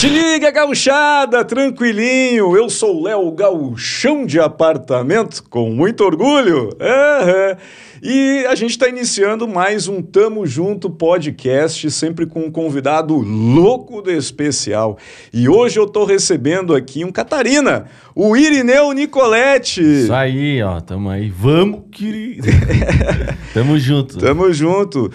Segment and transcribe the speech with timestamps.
[0.00, 2.56] Te liga, gauchada, tranquilinho.
[2.56, 6.70] Eu sou Léo Gauchão de Apartamento, com muito orgulho.
[6.70, 7.56] Uhum.
[8.02, 14.00] E a gente está iniciando mais um Tamo Junto podcast, sempre com um convidado louco
[14.00, 14.96] de especial.
[15.34, 19.82] E hoje eu estou recebendo aqui um Catarina, o Irineu Nicoletti.
[19.82, 21.28] Isso aí, ó, tamo aí.
[21.28, 22.48] Vamos, querido.
[23.52, 24.16] tamo junto.
[24.16, 25.12] Tamo junto.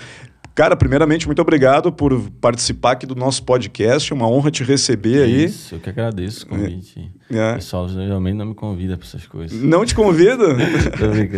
[0.56, 4.10] Cara, primeiramente, muito obrigado por participar aqui do nosso podcast.
[4.10, 5.44] É uma honra te receber aí.
[5.44, 7.12] Isso, eu que agradeço o convite.
[7.30, 7.52] É.
[7.52, 9.62] O pessoal geralmente não me convida para essas coisas.
[9.62, 10.56] Não te convida?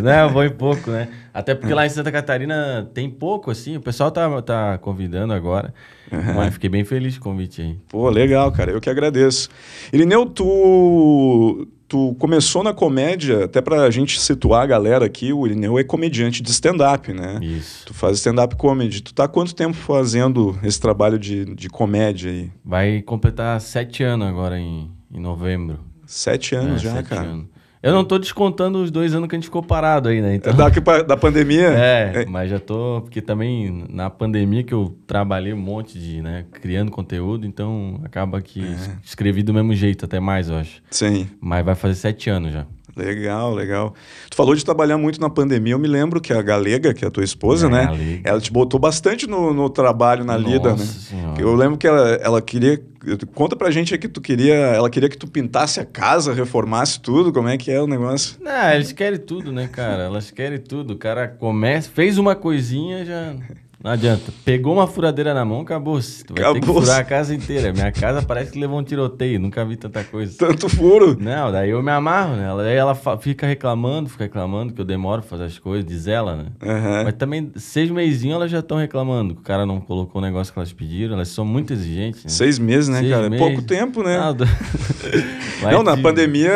[0.04, 1.08] Não, eu vou em pouco, né?
[1.34, 3.78] Até porque lá em Santa Catarina tem pouco, assim.
[3.78, 5.74] O pessoal tá, tá convidando agora.
[6.12, 6.36] Uhum.
[6.36, 7.76] Mas fiquei bem feliz com o convite aí.
[7.90, 8.72] Pô, legal, cara.
[8.72, 9.50] Eu que agradeço.
[9.92, 15.80] Irineu, tu tu começou na comédia, até pra gente situar a galera aqui, o Irineu
[15.80, 17.40] é comediante de stand-up, né?
[17.42, 17.86] Isso.
[17.86, 19.02] Tu faz stand-up comedy.
[19.02, 22.52] Tu tá há quanto tempo fazendo esse trabalho de, de comédia aí?
[22.64, 25.80] Vai completar sete anos agora em, em novembro.
[26.06, 27.22] Sete anos é, já, sete cara?
[27.22, 27.57] Anos.
[27.88, 30.36] Eu não tô descontando os dois anos que a gente ficou parado aí, né?
[30.36, 30.54] Então...
[30.54, 30.70] Da,
[31.02, 31.68] da pandemia?
[31.88, 33.02] É, é, mas já tô.
[33.02, 36.46] Porque também na pandemia que eu trabalhei um monte de, né?
[36.52, 38.98] Criando conteúdo, então acaba que é.
[39.04, 40.82] escrevi do mesmo jeito, até mais, eu acho.
[40.90, 41.28] Sim.
[41.40, 42.66] Mas vai fazer sete anos já.
[42.98, 43.94] Legal, legal.
[44.28, 45.74] Tu falou de trabalhar muito na pandemia.
[45.74, 47.86] Eu me lembro que a Galega, que é a tua esposa, é, né?
[47.86, 48.22] Galega.
[48.24, 50.78] Ela te botou bastante no, no trabalho, na Nossa lida, né?
[50.84, 51.40] Senhora.
[51.40, 52.82] Eu lembro que ela, ela queria.
[53.34, 54.54] Conta pra gente aí que tu queria.
[54.56, 57.32] Ela queria que tu pintasse a casa, reformasse tudo.
[57.32, 58.38] Como é que é o negócio?
[58.42, 60.04] Não, eles querem tudo, né, cara?
[60.04, 60.94] Elas querem tudo.
[60.94, 63.36] O cara começa, fez uma coisinha, já.
[63.84, 64.34] Não adianta.
[64.44, 66.02] Pegou uma furadeira na mão, acabou.
[66.02, 66.26] -se.
[66.26, 67.72] Tu vai acabou ter que furar a casa inteira.
[67.72, 69.40] Minha casa parece que levou um tiroteio.
[69.40, 70.36] Nunca vi tanta coisa.
[70.38, 71.16] Tanto furo.
[71.20, 72.48] Não, daí eu me amarro, né?
[72.58, 76.36] Daí ela fica reclamando, fica reclamando que eu demoro pra fazer as coisas, diz ela,
[76.36, 76.46] né?
[76.64, 77.04] Uhum.
[77.04, 80.52] Mas também, seis meses elas já estão reclamando que o cara não colocou o negócio
[80.52, 81.14] que elas pediram.
[81.14, 82.24] Elas são muito exigentes.
[82.24, 82.30] Né?
[82.30, 83.28] Seis meses, né, seis cara?
[83.28, 83.46] É meses.
[83.46, 84.18] Pouco tempo, né?
[85.72, 86.50] não, na pandemia,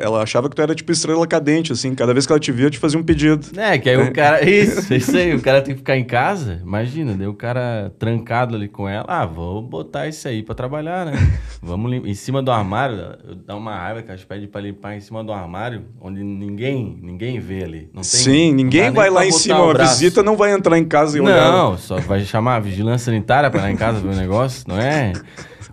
[0.00, 1.94] ela achava que tu era tipo estrela cadente, assim.
[1.94, 3.46] Cada vez que ela te via, eu te fazia um pedido.
[3.56, 4.36] É, que aí o cara...
[4.46, 5.34] Isso, isso aí.
[5.34, 9.04] O cara tem que ficar em casa, imagina, daí o cara trancado ali com ela,
[9.06, 11.12] ah, vou botar isso aí para trabalhar, né?
[11.60, 12.96] Vamos em cima do armário,
[13.44, 17.38] dá uma raiva que as pede para limpar em cima do armário, onde ninguém, ninguém
[17.38, 17.90] vê ali.
[17.92, 21.18] Não tem, Sim, ninguém vai lá em cima, a visita não vai entrar em casa
[21.18, 21.52] e olhar.
[21.52, 24.64] Não, só vai chamar a vigilância sanitária para ir lá em casa ver o negócio,
[24.66, 25.12] não é?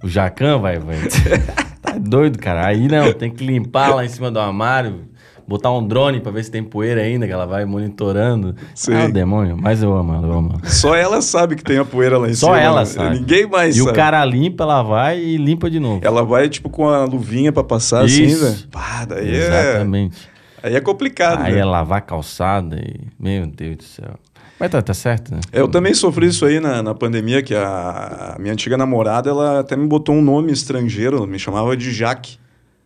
[0.04, 0.98] O Jacan vai, vai.
[1.84, 2.66] Tá doido, cara.
[2.66, 5.13] Aí não, tem que limpar lá em cima do armário
[5.48, 8.56] botar um drone para ver se tem poeira ainda, que ela vai monitorando.
[8.74, 8.94] Sim.
[8.94, 10.62] Ah, o demônio, mas eu amo ela, eu amo.
[10.64, 12.58] Só ela sabe que tem a poeira lá em Só cima.
[12.58, 12.86] Só ela né?
[12.86, 13.20] sabe.
[13.20, 13.90] Ninguém mais e sabe.
[13.90, 16.02] E o cara limpa, ela vai e limpa de novo.
[16.04, 18.24] Ela vai, tipo, com a luvinha para passar Isso.
[18.24, 18.58] assim, né?
[18.72, 20.30] Pá, daí é Exatamente.
[20.62, 20.68] É...
[20.68, 21.60] Aí é complicado, Aí né?
[21.60, 23.02] é lavar calçada e...
[23.20, 24.14] Meu Deus do céu.
[24.58, 25.42] Mas tá, tá certo, né?
[25.52, 29.60] Eu também sofri isso aí na, na pandemia, que a, a minha antiga namorada, ela
[29.60, 32.38] até me botou um nome estrangeiro, me chamava de Jaque.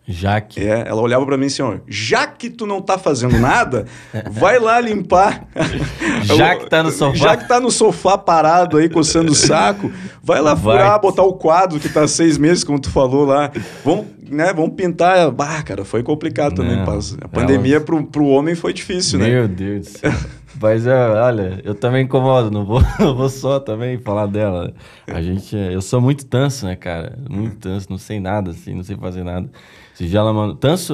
[0.08, 0.62] Jaque.
[0.66, 3.86] É, ela olhava para mim assim, ó, já que tu não tá fazendo nada,
[4.32, 5.46] vai lá limpar.
[6.24, 7.18] já que tá no sofá.
[7.18, 9.92] Já que tá no sofá parado aí, coçando o saco,
[10.24, 10.78] vai lá vai.
[10.78, 13.52] furar, botar o quadro que tá seis meses, como tu falou lá.
[13.84, 15.30] Vamos, né, vamos pintar.
[15.32, 16.78] Bah, cara, foi complicado também.
[16.78, 17.86] Não, a pandemia ela...
[17.86, 19.34] pro, pro homem foi difícil, Meu né?
[19.34, 20.14] Meu Deus do céu.
[20.60, 24.74] Mas olha, eu também incomodo, não vou, não vou só também falar dela.
[25.06, 27.18] A gente, eu sou muito tanso, né, cara?
[27.30, 29.50] Muito tanso, não sei nada, assim, não sei fazer nada.
[29.94, 30.56] Se já ela manda.
[30.56, 30.94] Tanso.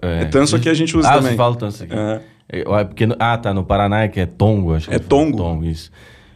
[0.00, 1.34] É, é tanso aqui a gente usa ah, também.
[1.34, 1.94] Ah, fala tanso aqui.
[1.94, 2.20] Uhum.
[2.48, 4.98] É, porque, ah, tá, no Paraná é que é tongo, acho que é.
[4.98, 5.38] tongo.
[5.38, 5.90] Tongo, isso.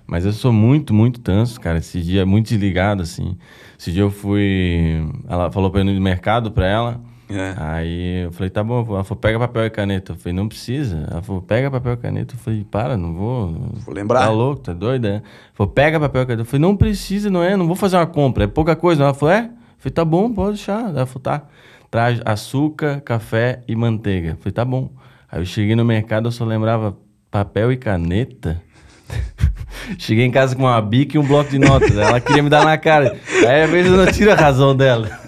[0.07, 1.79] Mas eu sou muito, muito tanso, cara.
[1.79, 3.37] Esse dia, muito desligado, assim.
[3.79, 5.05] Esse dia eu fui.
[5.29, 7.01] Ela falou pra eu ir no mercado pra ela.
[7.29, 7.55] É.
[7.57, 8.85] Aí eu falei, tá bom.
[8.89, 10.13] Ela falou, pega papel e caneta.
[10.13, 11.07] Eu falei, não precisa.
[11.11, 12.35] Ela falou, pega papel e caneta.
[12.35, 13.53] Eu falei, para, não vou.
[13.85, 14.21] Vou lembrar.
[14.21, 15.09] Tá louco, tá doida?
[15.09, 15.23] Ela
[15.55, 16.43] falou, pega papel e caneta.
[16.43, 17.57] Eu falei, não precisa, não é?
[17.57, 19.03] Não vou fazer uma compra, é pouca coisa.
[19.03, 19.45] Ela falou, é?
[19.45, 20.89] Eu falei, tá bom, pode deixar.
[20.89, 21.43] Ela falou, tá
[21.91, 24.37] traz açúcar, café e manteiga.
[24.41, 24.91] Falei, tá bom.
[25.31, 26.97] Aí eu cheguei no mercado, eu só lembrava
[27.31, 28.63] papel e caneta.
[29.99, 31.97] cheguei em casa com uma bica e um bloco de notas.
[31.97, 33.17] Ela queria me dar na cara.
[33.47, 35.26] Aí às vezes eu não tiro a razão dela.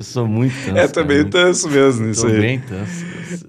[0.00, 0.78] Eu sou muito tanso.
[0.78, 2.40] É, também tanso mesmo isso aí.
[2.40, 3.04] bem tanso.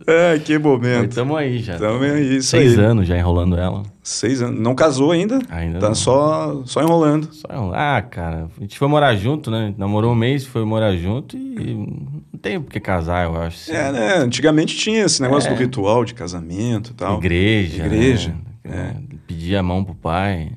[0.05, 1.11] É, que momento.
[1.11, 1.75] Estamos aí já.
[1.75, 2.83] Estamos aí, isso Seis aí.
[2.83, 3.83] anos já enrolando ela.
[4.03, 4.59] Seis anos.
[4.59, 5.39] Não casou ainda?
[5.49, 5.95] Ainda tá não.
[5.95, 7.29] só, só enrolando.
[7.31, 7.75] Só enrolando.
[7.75, 9.73] Ah, cara, a gente foi morar junto, né?
[9.77, 13.71] Namorou um mês, foi morar junto e não tem por que casar, eu acho.
[13.71, 13.71] Assim.
[13.71, 14.15] É, né?
[14.17, 15.53] Antigamente tinha esse negócio é.
[15.53, 17.17] do ritual de casamento e tal.
[17.17, 17.85] Igreja.
[17.85, 18.35] Igreja.
[18.65, 18.93] Né?
[19.09, 19.15] É.
[19.25, 20.51] Pedir a mão pro pai.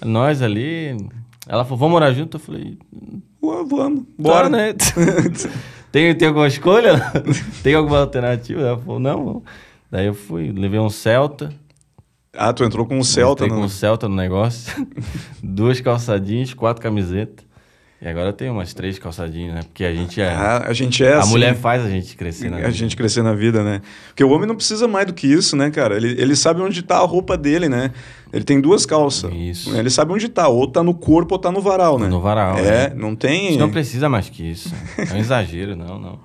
[0.00, 0.96] Nós ali.
[1.48, 2.36] Ela falou, vamos morar junto?
[2.36, 2.78] Eu falei.
[3.66, 4.74] Vamos, bora, tá, né?
[5.92, 7.00] tem, tem alguma escolha?
[7.62, 8.60] tem alguma alternativa?
[8.60, 9.42] Ela falou, não.
[9.90, 11.52] Daí eu fui, levei um Celta.
[12.32, 13.50] Ah, tu entrou com um Celta, né?
[13.50, 14.72] com um Celta no negócio.
[15.42, 17.46] Duas calçadinhas, quatro camisetas.
[18.02, 19.60] E agora tenho umas três calçadinhas, né?
[19.62, 20.28] Porque a gente é.
[20.28, 22.64] A, a gente é a assim, mulher faz a gente crescer, né?
[22.66, 23.80] A gente crescer na vida, né?
[24.08, 25.96] Porque o homem não precisa mais do que isso, né, cara?
[25.96, 27.92] Ele, ele sabe onde tá a roupa dele, né?
[28.32, 29.32] Ele tem duas calças.
[29.32, 29.74] Isso.
[29.74, 30.48] Ele sabe onde tá.
[30.48, 32.08] Ou tá no corpo ou tá no varal, né?
[32.08, 32.92] No varal, É, né?
[32.94, 33.48] não A tem...
[33.50, 34.74] gente não precisa mais que isso.
[34.98, 36.18] É um exagero, não, não.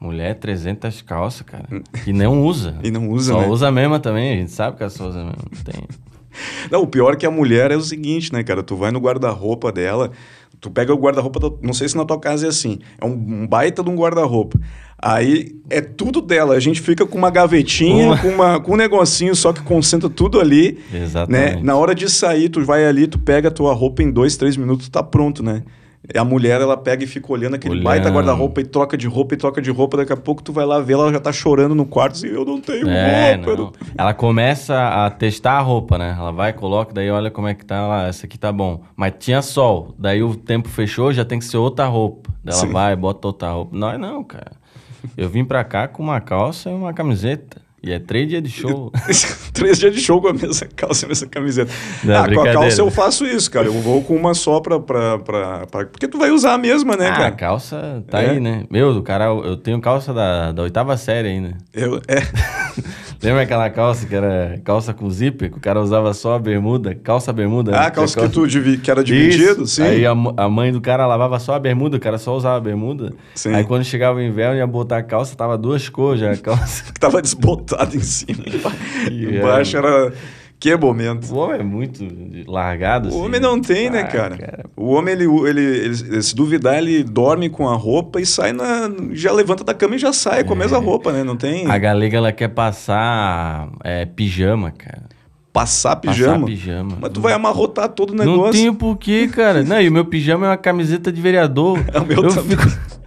[0.00, 1.66] Mulher, 300 calças, cara.
[2.06, 2.74] E não usa.
[2.82, 3.46] E não usa, Só né?
[3.48, 4.32] usa a mesma também.
[4.32, 5.38] A gente sabe que ela só usa a mesma.
[5.52, 5.84] Não tem.
[6.70, 8.62] Não, o pior é que a mulher é o seguinte, né, cara?
[8.62, 10.10] Tu vai no guarda-roupa dela,
[10.60, 13.46] tu pega o guarda-roupa, da- não sei se na tua casa é assim, é um,
[13.46, 14.58] baita de um guarda-roupa.
[15.02, 18.76] Aí é tudo dela, a gente fica com uma gavetinha, Uma- com, uma, com um
[18.76, 20.78] negocinho só que concentra tudo ali.
[20.92, 21.02] Né?
[21.02, 21.62] Exatamente.
[21.64, 24.56] Na hora de sair, tu vai ali, tu pega a tua roupa em dois, três
[24.58, 25.62] minutos, tá pronto, né?
[26.16, 27.84] A mulher, ela pega e fica olhando aquele Olhando.
[27.84, 29.98] baita guarda-roupa e troca de roupa e troca de roupa.
[29.98, 32.44] Daqui a pouco tu vai lá ver, ela já tá chorando no quarto assim, eu
[32.44, 33.50] não tenho É, roupa.
[33.56, 33.64] não.
[33.66, 34.74] não Ela começa
[35.04, 36.16] a testar a roupa, né?
[36.18, 38.82] Ela vai, coloca, daí olha como é que tá lá, essa aqui tá bom.
[38.96, 42.30] Mas tinha sol, daí o tempo fechou, já tem que ser outra roupa.
[42.42, 42.72] Daí ela Sim.
[42.72, 43.76] vai, bota outra roupa.
[43.76, 44.52] Nós não, cara.
[45.16, 47.60] Eu vim pra cá com uma calça e uma camiseta.
[47.82, 48.92] E é três dias de show.
[49.54, 51.72] Três dias de show com a mesma calça e a mesma camiseta.
[52.04, 53.66] Não, ah, com a calça eu faço isso, cara.
[53.66, 56.94] Eu vou com uma só pra, pra, pra, pra- Porque tu vai usar a mesma,
[56.96, 57.30] né, ah, a cara?
[57.32, 58.30] calça tá É.
[58.30, 58.64] aí, né?
[58.70, 61.56] Meu, o cara, eu tenho calça da, da oitava série ainda.
[61.72, 62.20] Eu, é,
[63.22, 66.94] Lembra aquela calça que era calça com zíper, que o cara usava só a bermuda,
[66.94, 67.72] calça bermuda?
[67.76, 67.86] ah, né?
[67.86, 69.76] a calça Tinha que, tu divi, que era dividido, Isso.
[69.76, 69.82] sim.
[69.82, 72.60] Aí a, a mãe do cara lavava só a bermuda, o cara só usava a
[72.60, 73.12] bermuda.
[73.34, 73.54] Sim.
[73.54, 76.84] Aí quando chegava o inverno, ia botar a calça, tava duas cores já a calça.
[76.92, 78.42] Que tava desbotado em cima.
[79.10, 80.12] Embaixo era...
[80.60, 81.24] Que momento.
[81.32, 82.06] o homem é muito
[82.46, 83.48] largado, O assim, homem né?
[83.48, 84.64] não tem, né, Ah, cara?
[84.76, 88.90] O homem, ele, ele, ele- se duvidar, ele dorme com a roupa e sai na...
[89.12, 91.24] Já levanta da cama e já sai com a mesma roupa, né?
[91.24, 91.66] Não tem...
[91.66, 95.04] A galega, ela quer passar é, pijama, cara.
[95.52, 96.46] Passar Passar pijama.
[96.46, 96.98] pijama.
[97.00, 98.52] Mas tu vai amarrotar todo o Não negócio.
[98.52, 99.64] tenho porquê, cara.
[99.64, 101.80] Não, e o meu pijama é uma camiseta de vereador.
[101.92, 102.56] É o meu eu também.
[102.56, 102.99] Fico...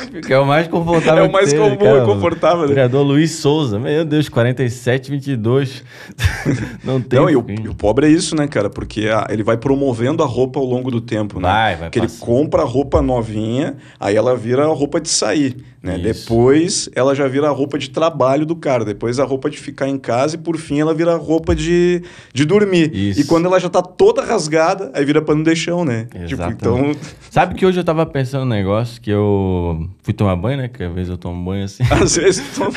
[0.00, 2.02] fico- É o mais confortável É o mais que comum cara.
[2.02, 2.66] e confortável?
[2.68, 3.78] Vereador Luiz Souza.
[3.78, 5.82] Meu Deus, 47, 22.
[6.84, 8.70] Não tem Não, e o, e o pobre é isso, né, cara?
[8.70, 11.48] Porque a- ele vai promovendo a roupa ao longo do tempo, né?
[11.48, 15.56] Vai, vai Porque ele compra a roupa novinha, aí ela vira a roupa de sair,
[15.82, 15.98] né?
[15.98, 16.02] Isso.
[16.28, 19.88] Depois ela já vira a roupa de trabalho do cara, depois a roupa de ficar
[19.88, 22.02] em casa e por fim ela vira a roupa de,
[22.32, 22.90] de dormir.
[22.94, 23.20] Isso.
[23.20, 26.04] E quando ela já tá toda rasgada, aí vira pano de chão, né?
[26.10, 26.56] Tipo, Exatamente.
[26.60, 26.96] então,
[27.30, 30.68] Sabe que hoje eu tava pensando um negócio que eu fui tomar banho, né?
[30.68, 31.82] Que às vezes eu tomo banho assim.
[31.90, 32.42] às vezes...
[32.54, 32.72] tu-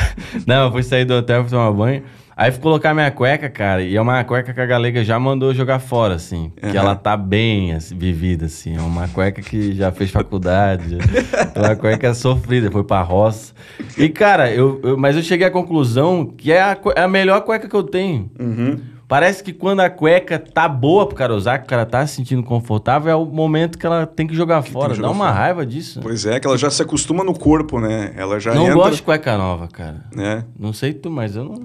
[0.48, 2.04] Não, eu fui sair do hotel, fui tomar banho.
[2.38, 5.54] Aí fui colocar minha cueca, cara, e é uma cueca que a galega já mandou
[5.54, 6.54] jogar fora, assim.
[6.58, 6.76] Que Aham.
[6.78, 8.78] ela tá bem assim, vivida, assim.
[8.78, 10.92] É uma cueca que já fez faculdade.
[10.92, 10.98] já-
[11.54, 13.54] é uma cueca sofrida, foi pra roça.
[13.98, 17.42] E, cara, eu, eu- mas eu cheguei à conclusão que é a, é a melhor
[17.42, 18.32] cueca que eu tenho.
[18.40, 18.80] Uhum.
[19.10, 22.18] Parece que quando a cueca tá boa pro cara usar, que o cara tá se
[22.18, 24.94] sentindo confortável, é o momento que ela tem que jogar fora.
[24.94, 25.40] jogar Dá uma fora.
[25.40, 26.00] raiva disso.
[26.00, 28.14] Pois é, que ela já se acostuma no corpo, né?
[28.16, 28.76] Ela já não entra...
[28.76, 30.06] gosto de cueca nova, cara.
[30.16, 30.46] Né?
[30.60, 31.56] Não sei tu, mas eu não,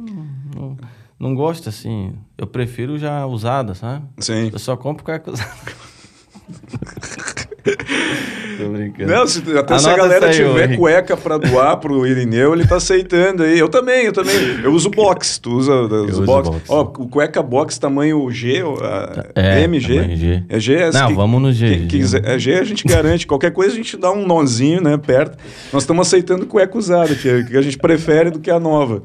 [0.57, 0.77] não,
[1.21, 2.15] não gosto assim.
[2.39, 4.07] Eu prefiro já usada, sabe?
[4.21, 4.49] Sim.
[4.51, 5.51] Eu só compro cueca usada.
[8.59, 9.13] Tô brincando.
[9.13, 12.77] Não, se, até se a galera ô, tiver cueca pra doar pro Irineu, ele tá
[12.77, 13.59] aceitando aí.
[13.59, 14.35] Eu também, eu também.
[14.63, 15.39] Eu uso box.
[15.39, 16.49] Tu usa os box.
[16.49, 16.63] box.
[16.69, 20.17] Ó, o cueca box tamanho G, a- É, MG.
[20.17, 20.43] G.
[20.49, 21.69] É G, é Não, que- vamos no G.
[21.77, 23.27] Quem quiser, é G a gente garante.
[23.27, 25.37] Qualquer coisa a gente dá um nozinho, né, perto.
[25.73, 29.03] Nós estamos aceitando cueca usada, que, que a gente prefere do que a nova.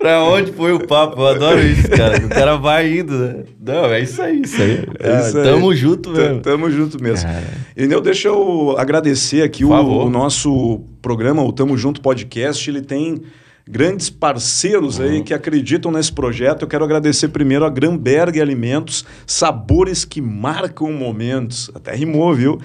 [0.00, 1.20] Pra onde foi o papo?
[1.20, 2.24] Eu adoro isso, cara.
[2.24, 3.44] O cara vai indo, né?
[3.60, 4.82] Não, é isso aí, isso aí.
[4.98, 5.44] É isso aí.
[5.44, 6.40] Tamo junto mesmo.
[6.40, 7.28] Tamo junto mesmo.
[7.28, 7.44] Cara.
[7.76, 12.68] Irineu, deixa eu agradecer aqui o, o nosso programa, o Tamo Junto Podcast.
[12.70, 13.20] Ele tem
[13.68, 15.04] grandes parceiros Uhum.
[15.04, 16.62] aí que acreditam nesse projeto.
[16.62, 21.70] Eu quero agradecer primeiro a Gramberg Alimentos, sabores que marcam momentos.
[21.74, 22.58] Até rimou, viu?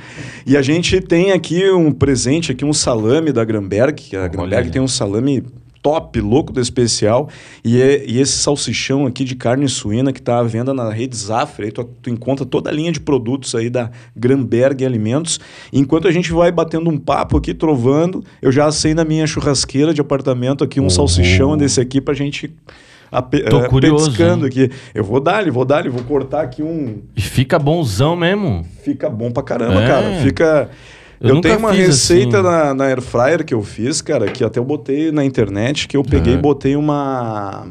[0.48, 4.72] E a gente tem aqui um presente, aqui um salame da Gramberg, que a Gramberg
[4.72, 5.44] tem um salame
[5.86, 7.30] top, louco do especial.
[7.64, 11.16] E, é- e esse salsichão aqui de carne suína que está à venda na rede
[11.16, 11.66] Zafra.
[11.66, 15.40] Aí tu, tu encontra toda a linha de produtos aí da Gramberg Alimentos.
[15.72, 19.94] Enquanto a gente vai batendo um papo aqui, trovando, eu já assei na minha churrasqueira
[19.94, 20.90] de apartamento aqui um Oh.
[20.90, 22.52] salsichão desse aqui pra gente...
[23.12, 24.50] Ape, Tô eh, curioso, petiscando hein?
[24.66, 24.72] aqui.
[24.94, 27.04] Eu vou dar-lhe, vou dar-lhe, vou cortar aqui um...
[27.16, 28.66] E fica bonzão mesmo.
[28.84, 29.88] Fica bom pra caramba, É.
[29.88, 30.12] cara.
[30.24, 30.70] Fica.
[31.30, 32.48] Eu Eu, tenho uma receita assim.
[32.48, 35.98] na, na Air Fryer que eu fiz, cara, que até eu botei na internet, que
[35.98, 36.42] eu peguei e Aham.
[36.42, 37.66] botei uma.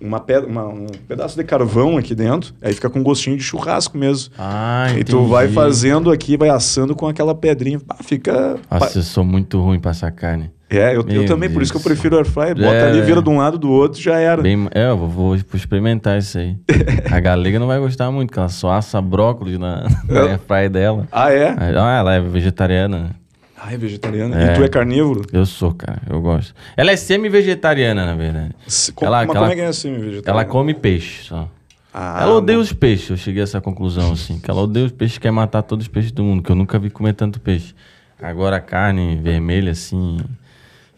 [0.00, 3.96] Uma, pe- uma- um pedaço de carvão aqui dentro, aí fica com gostinho de churrasco
[3.96, 4.32] mesmo.
[4.36, 5.54] Ah, e tu vai entendi.
[5.54, 7.80] fazendo aqui, vai assando com aquela pedrinha.
[7.88, 8.56] Ah, fica.
[8.70, 10.50] Nossa, eu sou muito ruim pra essa carne.
[10.70, 11.92] É, eu, eu também, por isso que eu Deus.
[11.92, 12.54] prefiro air fryer.
[12.56, 13.22] Bota É, ali, vira é.
[13.22, 14.42] de um lado do outro, já era.
[14.42, 16.56] Bem, é, eu vou, vou experimentar isso aí.
[17.12, 20.70] A galega não vai gostar muito, porque ela só assa brócolis na, na Eu- airfryer
[20.70, 21.06] dela.
[21.12, 21.54] Ah, é?
[21.58, 23.10] Ah, ela é vegetariana.
[23.56, 24.42] Ah, é vegetariana.
[24.42, 24.52] É.
[24.52, 25.22] E tu é carnívoro?
[25.32, 26.54] Eu sou, cara, eu gosto.
[26.76, 28.50] Ela é semi-vegetariana, na verdade.
[28.66, 30.22] Se- Ela- mas ela- como é que é vegetariano?
[30.26, 31.48] Ela come peixe só.
[31.92, 32.62] Ah, ela odeia bom.
[32.64, 34.40] os peixes, eu cheguei a essa conclusão, assim.
[34.40, 36.76] Que ela odeia os peixes, quer matar todos os peixes do mundo, que eu nunca
[36.78, 37.72] vi comer tanto peixe.
[38.20, 40.18] Agora, carne vermelha, assim,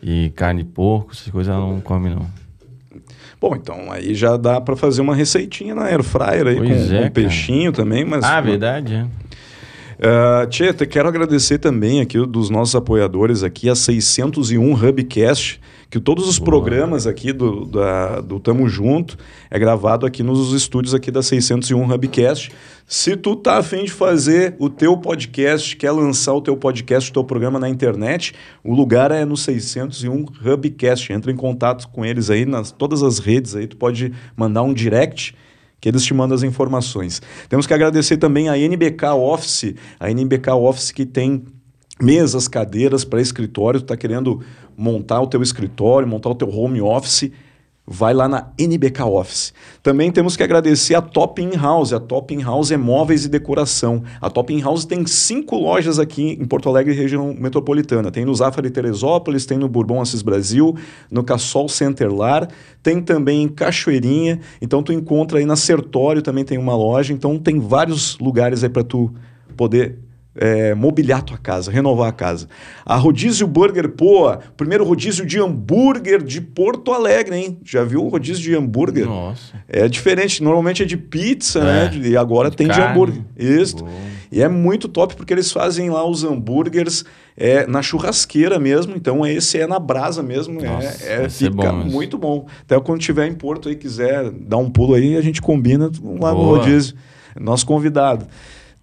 [0.09, 2.25] e carne de porco, essas coisas ela não come, não.
[3.41, 6.75] Bom, então aí já dá pra fazer uma receitinha na air fryer aí Pois com,
[6.75, 7.11] é, com cara.
[7.11, 9.05] peixinho também, mas Ah, verdade, é.
[9.97, 15.99] Uh, Tchê, te quero agradecer também aqui dos nossos apoiadores aqui, a 601 Hubcast, que
[15.99, 19.17] todos os programas aqui do, da, do Tamo Junto
[19.51, 22.53] é gravado aqui nos estúdios aqui da 601 Hubcast.
[22.87, 27.15] Se tu tá afim de fazer o teu podcast, quer lançar o teu podcast, o
[27.15, 31.11] teu programa na internet, o lugar é no 601 Hubcast.
[31.11, 34.75] Entra em contato com eles aí nas todas as redes aí, tu pode mandar um
[34.75, 35.35] direct
[35.87, 37.23] que eles te mandam as informações.
[37.49, 41.45] Temos que agradecer também a NBK Office, a NBK Office que tem
[42.03, 44.43] mesas, cadeiras para escritório, tu está querendo
[44.77, 47.31] montar o teu escritório, montar o teu home office,
[47.87, 49.55] vai lá na NBK Office.
[49.83, 51.93] Também temos que agradecer a Top In House.
[51.93, 54.03] A Top In House é móveis e decoração.
[54.21, 58.11] A Top In House tem cinco lojas aqui em Porto Alegre, região metropolitana.
[58.11, 60.77] Tem no Zafari Teresópolis, tem no Bourbon Assis Brasil,
[61.11, 62.49] no Cassol Center Lar,
[62.83, 64.41] tem também em Cachoeirinha.
[64.61, 67.13] Então tu encontra aí na Sertório também tem uma loja.
[67.13, 69.13] Então tem vários lugares aí para tu
[69.57, 70.06] poder
[70.39, 72.49] é, mobiliar tua casa, renovar a casa.
[72.85, 77.59] A Rodízio Burger Poa, primeiro rodízio de hambúrguer de Porto Alegre, hein?
[77.65, 79.07] Já viu o rodízio de hambúrguer?
[79.07, 79.55] Nossa.
[79.69, 81.91] É diferente, normalmente é de pizza, É, né?
[82.09, 82.93] E agora de tem de carne.
[82.93, 83.23] hambúrguer.
[83.37, 83.77] Isso.
[84.31, 87.05] E é muito top porque eles fazem lá os hambúrgueres
[87.37, 88.95] é, na churrasqueira mesmo.
[88.97, 90.61] Então esse é na brasa mesmo.
[90.61, 92.47] é- Nossa, é, ser fica bom muito bom.
[92.63, 95.85] Até quando tiver em Porto aí quiser dar um pulo aí, a gente combina
[96.21, 96.59] lá no Boa.
[96.59, 96.95] rodízio.
[97.39, 98.27] Nosso convidado.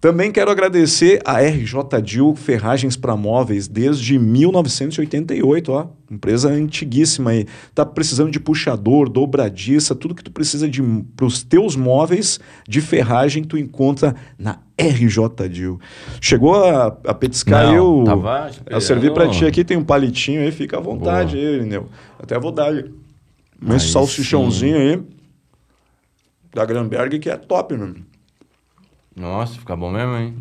[0.04, 7.46] Também quero agradecer a RJ Dil Ferragens para Móveis desde 1988, ó, empresa antiguíssima aí.
[7.74, 10.82] Tá precisando de puxador, dobradiça, tudo que tu precisa de
[11.16, 15.80] para os teus móveis de ferragem tu encontra na RJ Dil.
[16.20, 19.84] Chegou a, a petiscar aí Não, o tava eu servi para ti aqui tem um
[19.84, 21.48] palitinho aí, fica à vontade Boa.
[21.48, 21.88] aí, Irineu.
[22.18, 22.70] Até vou dar.
[23.62, 25.02] Um salsichãozinho aí
[26.52, 27.94] da Granberg que é top, meu.
[29.16, 30.36] Nossa, fica bom mesmo, hein?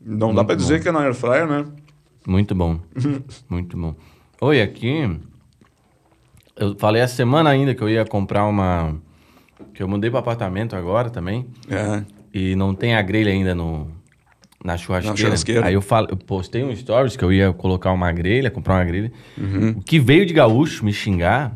[0.00, 0.82] Não dá Muito pra dizer bom.
[0.82, 1.66] que é na air fryer, né?
[2.26, 2.80] Muito bom.
[3.48, 3.94] Muito bom.
[4.40, 5.18] Oi, aqui.
[6.56, 8.96] Eu falei essa semana ainda que eu ia comprar uma.
[9.74, 11.46] Que eu mudei para apartamento agora também.
[11.68, 12.02] É.
[12.32, 13.88] E não tem a grelha ainda no,
[14.64, 15.10] na churrasqueira.
[15.12, 15.66] Na churrasqueira.
[15.66, 18.84] Aí eu, falo, eu postei um stories que eu ia colocar uma grelha, comprar uma
[18.84, 19.12] grelha.
[19.36, 19.70] Uhum.
[19.76, 21.52] O que veio de gaúcho me xingar,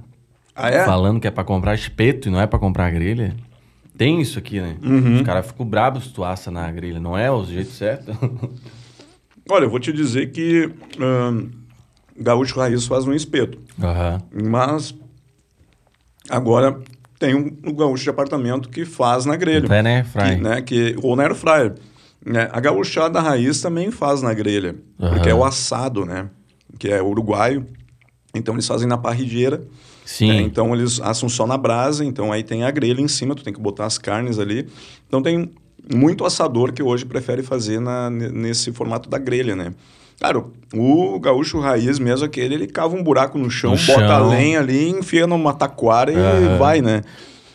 [0.55, 0.85] Ah, é?
[0.85, 3.35] falando que é pra comprar espeto e não é pra comprar grelha.
[3.97, 4.77] Tem isso aqui, né?
[4.83, 5.17] Uhum.
[5.17, 6.99] Os caras ficam bravos se tu assa na grelha.
[6.99, 8.11] Não é o jeito certo?
[9.49, 11.51] Olha, eu vou te dizer que ahn,
[12.17, 13.59] Gaúcho Raiz faz um espeto.
[13.81, 14.23] Aham.
[14.33, 14.95] Mas
[16.29, 16.81] agora
[17.19, 19.67] tem um, um gaúcho de apartamento que faz na grelha.
[19.67, 20.37] Até na airfryer.
[20.37, 21.75] Que, né, que, ou na air fryer.
[22.25, 22.49] Né?
[22.53, 24.77] A gaúchada raiz também faz na grelha.
[24.99, 26.31] Porque é o assado, né?
[26.79, 27.67] Que é uruguaio.
[28.35, 29.63] Então eles fazem na parrilheira.
[30.05, 30.31] Sim.
[30.31, 33.43] É, então eles assam só na brasa, então aí tem a grelha em cima, tu
[33.43, 34.67] tem que botar as carnes ali.
[35.09, 35.51] Então tem
[35.95, 39.73] muito assador que hoje prefere fazer na, ne- nesse formato da grelha, né?
[40.19, 44.19] Claro, o gaúcho raiz mesmo, aquele, ele cava um buraco no chão, No bota a
[44.19, 44.29] chão.
[44.31, 46.59] lenha ali, enfia numa taquara e Aham.
[46.59, 47.03] vai, né?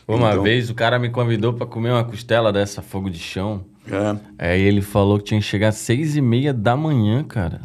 [0.08, 3.64] Uma Então, vez o cara me convidou pra comer uma costela dessa fogo de chão.
[3.90, 4.16] é,
[4.52, 7.62] Aí ele falou que tinha que chegar às seis e meia da manhã, cara.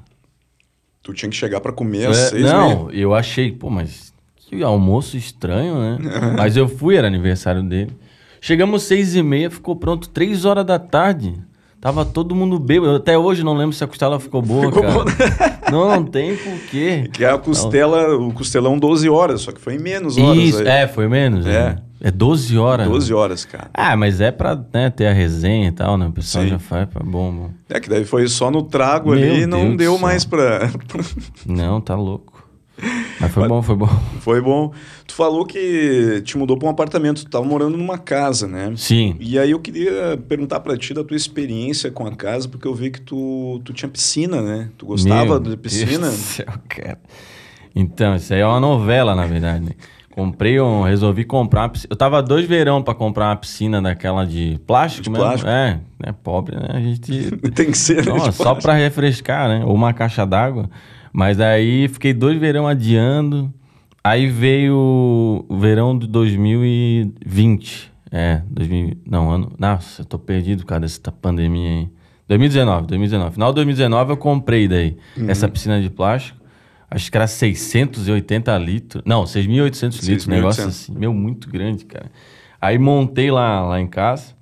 [1.02, 2.96] tu tinha que chegar para comer às É, seis não, meia.
[3.00, 4.13] eu achei, pô, mas
[4.48, 5.98] que almoço estranho, né?
[6.36, 7.92] mas eu fui, era aniversário dele.
[8.40, 11.34] Chegamos seis e meia, ficou pronto três horas da tarde.
[11.80, 12.94] Tava todo mundo bêbado.
[12.94, 15.04] Até hoje não lembro se a costela ficou boa, Ficou cara.
[15.04, 15.58] né?
[15.70, 17.08] Não, não tem porquê.
[17.12, 20.38] Que é a costela, o costelão 12 horas, só que foi em menos horas.
[20.38, 20.68] Isso, aí.
[20.68, 21.44] é, foi menos.
[21.46, 21.50] É.
[21.50, 21.76] né?
[22.00, 22.86] É 12 horas.
[22.86, 23.70] 12 horas, cara.
[23.72, 26.06] Ah, mas é pra né, ter a resenha e tal, né?
[26.06, 26.50] O pessoal Sim.
[26.50, 27.50] já faz, é bom, bom.
[27.68, 30.70] É que daí foi só no trago Meu ali e não Deus deu mais pra.
[31.46, 32.33] Não, tá louco.
[33.20, 33.88] Mas foi bom, foi bom.
[34.20, 34.72] Foi bom.
[35.06, 38.72] Tu falou que te mudou para um apartamento, tu tava morando numa casa, né?
[38.76, 39.16] Sim.
[39.20, 42.74] E aí eu queria perguntar para ti da tua experiência com a casa, porque eu
[42.74, 44.68] vi que tu, tu tinha piscina, né?
[44.76, 46.08] Tu gostava Meu de piscina?
[46.08, 46.98] Deus do céu, cara.
[47.74, 49.64] Então, isso aí é uma novela, na verdade.
[49.64, 49.72] né?
[50.10, 51.88] Comprei um, resolvi comprar uma piscina.
[51.90, 55.24] Eu tava dois verão pra comprar uma piscina daquela de plástico De mesmo.
[55.24, 55.50] plástico.
[55.50, 56.68] É, é pobre, né?
[56.70, 58.12] A gente Tem que ser, né?
[58.12, 59.64] Não, só pra refrescar, né?
[59.64, 60.70] Ou uma caixa d'água.
[61.16, 63.54] Mas aí fiquei dois verão adiando.
[64.02, 67.92] Aí veio o verão de 2020.
[68.10, 69.52] É, 2000, não, ano.
[69.56, 71.88] Nossa, eu tô perdido por causa dessa pandemia aí.
[72.26, 73.34] 2019, 2019.
[73.34, 74.96] Final de 2019 eu comprei daí
[75.28, 76.40] essa piscina de plástico.
[76.90, 79.02] Acho que era 680 litros.
[79.06, 80.92] Não, 6.800 litros, um negócio assim.
[80.92, 82.10] Meu, muito grande, cara.
[82.60, 84.34] Aí montei lá, lá em casa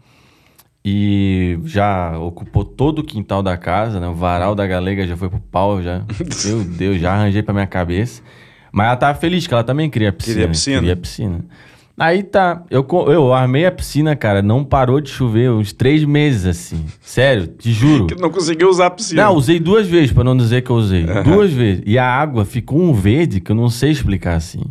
[0.85, 4.09] e já ocupou todo o quintal da casa, né?
[4.09, 6.03] O varal da galega já foi pro pau, já.
[6.45, 8.23] Meu Deus, já arranjei pra minha cabeça.
[8.73, 10.35] Mas ela tava feliz, que ela também queria piscina.
[10.35, 10.79] Queria piscina.
[10.81, 11.45] Queria piscina.
[11.97, 16.47] Aí tá, eu, eu armei a piscina, cara, não parou de chover uns três meses,
[16.47, 16.85] assim.
[17.01, 18.07] Sério, te juro.
[18.13, 19.25] Que não conseguiu usar a piscina.
[19.25, 21.05] Não, usei duas vezes, pra não dizer que eu usei.
[21.23, 21.83] Duas vezes.
[21.87, 24.63] E a água ficou um verde que eu não sei explicar assim.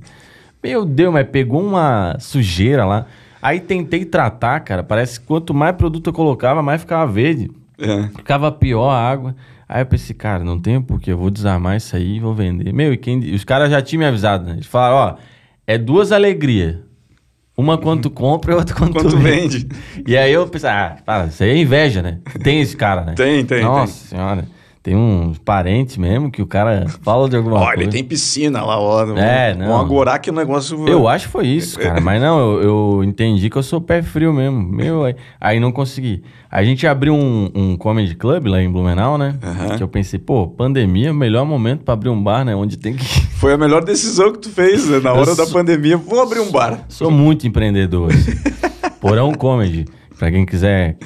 [0.63, 3.05] Meu Deus, mas pegou uma sujeira lá.
[3.41, 4.83] Aí tentei tratar, cara.
[4.83, 7.49] Parece que quanto mais produto eu colocava, mais ficava verde.
[7.79, 8.03] É.
[8.09, 9.35] Ficava pior a água.
[9.67, 12.73] Aí eu pensei, cara, não tem porquê, eu vou desarmar isso aí e vou vender.
[12.73, 14.53] Meu, e quem, os caras já tinham me avisado, né?
[14.53, 15.15] Eles falaram, ó,
[15.65, 16.75] é duas alegrias.
[17.57, 19.59] Uma quando tu compra e outra quando, Quando tu vende.
[19.59, 19.69] vende.
[20.07, 22.19] E aí eu pensei, ah, para, isso aí é inveja, né?
[22.43, 23.13] Tem esse cara, né?
[23.13, 24.45] Tem, tem, Nossa senhora.
[24.83, 27.81] Tem uns parentes mesmo que o cara fala de alguma Olha, coisa.
[27.83, 29.03] ele tem piscina lá, ó.
[29.15, 29.79] É, Vão não.
[29.79, 30.87] agorar que o negócio...
[30.87, 32.01] Eu acho que foi isso, cara.
[32.01, 32.61] Mas não, eu,
[32.97, 34.59] eu entendi que eu sou pé frio mesmo.
[34.59, 36.23] Meu, aí, aí não consegui.
[36.49, 39.35] A gente abriu um, um comedy club lá em Blumenau, né?
[39.43, 39.77] Aham.
[39.77, 42.55] Que eu pensei, pô, pandemia é o melhor momento pra abrir um bar, né?
[42.55, 43.05] Onde tem que.
[43.05, 44.99] Foi a melhor decisão que tu fez né?
[44.99, 45.95] na hora Eu da sou- pandemia.
[45.95, 46.85] Vou abrir um bar.
[46.89, 48.11] Sou muito empreendedor.
[48.11, 48.31] assim.
[48.99, 49.85] Porão Comedy.
[50.21, 50.97] Pra quem quiser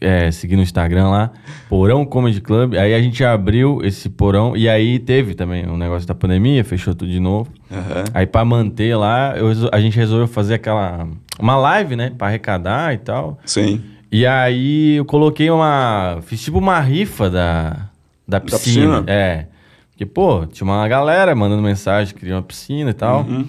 [0.00, 1.32] é, seguir no Instagram lá,
[1.68, 2.74] Porão Comedy Club.
[2.74, 6.94] Aí a gente abriu esse porão e aí teve também o negócio da pandemia, fechou
[6.94, 7.50] tudo de novo.
[7.68, 8.04] Aham.
[8.14, 11.08] Aí pra manter lá, eu a gente resolveu fazer aquela
[11.40, 13.40] uma live, né, Pra arrecadar e tal.
[13.44, 13.80] Sim.
[14.12, 17.88] E aí eu coloquei uma, fiz tipo uma rifa da
[18.28, 18.98] da piscina.
[19.00, 19.04] piscina?
[19.08, 19.46] É.
[19.90, 23.22] Porque pô, tinha uma galera mandando mensagem, queria uma piscina e tal.
[23.22, 23.48] Uhum.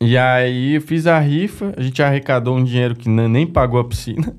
[0.00, 3.84] E aí eu fiz a rifa, a gente arrecadou um dinheiro que nem pagou a
[3.84, 4.34] piscina.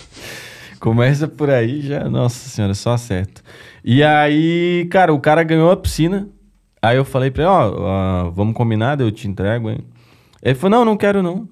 [0.80, 3.42] Começa por aí já, nossa senhora, só acerto.
[3.84, 6.28] E aí, cara, o cara ganhou a piscina.
[6.80, 9.80] Aí eu falei pra ele, ó, ah, vamos combinar, eu te entrego, hein?
[10.42, 11.46] Ele falou, não, não quero não.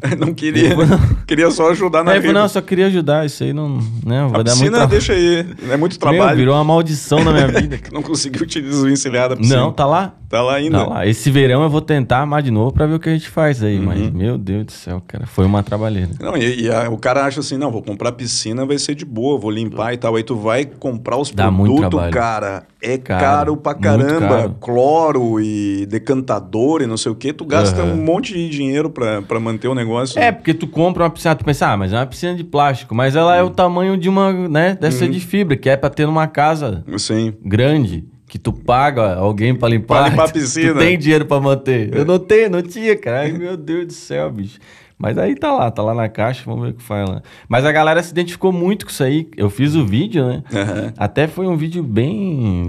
[0.16, 0.76] Não queria.
[1.26, 3.80] queria só ajudar na Aí ele falou, não, eu só queria ajudar, isso aí não,
[4.06, 4.90] não vai a dar muito piscina trabalho.
[4.90, 5.46] deixa aí.
[5.72, 6.36] É muito Meu, trabalho.
[6.36, 7.80] virou uma maldição na minha vida.
[7.92, 9.58] Não conseguiu te desvencilhar da piscina.
[9.58, 10.14] não, tá lá.
[10.28, 10.84] Tá lá ainda.
[10.86, 11.06] Tá.
[11.06, 13.62] Esse verão eu vou tentar armar de novo pra ver o que a gente faz
[13.62, 13.78] aí.
[13.78, 13.84] Uhum.
[13.86, 16.10] Mas, meu Deus do céu, cara, foi uma trabalheira.
[16.20, 19.06] Não, e, e a- o cara acha assim, não, vou comprar piscina, vai ser de
[19.06, 20.14] boa, vou limpar e tal.
[20.16, 22.12] Aí tu vai comprar os Dá muito produtos, trabalho.
[22.12, 24.28] cara, é Caro, caro pra caramba.
[24.28, 24.56] caro.
[24.60, 27.32] Cloro e decantador e não sei o que.
[27.32, 27.92] Tu gasta Aham.
[27.92, 30.18] um monte de dinheiro pra, pra manter o negócio.
[30.20, 32.94] É, porque tu compra uma piscina, tu pensa, ah, mas é uma piscina de plástico.
[32.94, 35.10] Mas ela é o tamanho de uma, né, deve Uhum.
[35.10, 37.32] de fibra, que é pra ter numa casa Sim.
[37.44, 40.02] grande, que tu paga alguém pra limpar.
[40.02, 40.74] Pra limpar a piscina.
[40.74, 41.94] Tu tem dinheiro pra manter.
[41.94, 43.20] Eu não tenho, não tinha, cara.
[43.22, 44.58] Ai, meu Deus do céu, bicho.
[45.00, 47.22] Mas aí tá lá, tá lá na caixa, vamos ver o que faz lá.
[47.48, 49.28] Mas a galera se identificou muito com isso aí.
[49.36, 50.42] Eu fiz o vídeo, né?
[50.52, 50.92] Aham.
[50.96, 52.68] Até foi um vídeo bem.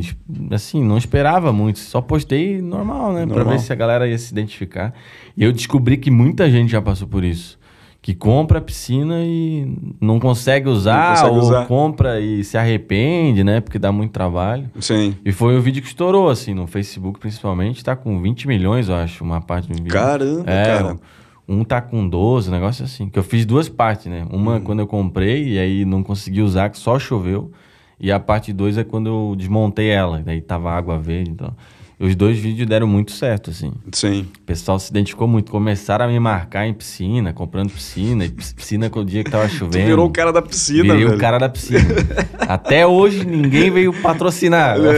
[0.52, 1.80] Assim, não esperava muito.
[1.80, 3.26] Só postei normal, né?
[3.26, 3.56] Pra Normal.
[3.56, 4.93] ver se a galera ia se identificar.
[5.36, 7.58] E eu descobri que muita gente já passou por isso.
[8.10, 11.67] Que compra a piscina e não consegue usar, consegue ou usar.
[11.67, 13.62] compra e se arrepende, né?
[13.62, 14.67] Porque dá muito trabalho.
[14.80, 15.15] Sim.
[15.24, 17.84] E foi um vídeo que estourou, assim, no Facebook principalmente.
[17.84, 19.91] Tá com 20 milhões, eu acho, uma parte do vídeo.
[19.91, 20.98] Caramba, É, cara.
[21.48, 23.10] um tá com 12, um negócio assim.
[23.10, 24.26] Que eu fiz duas partes, né?
[24.32, 24.62] Uma Uhum.
[24.62, 27.52] quando eu comprei e aí não consegui usar, que só choveu.
[28.00, 30.24] E a parte 2 é quando eu desmontei ela.
[30.26, 31.54] Daí tava água verde, então...
[32.00, 33.74] Os dois vídeos deram muito certo, assim.
[33.92, 34.26] Sim.
[34.38, 35.52] O pessoal se identificou muito.
[35.52, 38.24] Começaram a me marcar em piscina, comprando piscina.
[38.24, 39.86] E pis- piscina com o dia que tava Tu chovendo.
[39.86, 41.18] virou o cara da piscina, Virei velho.
[41.18, 41.82] o cara da piscina.
[42.40, 44.78] Até hoje ninguém veio patrocinar.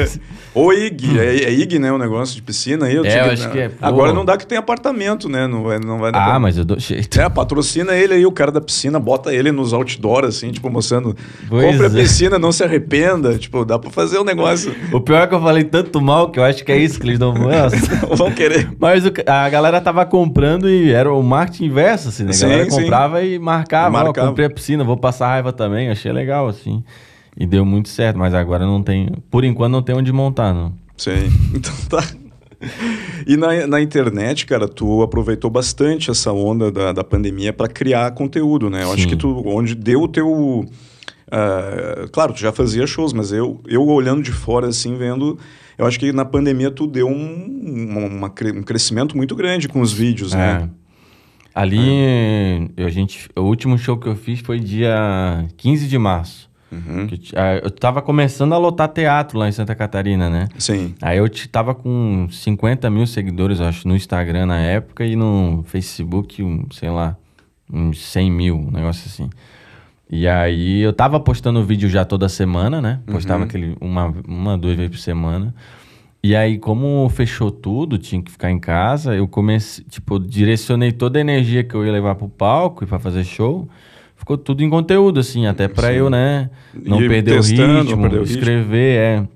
[0.51, 0.51] É.
[0.54, 1.92] Ou IG, é, é IG, né?
[1.94, 2.98] O negócio de piscina aí.
[2.98, 3.76] É, tinha eu acho que é, pô.
[3.86, 5.48] Agora não dá que tem apartamento, né?
[5.48, 7.20] Não vai, não vai pra- Ah, mas eu dou jeito.
[7.22, 11.16] É, patrocina ele aí, o cara da piscina, bota ele nos outdoor, assim, tipo, mostrando.
[11.48, 12.04] Pois compre a é.
[12.04, 13.38] piscina, não se arrependa.
[13.38, 14.76] Tipo, dá pra fazer o negócio.
[14.92, 17.08] O pior é que eu falei tanto mal que eu acho que é isso que
[17.08, 17.34] eles não.
[18.18, 18.70] Vão querer.
[18.78, 22.32] Mas o a galera tava comprando e era o marketing inverso, assim, né?
[22.32, 22.82] A Sim, galera sim.
[22.82, 23.88] comprava e marcava.
[23.98, 24.28] Ó, Marcava.
[24.28, 25.90] comprei a piscina, vou passar raiva também.
[25.90, 26.84] Achei legal, assim.
[27.38, 29.10] E deu muito certo, mas agora não tem.
[29.30, 30.74] Por enquanto não tem onde montar, não.
[30.98, 31.30] Sim.
[31.56, 32.04] Então tá.
[33.26, 38.12] E na, na internet, cara, tu aproveitou bastante essa onda da, da pandemia para criar
[38.12, 38.84] conteúdo, né?
[38.84, 39.08] Eu acho Sim.
[39.10, 40.66] que tu, onde deu o teu.
[41.32, 45.40] ah, claro, tu já fazia shows, mas eu, eu olhando de fora, assim, vendo.
[45.78, 47.90] Eu acho que na pandemia tu deu um,
[48.20, 50.68] uma- um crescimento muito grande com os vídeos, né?
[50.68, 50.82] É.
[51.60, 56.48] Ali, eu- a gente, o último show que eu fiz foi dia 15 de março.
[56.72, 57.08] Uhum.
[57.08, 60.48] Que ah, Eu tava começando a lotar teatro lá em Santa Catarina, né?
[60.58, 60.96] Sim.
[61.02, 66.42] Aí eu tava com 50 mil seguidores, acho, no Instagram na época e no Facebook,
[66.42, 67.18] um, sei lá,
[67.72, 69.30] uns 100 mil, um negócio assim.
[70.10, 73.00] E aí eu tava postando vídeo já toda semana, né?
[73.06, 75.56] Postava aquele uma, uma, duas vezes por semana.
[76.24, 80.92] E aí, como fechou tudo, tinha que ficar em casa, eu comecei, tipo, eu direcionei
[80.92, 83.68] toda a energia que eu ia levar pro palco e pra fazer show.
[84.22, 86.52] Ficou tudo em conteúdo, assim, até pra eu, né,
[86.86, 88.38] não perder o testando, não ritmo, perder o ritmo.
[88.38, 89.28] escrever, é.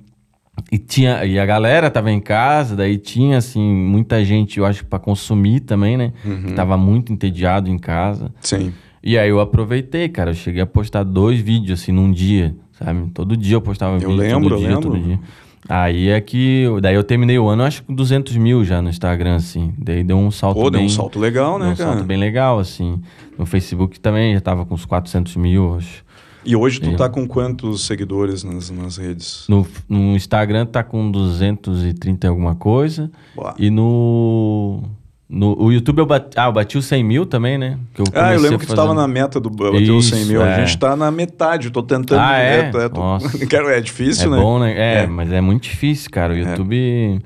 [0.71, 4.85] E, tinha, e a galera tava em casa, daí tinha, assim, muita gente, eu acho,
[4.85, 6.13] pra consumir também, né?
[6.23, 6.43] Uhum.
[6.43, 8.31] Que tava muito entediado em casa.
[8.39, 8.73] Sim.
[9.03, 10.29] E aí eu aproveitei, cara.
[10.29, 13.09] Eu cheguei a postar dois vídeos, assim, num dia, sabe?
[13.11, 14.81] Todo dia eu postava vídeo, lembro, todo eu dia, lembro.
[14.83, 15.19] todo dia.
[15.67, 16.65] Aí é que...
[16.82, 19.73] Daí eu terminei o ano, acho que com 200 mil já no Instagram, assim.
[19.78, 20.88] Daí deu um salto Pô, deu bem...
[20.88, 21.89] um salto legal, né, deu um cara?
[21.91, 23.01] salto bem legal, assim.
[23.38, 26.06] No Facebook também já tava com uns 400 mil, acho.
[26.45, 29.45] E hoje tu tá com quantos seguidores nas, nas redes?
[29.49, 33.12] No, no Instagram tá com 230 e alguma coisa.
[33.36, 33.56] Boa.
[33.58, 34.84] E no...
[35.27, 36.38] No o YouTube eu bati...
[36.38, 37.79] Ah, eu bati os 100 mil também, né?
[37.95, 40.07] Que eu Ah, eu lembro a que tu fazer- tava na meta do bater os
[40.09, 40.41] 100 Isso, mil.
[40.43, 40.55] A é.
[40.65, 42.19] gente tá na metade, eu tô tentando.
[42.19, 42.69] Ah, é?
[42.69, 43.17] tô- tô-
[43.69, 44.41] é difícil, é né?
[44.41, 44.73] bom, né?
[44.77, 45.07] É, É.
[45.07, 46.33] mas é muito difícil, cara.
[46.33, 47.19] O YouTube.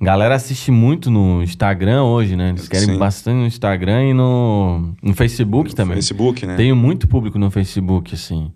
[0.00, 2.50] Galera assiste muito no Instagram hoje, né?
[2.50, 2.98] Eles querem Sim.
[2.98, 5.94] bastante no Instagram e no, no Facebook também.
[5.94, 6.56] Facebook, né?
[6.56, 8.50] Tenho muito público no Facebook, assim.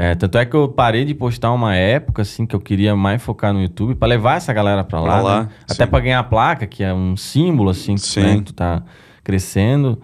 [0.00, 3.20] É, tanto é que eu parei de postar uma época, assim, que eu queria mais
[3.20, 5.06] focar no YouTube pra levar essa galera pra lá.
[5.06, 5.48] Pra lá, né?
[5.68, 8.20] Até pra ganhar a placa, que é um símbolo, assim, que, Sim.
[8.20, 8.84] né, tu tá
[9.24, 10.00] crescendo.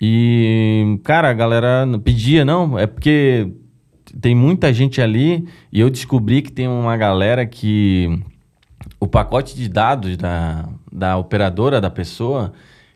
[0.00, 3.52] E, cara, a galera pedia, não, é porque
[4.18, 8.18] tem muita gente ali e eu descobri que tem uma galera que
[8.98, 12.54] o pacote de dados da, da operadora da pessoa,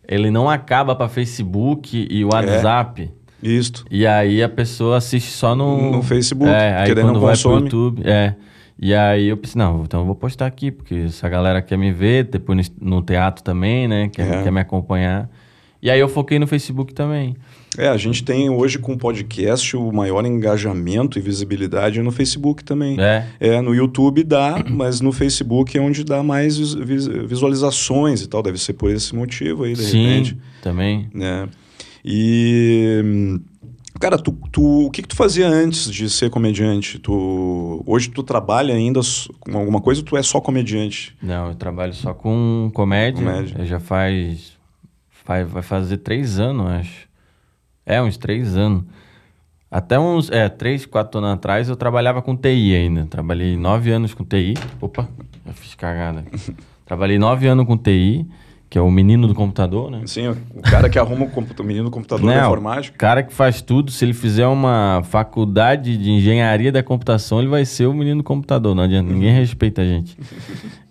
[0.09, 3.18] ele não acaba para Facebook e WhatsApp.
[3.43, 3.85] Isto.
[3.91, 7.69] E aí a pessoa assiste só no, No Facebook, É, aí quando não vai consome.
[7.69, 8.35] pro YouTube, é.
[8.81, 11.93] E aí eu pensei, não, então eu vou postar aqui, porque essa galera quer me
[11.93, 14.09] ver, depois no, teatro também, né?
[14.09, 14.43] Quer, É.
[14.45, 15.29] quer me acompanhar.
[15.83, 17.37] E aí eu foquei no Facebook também.
[17.77, 22.65] É, a gente tem hoje com o podcast o maior engajamento e visibilidade no Facebook
[22.65, 22.97] também.
[23.01, 23.27] É.
[23.39, 28.29] É, no YouTube dá, mas no Facebook é onde dá mais vis- vis- visualizações e
[28.29, 28.43] tal.
[28.43, 30.37] Deve ser por esse motivo aí, de Sim, repente.
[30.63, 31.09] também.
[31.15, 31.49] né?
[32.05, 33.41] E
[34.01, 36.99] cara, tu, tu- o que, que tu fazia antes de ser comediante?
[36.99, 39.01] Tu hoje tu trabalha ainda
[39.41, 40.01] com alguma coisa?
[40.01, 41.17] Ou tu é só comediante?
[41.23, 43.25] Não, eu trabalho só com comédia.
[43.25, 43.57] Comédia.
[43.59, 44.53] Eu já faz,
[45.25, 45.49] faz.
[45.51, 47.09] Vai fazer três anos, acho.
[47.85, 48.85] É, uns três anos.
[49.71, 50.31] Até uns.
[50.31, 53.07] É, três, quatro anos atrás eu trabalhava com TI ainda.
[53.07, 54.55] Trabalhei nove anos com TI.
[54.81, 55.09] Opa,
[55.47, 56.25] já fiz cagada.
[56.87, 58.27] Trabalhei nove anos com TI,
[58.71, 60.01] que é o menino do computador, né?
[60.05, 62.95] Assim, o cara que arruma o, o menino do computador da Não, informática.
[62.95, 67.49] o cara que faz tudo, se ele fizer uma faculdade de engenharia da computação, ele
[67.49, 68.75] vai ser o menino do computador.
[68.75, 70.17] Não adianta, ninguém respeita a gente.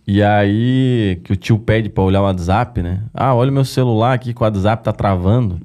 [0.08, 3.02] E aí, que o tio pede pra olhar o WhatsApp, né?
[3.14, 5.60] Ah, olha o meu celular aqui que o WhatsApp tá travando.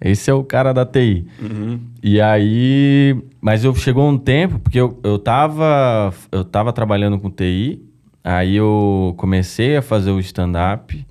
[0.00, 1.26] Esse é o cara da TI.
[1.42, 1.80] Uhum.
[2.02, 3.16] E aí.
[3.40, 7.82] Mas eu chegou um tempo, porque eu, eu, tava, eu tava trabalhando com TI,
[8.22, 11.04] aí eu comecei a fazer o stand-up.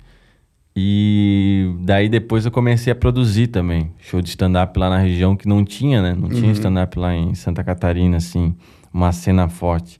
[0.80, 3.90] E daí depois eu comecei a produzir também.
[3.98, 6.14] Show de stand-up lá na região que não tinha, né?
[6.16, 8.54] Não tinha stand-up lá em Santa Catarina, assim,
[8.94, 9.98] uma cena forte.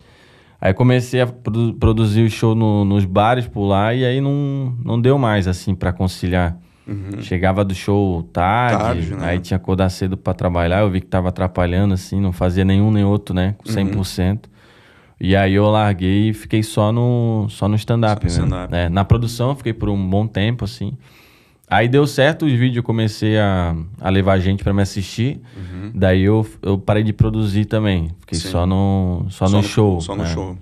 [0.61, 4.73] Aí comecei a produ- produzir o show no- nos bares por lá e aí não,
[4.85, 6.57] não deu mais, assim, pra conciliar.
[7.23, 9.27] Chegava do show tarde, Tarde, né?
[9.27, 12.64] aí tinha que acordar cedo pra trabalhar, eu vi que tava atrapalhando, assim, não fazia
[12.64, 13.57] nenhum nem outro, né?
[13.59, 14.49] Com 100%.
[15.21, 18.37] E aí eu larguei e fiquei só no, só no stand-up, no né?
[18.37, 18.75] stand-up.
[18.75, 20.93] É, na produção fiquei por um bom tempo, assim.
[21.71, 25.41] Aí deu certo os vídeos, eu comecei a, a levar gente pra me assistir.
[25.95, 28.11] Daí eu, eu parei de produzir também.
[28.21, 28.43] Fiquei Uhum.
[28.45, 28.51] Sim.
[28.51, 30.01] só no, só Só no show.
[30.01, 30.31] Só no né?
[30.33, 30.57] show.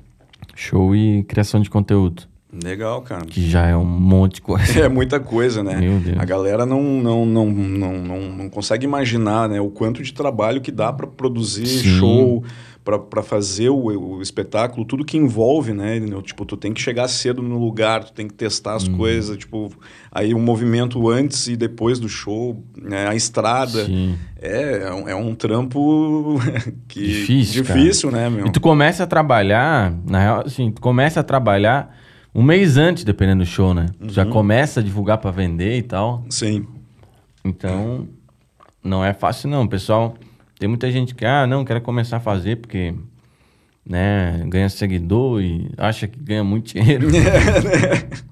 [0.55, 2.23] Show e criação de conteúdo.
[2.65, 3.25] Legal, cara.
[3.27, 4.81] Que já é um monte de coisa.
[4.85, 5.77] É muita coisa, né?
[5.77, 6.19] Meu Deus.
[6.19, 10.61] A galera não, não, não, não, não, não consegue imaginar né, o quanto de trabalho
[10.61, 11.99] que dá para produzir Sim.
[11.99, 12.45] show,
[12.87, 13.77] para fazer o,
[14.17, 15.99] o espetáculo, tudo que envolve, né?
[16.23, 18.77] Tipo, tu tem que chegar cedo no lugar, tu tem que testar Uhum.
[18.77, 19.73] as coisas, tipo,
[20.13, 23.85] aí o movimento antes e depois do show, né, a estrada.
[23.87, 24.17] Sim.
[24.41, 26.37] É, é um, é um trampo
[26.87, 27.81] que Difícil, cara.
[27.81, 28.47] difícil né, meu?
[28.47, 31.97] E tu começa a trabalhar, na real, assim, tu começa a trabalhar
[32.33, 33.87] um mês antes, dependendo do show, né?
[33.99, 34.31] Tu já Uhum.
[34.31, 36.25] começa a divulgar pra vender e tal.
[36.31, 36.67] Sim.
[37.45, 38.07] Então,
[38.83, 40.15] não é fácil não, pessoal.
[40.59, 42.95] Tem muita gente que, ah, não, quero começar a fazer porque,
[43.85, 47.09] né, ganha seguidor e acha que ganha muito dinheiro.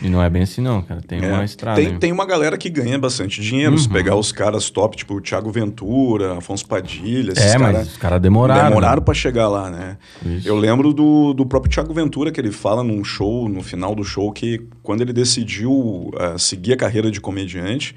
[0.00, 1.00] E não é bem assim, não, cara.
[1.02, 1.80] Tem É, uma estrada.
[1.80, 3.72] Tem, tem uma galera que ganha bastante dinheiro.
[3.72, 3.78] Uhum.
[3.78, 7.88] Se pegar os caras top, tipo o Thiago Ventura, Afonso Padilha, esses É, mas caras
[7.88, 8.68] os caras demoraram.
[8.68, 9.04] demoraram né?
[9.04, 9.96] pra chegar lá, né?
[10.24, 10.46] Isso.
[10.46, 14.04] Eu lembro do, do próprio Thiago Ventura, que ele fala num show, no final do
[14.04, 17.96] show, que quando ele decidiu ah, seguir a carreira de comediante,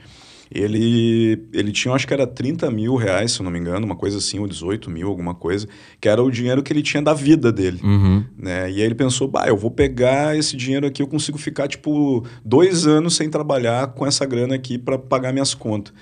[0.54, 3.96] ele, ele tinha, acho que era 30 mil reais, se eu não me engano, uma
[3.96, 5.68] coisa assim, ou 18 mil, alguma coisa,
[6.00, 7.80] que era o dinheiro que ele tinha da vida dele.
[7.82, 8.24] Uhum.
[8.38, 8.70] Né?
[8.70, 12.26] E aí ele pensou, bah, eu vou pegar esse dinheiro aqui, eu consigo ficar, tipo,
[12.44, 15.94] dois anos sem trabalhar com essa grana aqui para pagar minhas contas.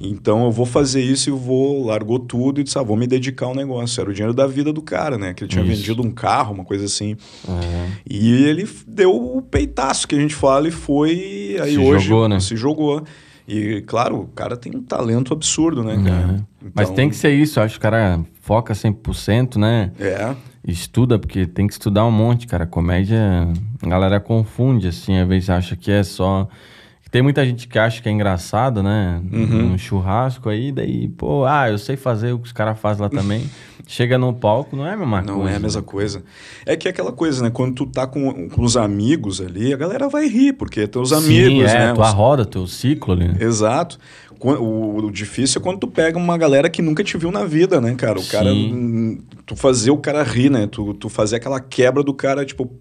[0.00, 3.46] Então eu vou fazer isso e vou, largou tudo e disse, ah, vou me dedicar
[3.46, 4.00] ao negócio.
[4.00, 5.32] Era o dinheiro da vida do cara, né?
[5.32, 5.76] Que ele tinha Isso.
[5.76, 7.16] vendido um carro, uma coisa assim.
[7.48, 7.88] É.
[8.08, 11.56] E ele deu o peitaço que a gente fala e foi.
[11.60, 12.40] Aí Se hoje jogou, né?
[12.40, 13.04] se jogou.
[13.46, 16.38] E, claro, o cara tem um talento absurdo, né, cara?
[16.38, 16.68] É.
[16.74, 19.92] Mas Então, tem que ser isso, eu acho que o cara foca 100%, né?
[19.98, 22.66] É, Estuda, porque tem que estudar um monte, cara.
[22.66, 23.48] Comédia,
[23.82, 26.48] a galera confunde, assim, às vezes acha que é só.
[27.12, 29.20] Tem muita gente que acha que é engraçado, né?
[29.30, 29.74] Uhum.
[29.74, 33.10] Um churrasco aí, daí, pô, ah, eu sei fazer o que os caras fazem lá
[33.10, 33.44] também.
[33.86, 35.50] Chega no palco, não é a mesma Não coisa.
[35.50, 36.24] é a mesma coisa.
[36.64, 37.50] É que é aquela coisa, né?
[37.50, 41.12] Quando tu tá com, com os amigos ali, a galera vai rir, porque é teus
[41.12, 41.92] amigos, Sim, é, né?
[41.92, 43.30] tua Os- roda, teu ciclo ali.
[43.44, 43.98] Exato.
[44.40, 47.78] O, o difícil é quando tu pega uma galera que nunca te viu na vida,
[47.80, 48.18] né, cara?
[48.18, 48.50] O cara.
[48.50, 48.72] Sim.
[48.72, 50.66] hum, Tu fazer o cara rir, né?
[50.66, 52.72] Tu, tu fazer aquela quebra do cara, tipo.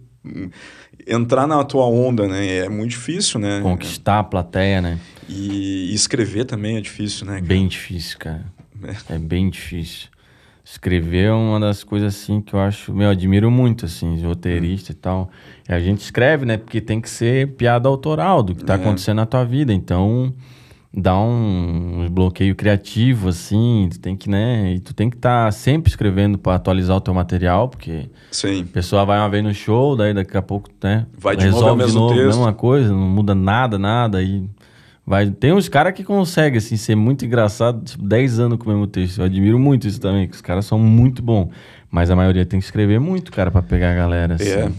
[1.07, 2.57] Entrar na tua onda, né?
[2.57, 3.59] É muito difícil, né?
[3.61, 4.99] Conquistar a plateia, né?
[5.27, 7.33] E, e escrever também é difícil, né?
[7.35, 7.45] cara?
[7.45, 8.45] Bem difícil, cara.
[9.09, 10.07] É bem difícil.
[10.63, 14.95] Escrever é uma das coisas assim que eu acho, meu, admiro muito, assim, roteirista e
[14.95, 15.29] tal.
[15.67, 16.57] E a gente escreve, né?
[16.57, 18.75] Porque tem que ser piada autoral do que tá É.
[18.77, 19.73] acontecendo na tua vida.
[19.73, 20.33] Então,
[20.93, 23.87] dá um, bloqueio criativo, assim.
[23.91, 24.73] Tu tem que, né?
[24.73, 28.63] E tu tem que estar sempre escrevendo para atualizar o teu material, porque Sim.
[28.63, 31.05] a pessoa vai uma vez no show, daí daqui a pouco, né?
[31.17, 32.27] Vai de novo, é o resolve de novo, texto.
[32.27, 34.17] mesma coisa, não muda nada, nada.
[34.17, 34.43] Aí
[35.05, 35.29] vai.
[35.29, 38.87] Tem uns caras que conseguem, assim, ser muito engraçado, tipo, 10 anos com o mesmo
[38.87, 39.19] texto.
[39.19, 41.49] Eu admiro muito isso também, que os caras são muito bons.
[41.89, 44.49] Mas a maioria tem que escrever muito, cara, pra pegar a galera, assim.
[44.49, 44.71] É.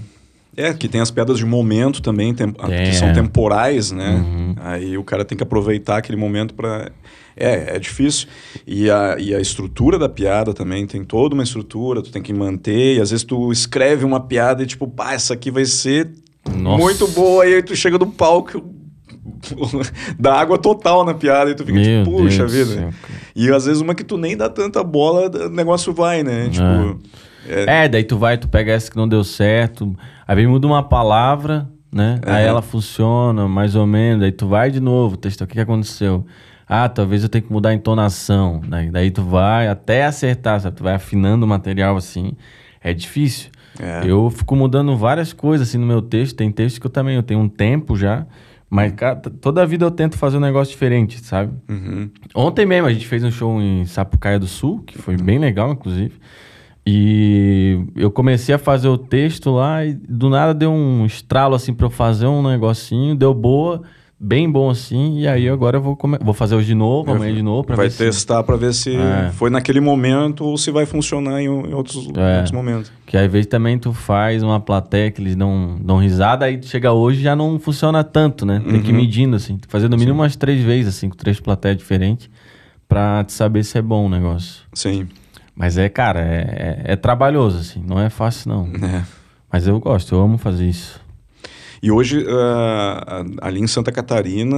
[0.56, 3.12] É, que tem as piadas de momento também, tem- que são é.
[3.12, 4.10] temporais, né?
[4.22, 4.54] Uhum.
[4.60, 6.90] Aí o cara tem que aproveitar aquele momento para
[7.34, 8.28] É, é difícil.
[8.66, 12.34] E a, e a estrutura da piada também, tem toda uma estrutura, tu tem que
[12.34, 16.10] manter, e às vezes tu escreve uma piada e tipo, pá, essa aqui vai ser
[16.54, 16.82] Nossa.
[16.82, 18.62] muito boa, e aí tu chega no palco,
[20.18, 22.74] dá água total na piada, e tu fica Meu tipo, puxa Deus vida.
[22.80, 22.90] céu.
[23.34, 26.50] E às vezes uma que tu nem dá tanta bola, o negócio vai, né?
[26.50, 26.94] Tipo, É,
[27.88, 31.68] daí tu vai, tu pega essa que não deu certo, aí vem muda uma palavra,
[31.92, 32.20] né?
[32.24, 32.50] Aí Aham.
[32.50, 36.24] ela funciona mais ou menos, aí tu vai de novo, testa o que, que aconteceu.
[36.68, 38.62] Ah, talvez eu tenha que mudar a entonação.
[38.66, 40.76] Daí, daí tu vai até acertar, sabe?
[40.76, 42.32] Tu vai afinando o material assim.
[42.80, 43.50] É difícil.
[43.78, 44.02] É.
[44.06, 46.36] Eu fico mudando várias coisas assim no meu texto.
[46.36, 48.26] Tem texto que eu também eu tenho um tempo já,
[48.70, 51.52] mas cara, toda a vida eu tento fazer um negócio diferente, sabe?
[51.68, 52.10] uhum.
[52.34, 55.72] Ontem mesmo a gente fez um show em Sapucaia do Sul, que foi bem legal,
[55.72, 56.18] inclusive.
[56.84, 61.72] E eu comecei a fazer o texto lá e do nada deu um estralo assim
[61.72, 63.82] pra eu fazer um negocinho, deu boa,
[64.18, 67.32] bem bom assim, e aí agora eu vou, come- vou fazer hoje de novo, amanhã
[67.34, 67.98] de novo, pra vai ver se...
[67.98, 69.30] testar pra ver se É.
[69.32, 72.34] foi naquele momento ou se vai funcionar em, em outros, É.
[72.36, 72.90] outros momentos.
[73.06, 76.66] Que às vezes também tu faz uma plateia que eles dão, dão risada, aí tu
[76.66, 78.60] chega hoje e já não funciona tanto, né?
[78.60, 79.00] Tem que ir Uhum.
[79.00, 79.56] medindo, assim.
[79.68, 82.28] Fazer no mínimo umas três vezes, assim, com três plateias diferentes,
[82.88, 84.62] pra te saber se é bom o negócio.
[84.72, 85.06] Sim.
[85.54, 88.66] Mas é, cara, é, é, é trabalhoso, assim, não é fácil, não.
[88.86, 89.02] É.
[89.52, 91.00] Mas eu gosto, eu amo fazer isso.
[91.82, 94.56] E hoje, ah, ali em Santa Catarina,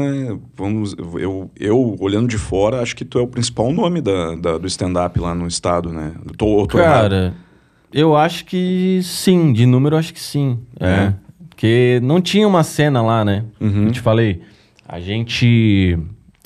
[0.54, 4.58] vamos, eu, eu, olhando de fora, acho que tu é o principal nome da, da-
[4.58, 6.12] do stand-up lá no estado, né?
[6.36, 7.00] Tô, tô errado?
[7.10, 7.34] Cara,
[7.92, 10.58] eu acho que sim, de número acho que sim.
[10.78, 10.86] É.
[10.86, 11.14] É.
[11.48, 13.44] Porque não tinha uma cena lá, né?
[13.60, 13.86] Uhum.
[13.86, 14.42] Eu te falei,
[14.86, 15.98] a gente.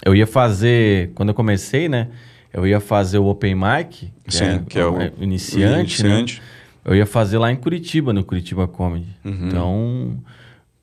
[0.05, 1.11] Eu ia fazer.
[1.15, 2.09] Quando eu comecei, né?
[2.53, 6.09] Eu ia fazer o Open Mic, que, Sim, é, que é o- o iniciante, né?
[6.11, 6.43] iniciante.
[6.85, 9.07] Eu ia fazer lá em Curitiba, no Curitiba Comedy.
[9.25, 9.49] Uhum.
[9.49, 10.17] Então,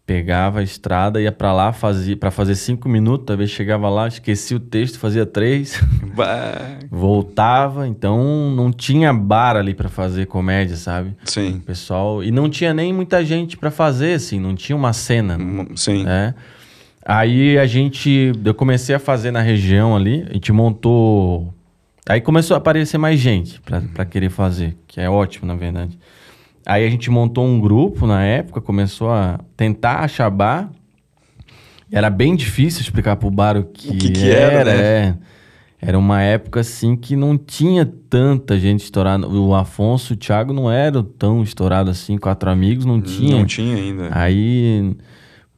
[0.06, 4.56] pegava a estrada, ia pra lá, fazia para fazer cinco minutos, talvez chegava lá, esquecia
[4.56, 5.82] o texto, fazia três,
[6.92, 7.88] voltava.
[7.88, 11.16] Então, não tinha bar ali pra fazer comédia, sabe?
[11.26, 11.56] Sim.
[11.58, 15.38] O pessoal e não tinha nem muita gente pra fazer, assim, não tinha uma cena,
[15.38, 16.04] Hum, Sim.
[16.04, 16.34] né?
[17.08, 21.54] Aí a gente, eu comecei a fazer na região ali, a gente montou.
[22.10, 26.00] Aí começou a aparecer mais gente pra, pra querer fazer, que é ótimo, na verdade.
[26.66, 30.72] Aí a gente montou um grupo na época, começou a tentar achar bar.
[31.92, 34.74] Era bem difícil explicar pro bar o que, que que era, né?
[34.74, 35.16] é.
[35.80, 39.28] Era uma época assim que não tinha tanta gente estourada.
[39.28, 43.38] O Afonso e o Thiago não eram tão estourados assim, quatro amigos, não tinha.
[43.38, 44.10] Não tinha ainda.
[44.12, 44.96] Aí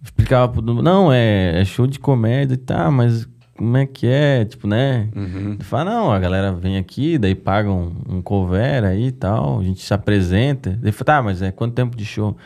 [0.07, 4.45] Explicava pro não, é, é show de comédia e tá, mas como é que é,
[4.45, 5.09] tipo, né?
[5.13, 5.53] Uhum.
[5.53, 9.59] Ele fala, não, a galera vem aqui, daí paga um, um cover aí e tal,
[9.59, 10.79] a gente se apresenta.
[10.81, 12.37] Ele fala, tá, mas é quanto tempo de show?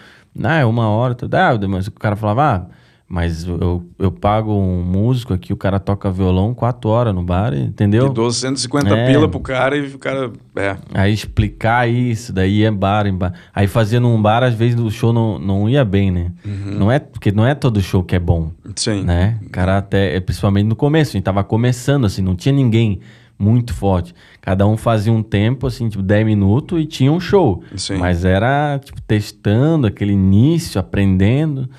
[0.42, 1.36] Ah, é uma hora, tudo.
[1.36, 2.76] Ah, mas o cara falava, ah,
[3.12, 7.54] mas eu, eu pago um músico aqui, o cara toca violão quatro horas no bar,
[7.54, 8.08] entendeu?
[8.08, 9.08] E 250 É.
[9.12, 10.32] pila pro cara e o cara.
[10.56, 10.78] É.
[10.94, 13.34] Aí explicar isso, daí é bar em bar.
[13.54, 16.32] Aí fazia num bar, às vezes o show não, não ia bem, né?
[16.46, 19.04] Não é, porque não é todo show que é bom, Sim.
[19.04, 19.38] né?
[19.46, 23.02] O cara até, principalmente no começo, a gente tava começando, assim, não tinha ninguém
[23.38, 24.16] muito forte.
[24.40, 27.62] Cada um fazia um tempo, assim, tipo 10 minutos e tinha um show.
[27.76, 27.98] Sim.
[27.98, 31.70] Mas era, tipo, testando aquele início, aprendendo.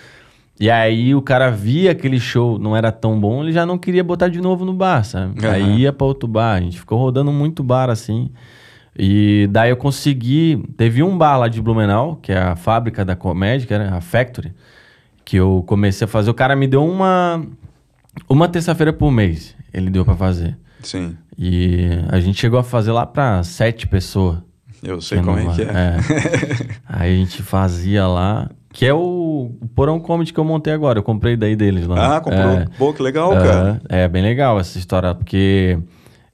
[0.62, 4.05] E aí o cara via aquele show não era tão bom, ele já não queria
[4.05, 5.44] botar de novo no bar, sabe?
[5.44, 5.53] Aham.
[5.53, 6.55] Aí ia pra outro bar.
[6.55, 8.31] A gente ficou rodando muito bar assim.
[8.96, 10.62] E daí eu consegui.
[10.77, 14.01] Teve um bar lá de Blumenau, que é a fábrica da comédia, que era a
[14.01, 14.53] Factory,
[15.25, 16.31] que eu comecei a fazer.
[16.31, 17.44] O cara me deu uma.
[18.29, 20.57] Uma terça-feira por mês, ele deu pra fazer.
[20.81, 21.16] Sim.
[21.37, 24.38] E a gente chegou a fazer lá pra sete pessoas.
[24.81, 25.96] Eu sei como é que é.
[26.87, 30.99] Aí a gente fazia lá, que é o, o Porão Comedy que eu montei agora.
[30.99, 32.17] Eu comprei daí deles lá.
[32.17, 32.43] Ah, comprou.
[32.51, 33.81] É, Pô, que legal, cara.
[33.89, 35.79] é, é bem legal essa história, porque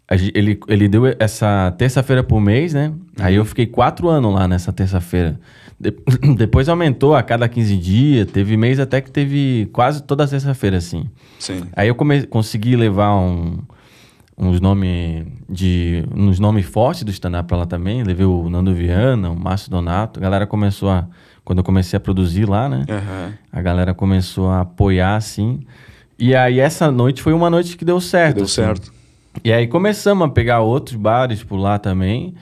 [0.08, 2.92] a ele, ele deu essa terça-feira por mês, né?
[3.18, 3.40] Aí Uhum.
[3.40, 5.38] eu fiquei quatro anos lá nessa terça-feira.
[5.80, 5.94] De-
[6.36, 11.04] depois aumentou a cada 15 dias, teve mês até que teve quase toda terça-feira, assim.
[11.38, 11.62] Sim.
[11.76, 13.58] Aí eu come- consegui levar um-
[14.36, 18.02] uns nomes de uns nomes fortes do stand-up pra lá também.
[18.04, 20.18] Levei o Nando Viana, o Márcio Donato.
[20.20, 21.06] A galera começou a.
[21.48, 22.84] Quando eu comecei a produzir lá, né?
[22.86, 23.32] Aham.
[23.50, 25.60] A galera começou a apoiar, assim.
[26.18, 28.34] E aí essa noite foi uma noite que deu certo.
[28.34, 28.56] Deu assim.
[28.56, 28.92] certo.
[29.42, 32.34] E aí começamos a pegar outros bares por lá também.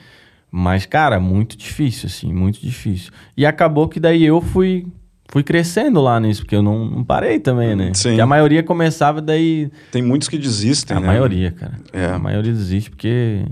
[0.51, 3.13] Mas, cara, muito difícil, assim, muito difícil.
[3.37, 4.85] E acabou que daí eu fui,
[5.29, 7.91] fui crescendo lá nisso, porque eu não, não parei também, né?
[7.93, 8.09] Sim.
[8.09, 9.71] Porque a maioria começava daí.
[9.89, 11.07] Tem muitos que desistem, a né?
[11.07, 11.79] maioria, cara.
[11.93, 12.07] É.
[12.07, 13.45] A maioria desiste porque.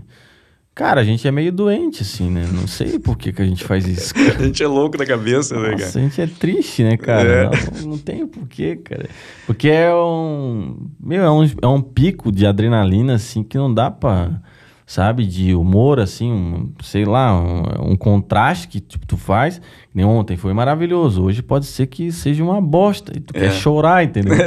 [0.76, 2.46] Cara, a gente é meio doente, assim, né?
[2.52, 4.14] Não sei por que, que a gente faz isso.
[4.38, 6.06] A gente é louco da cabeça, né, Nossa, cara?
[6.06, 7.30] a gente é triste, né, cara?
[7.30, 7.50] É.
[7.80, 9.08] Não, não tem porquê, cara.
[9.48, 10.90] Porque é um.
[11.00, 14.42] Meu, é um, é um pico de adrenalina, assim, que não dá pra.
[14.88, 19.60] Sabe, de humor, assim, um, sei lá, um, um contraste que tipo, tu faz.
[19.92, 21.24] Nem ontem foi maravilhoso.
[21.24, 23.12] Hoje pode ser que seja uma bosta.
[23.18, 24.36] E tu quer chorar, entendeu?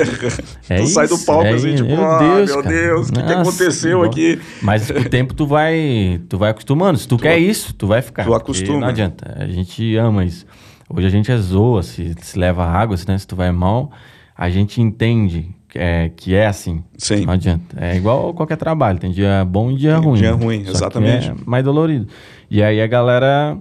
[0.70, 1.82] É tu sai do isso, palco é assim, isso.
[1.82, 2.76] tipo, Meu ah, Deus, meu cara.
[2.76, 4.40] Deus, o que, que aconteceu aqui?
[4.62, 6.98] Mas com o tempo tu vai, tu vai acostumando.
[6.98, 8.24] Se tu, quer isso, tu vai ficar.
[8.24, 8.80] tu acostuma.
[8.80, 9.34] Não adianta.
[9.36, 10.46] A gente ama isso.
[10.88, 13.90] Hoje a gente é zoa, se, se leva água, se, né, se tu vai mal,
[14.36, 16.82] a gente entende é, que é assim.
[16.96, 17.26] Sim.
[17.26, 17.76] Não adianta.
[17.78, 18.98] É igual qualquer trabalho.
[18.98, 20.18] Tem dia bom e dia Tem ruim.
[20.18, 21.30] dia ruim, Só exatamente.
[21.30, 22.06] É mais dolorido.
[22.50, 23.58] E aí a galera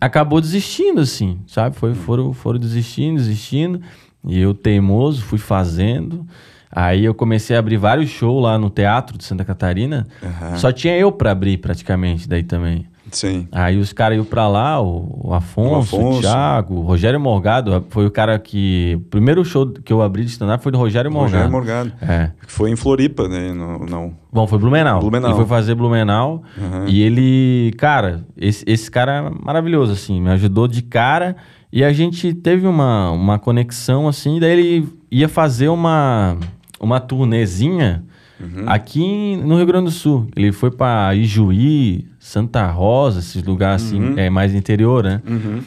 [0.00, 1.76] acabou desistindo, assim, sabe?
[1.76, 3.80] Foi, foram, foram desistindo, desistindo.
[4.26, 6.26] E eu, teimoso, fui fazendo.
[6.70, 10.06] Aí eu comecei a abrir vários shows lá no Teatro de Santa Catarina.
[10.22, 10.56] Aham.
[10.56, 12.86] Só tinha eu pra abrir, praticamente, daí também.
[13.10, 13.46] Sim.
[13.52, 16.20] Aí os caras iam pra lá, o, o Afonso, O o, Afonso.
[16.22, 17.84] Thiago, o Rogério Morgado.
[17.90, 18.94] Foi o cara que...
[18.96, 21.50] O primeiro show que eu abri de stand-up foi do Rogério Morgado.
[21.52, 21.92] Rogério Morgado.
[22.02, 22.30] É.
[22.46, 23.52] Foi em Floripa, né?
[23.52, 23.78] Não.
[23.80, 24.14] não.
[24.32, 25.00] Bom, foi Blumenau.
[25.00, 25.30] Blumenau.
[25.30, 26.42] Ele foi fazer Blumenau.
[26.58, 26.86] Aham.
[26.88, 31.36] E ele, cara, esse, esse cara é maravilhoso, assim, me ajudou de cara.
[31.72, 34.38] E a gente teve uma, uma conexão, assim.
[34.40, 36.36] Daí ele ia fazer uma,
[36.80, 38.04] uma turnezinha
[38.44, 38.64] Uhum.
[38.68, 40.28] aqui no Rio Grande do Sul.
[40.36, 45.22] Ele foi pra Ijuí, Santa Rosa, esses lugares, assim, é, mais interior, né?
[45.26, 45.62] Uhum.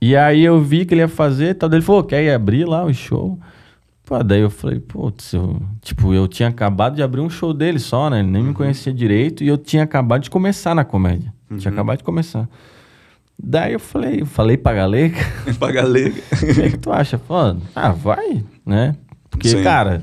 [0.00, 1.70] E aí eu vi que ele ia fazer e tal.
[1.72, 3.38] Ele falou, quer ir abrir lá o show?
[4.04, 7.78] Pô, daí eu falei, putz, eu, tipo, eu tinha acabado de abrir um show dele
[7.78, 8.20] só, né?
[8.20, 11.32] Ele nem me conhecia direito e eu tinha acabado de começar na comédia.
[11.58, 12.48] Tinha acabado de começar.
[13.42, 15.18] Daí eu falei, eu falei pra Galega,
[15.58, 16.20] pra galega.
[16.42, 17.18] o que, é que tu acha?
[17.18, 17.34] Pô,
[17.74, 18.94] ah, vai, né?
[19.30, 19.62] Porque, Sim.
[19.62, 20.02] cara,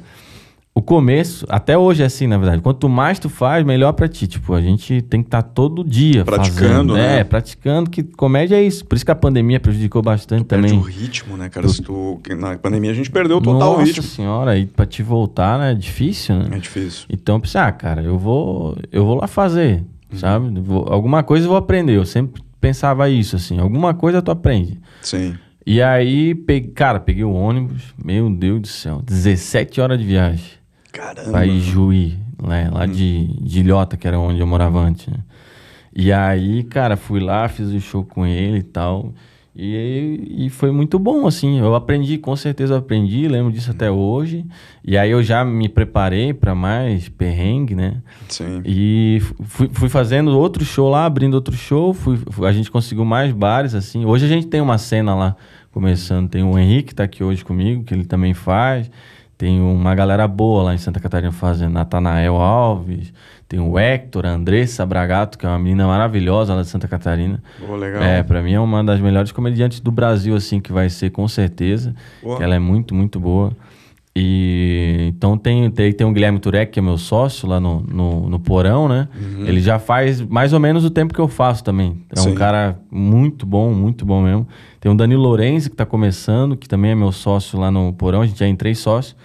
[0.78, 2.62] o começo, até hoje é assim, na verdade.
[2.62, 4.28] Quanto mais tu faz, melhor pra ti.
[4.28, 6.94] Tipo, a gente tem que estar todo dia Praticando, fazendo.
[6.94, 7.20] né?
[7.20, 8.86] É, praticando, que comédia é isso.
[8.86, 10.80] Por isso que a pandemia prejudicou bastante Perde também.
[10.80, 11.68] o ritmo, né, cara?
[11.68, 14.04] Se tu, na pandemia a gente perdeu total o Nossa ritmo.
[14.04, 16.50] senhora, e pra te voltar, né, é difícil, né?
[16.52, 17.06] É difícil.
[17.10, 20.18] Então eu pensei, ah, cara, eu vou, eu vou lá fazer, Uhum.
[20.20, 20.60] sabe?
[20.60, 21.98] Vou- alguma coisa eu vou aprender.
[21.98, 24.80] Eu sempre pensava isso, assim, alguma coisa tu aprende.
[25.02, 25.34] Sim.
[25.66, 30.57] E aí, peguei, cara, peguei o ônibus, meu Deus do céu, 17 horas de viagem
[30.92, 31.30] Caramba.
[31.32, 35.08] pra Ijuí, né, lá de, de Ilhota, que era onde eu morava antes.
[35.08, 35.20] né?
[35.96, 39.14] E aí, cara, fui lá, fiz o show com ele e tal.
[39.60, 41.58] E, e foi muito bom, assim.
[41.58, 44.46] Eu aprendi, com certeza eu aprendi, lembro disso até hoje.
[44.86, 47.96] E aí eu já me preparei para mais perrengue, né?
[48.30, 48.62] Sim.
[48.64, 51.92] E fui, fui fazendo outro show lá, abrindo outro show.
[51.92, 54.06] Fui, a gente conseguiu mais bares, assim.
[54.06, 55.36] Hoje a gente tem uma cena lá
[55.72, 56.30] começando.
[56.30, 58.92] Tem o Henrique que tá aqui hoje comigo, que ele também faz.
[59.38, 61.74] Tem uma galera boa lá em Santa Catarina fazendo.
[61.74, 63.14] Natanael Alves.
[63.48, 67.42] Tem o Hector, a Andressa Bragato, que é uma menina maravilhosa lá de Santa Catarina.
[67.66, 68.02] Pô, legal.
[68.02, 71.28] É, pra mim é uma das melhores comediantes do Brasil, assim, que vai ser com
[71.28, 71.96] certeza.
[72.22, 72.42] Pô.
[72.42, 73.54] Ela é muito, muito boa.
[74.20, 78.28] E então tem, tem, tem o Guilherme Turek, que é meu sócio lá no, no,
[78.28, 79.08] no Porão, né?
[79.46, 82.04] Ele já faz mais ou menos o tempo que eu faço também.
[82.10, 82.32] É Sim.
[82.32, 84.48] um cara muito bom, muito bom mesmo.
[84.80, 88.22] Tem o Danilo Lorenzi, que tá começando, que também é meu sócio lá no Porão.
[88.22, 89.16] A gente já é em três sócios.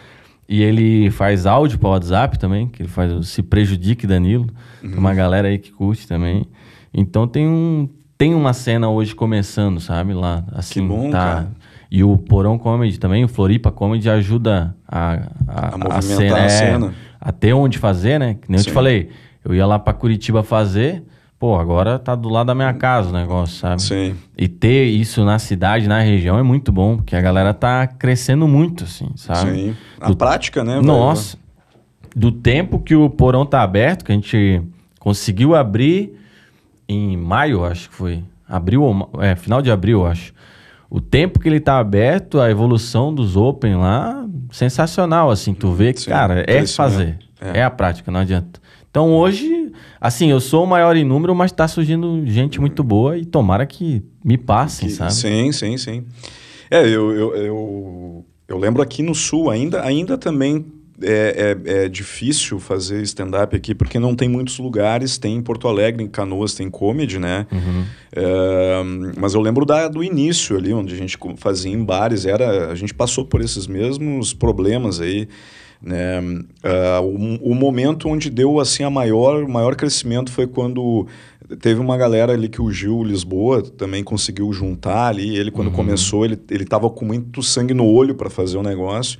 [0.47, 4.47] E ele faz áudio para WhatsApp também, que ele faz o Se Prejudique Danilo.
[4.83, 6.45] Tem uma galera aí que curte também.
[6.93, 7.89] Então tem um
[8.19, 10.13] tem uma cena hoje começando, sabe?
[10.13, 11.19] Lá, assim, bom, tá.
[11.19, 11.51] cara.
[11.95, 16.49] E o Porão Comedy também, o Floripa Comedy ajuda a, a, A movimentar a é,
[16.49, 16.95] cena.
[17.21, 18.33] a ter onde fazer, né?
[18.41, 18.75] Que nem eu te Sim.
[18.75, 19.11] falei,
[19.45, 21.03] eu ia lá pra Curitiba fazer,
[21.39, 23.83] pô, agora tá do lado da minha casa o negócio, sabe?
[23.83, 24.15] Sim.
[24.39, 28.49] E ter isso na cidade, na região é muito bom, porque a galera tá crescendo
[28.49, 29.51] muito, assim, sabe?
[29.53, 29.77] Sim.
[30.01, 30.77] A Do- prática, né?
[30.77, 30.87] velho?
[30.87, 31.37] Nossa,
[32.17, 34.63] do tempo que o porão tá aberto, que a gente
[34.99, 36.19] conseguiu abrir
[36.89, 38.25] em maio, acho que foi.
[38.49, 40.33] Abril, ou é, final de abril, acho.
[40.95, 45.55] O tempo que ele tá aberto, a evolução dos Open lá, sensacional, assim.
[45.55, 47.19] Tu vê que, Sim, cara, é fazer.
[47.41, 47.61] É.
[47.61, 47.65] É.
[47.65, 48.61] a prática, não adianta.
[48.91, 53.17] Então hoje, assim, eu sou o maior em número, mas tá surgindo gente muito boa
[53.17, 55.15] e tomara que me passem, Que- sabe?
[55.15, 56.05] Sim, sim, sim.
[56.71, 60.67] É, eu, eu, eu, eu lembro aqui no Sul, ainda, ainda também
[61.03, 65.19] é, é, é difícil fazer stand-up aqui, porque não tem muitos lugares.
[65.19, 67.47] Tem em Porto Alegre, em Canoas, tem comedy, né?
[67.51, 67.85] Uhum.
[68.15, 68.83] É,
[69.19, 72.75] mas eu lembro da, do início ali, onde a gente fazia em bares, era, a
[72.75, 75.29] gente passou por esses mesmos problemas aí.
[75.83, 76.21] Né?
[76.63, 81.09] Ah, o, o momento onde deu assim a maior, o maior crescimento foi quando
[81.61, 85.37] teve uma galera ali que o Gil Lisboa também conseguiu juntar ali.
[85.37, 89.19] Ele quando começou ele ele estava com muito sangue no olho para fazer o negócio.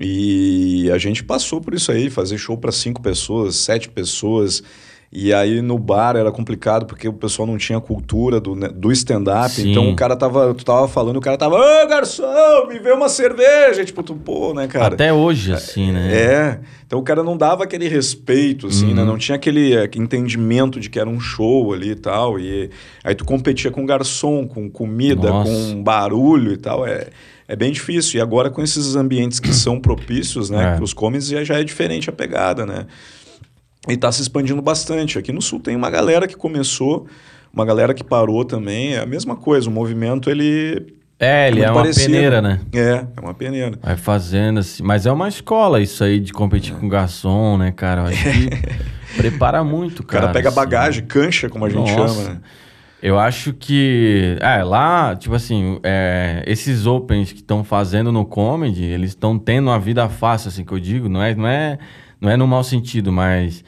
[0.00, 4.62] E a gente passou por isso aí, fazer show para cinco pessoas, sete pessoas.
[5.10, 8.92] E aí no bar era complicado porque o pessoal não tinha cultura do, né, do
[8.92, 9.58] stand-up.
[9.58, 13.08] Então o cara tava, tu tava falando, o cara tava, ô garçom, me vê uma
[13.08, 13.82] cerveja.
[13.86, 14.94] Tipo, tu, pô, né, cara?
[14.94, 16.14] Até hoje, assim, né?
[16.14, 18.94] É, então o cara não dava aquele respeito, assim, Uhum.
[18.96, 19.04] né?
[19.04, 22.38] Não tinha aquele eh, entendimento de que era um show ali e tal.
[22.38, 22.68] E
[23.02, 25.50] aí tu competia com garçom, com comida, Nossa.
[25.50, 26.86] com barulho e tal.
[26.86, 27.06] É,
[27.48, 28.18] é bem difícil.
[28.18, 30.76] E agora com esses ambientes que são propícios, né?
[30.78, 30.82] É.
[30.82, 32.86] Os comedies já, já é diferente a pegada, né?
[33.88, 35.18] E tá se expandindo bastante.
[35.18, 37.06] Aqui no Sul tem uma galera que começou,
[37.52, 38.94] uma galera que parou também.
[38.94, 40.94] É a mesma coisa, o movimento ele...
[41.20, 42.06] É, ele muito é uma parecido.
[42.12, 42.60] peneira, né?
[42.72, 43.76] É, é uma peneira.
[43.82, 44.84] Vai fazendo assim.
[44.84, 48.02] Mas é uma escola isso aí de competir com garçom, né, cara?
[48.02, 48.50] Eu acho que
[49.16, 50.32] prepara muito, O cara cara.
[50.32, 50.56] pega assim.
[50.56, 52.14] bagagem, cancha, como a gente Nossa.
[52.14, 52.40] chama, né?
[53.02, 54.36] Eu acho que.
[54.40, 59.68] É, lá, tipo assim, é, esses opens que estão fazendo no comedy, eles estão tendo
[59.68, 61.08] uma vida fácil, assim, que eu digo.
[61.08, 61.78] Não é, não é,
[62.20, 63.64] não é no mau sentido, mas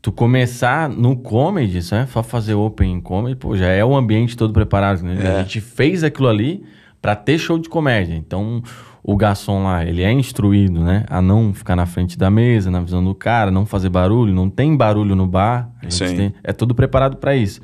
[0.00, 2.10] tu começar no comedy, sabe?
[2.10, 5.18] Só fazer open em comedy, pô, já é o ambiente todo preparado, né?
[5.22, 5.28] É.
[5.36, 6.64] A gente fez aquilo ali
[7.00, 8.14] pra ter show de comédia.
[8.14, 8.62] Então,
[9.02, 11.04] o garçom lá, ele é instruído, né?
[11.10, 14.32] A não ficar na frente da mesa, na visão do cara, não fazer barulho.
[14.32, 15.68] Não tem barulho no bar.
[15.90, 16.16] Sim.
[16.16, 17.60] tem- é tudo preparado pra isso.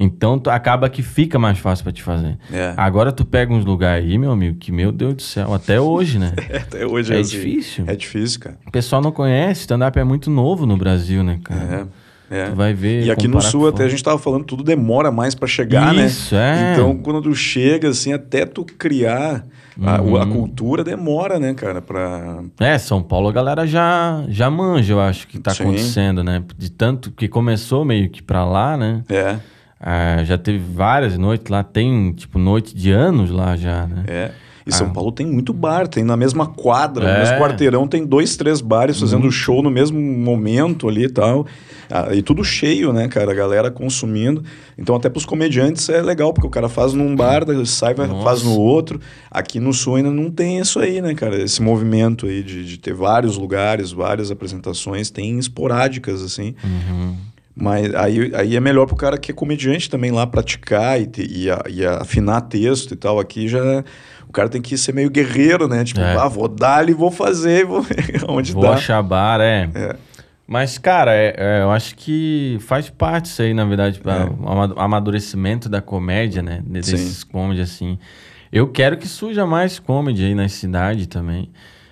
[0.00, 2.38] Então, tu, acaba que fica mais fácil pra te fazer.
[2.52, 2.72] É.
[2.76, 6.18] Agora, tu pega uns lugares aí, meu amigo, que, meu Deus do céu, até hoje,
[6.18, 6.32] né?
[6.54, 7.30] Até hoje É assim.
[7.36, 7.84] difícil.
[7.88, 8.56] É difícil, cara.
[8.66, 11.88] O pessoal não conhece, stand-up é muito novo no Brasil, né, cara?
[12.30, 12.36] É.
[12.38, 12.50] é.
[12.50, 13.04] Tu vai ver.
[13.06, 16.34] E aqui no sul, até a gente tava falando, tudo demora mais pra chegar, Isso,
[16.34, 16.70] né?
[16.70, 16.72] é.
[16.74, 19.44] Então, quando tu chega, assim, até tu criar
[19.82, 20.30] a, o- a Uhum.
[20.32, 21.80] cultura, demora, né, cara?
[21.82, 22.42] Pra...
[22.60, 25.64] É, São Paulo a galera já, já manja, eu acho, que tá Sim.
[25.64, 26.42] acontecendo, né?
[26.56, 29.02] De tanto que começou meio que pra lá, né?
[29.08, 29.36] É,
[29.80, 34.04] Ah, já teve várias noites lá, tem, tipo, noite de anos lá já, né?
[34.06, 34.30] é.
[34.66, 37.18] E São Paulo tem muito bar, tem na mesma quadra, no É.
[37.20, 41.46] mesmo quarteirão, tem dois, três bares fazendo show no mesmo momento ali e tal.
[41.90, 43.32] Ah, e tudo cheio, né, cara?
[43.32, 44.44] A galera consumindo.
[44.76, 48.42] Então, até pros comediantes é legal, porque o cara faz num bar, sai, vai, faz
[48.42, 49.00] no outro.
[49.30, 51.42] Aqui no Sul ainda não tem isso aí, né, cara?
[51.42, 56.54] Esse movimento aí de, de ter vários lugares, várias apresentações, tem esporádicas, assim.
[56.62, 57.14] Uhum.
[57.60, 61.26] Mas aí, aí é melhor pro cara que é comediante também lá praticar e, te-
[61.28, 63.18] e, a- e afinar texto e tal.
[63.18, 63.84] Aqui já
[64.28, 65.82] o cara tem que ser meio guerreiro, né?
[65.84, 66.16] Tipo, É.
[66.16, 67.96] ah, vou dar ali, vou fazer, vou ver
[68.28, 68.74] onde Vou dá.
[68.74, 69.68] achar bar, é.
[69.74, 69.96] É.
[70.46, 74.24] Mas, cara, é- é, eu acho que faz parte isso aí, na verdade, para É.
[74.24, 76.62] o ama- amadurecimento da comédia, né?
[76.64, 77.98] de- Desses comedy, assim.
[78.52, 81.50] Eu quero que surja mais comedy aí na cidade também.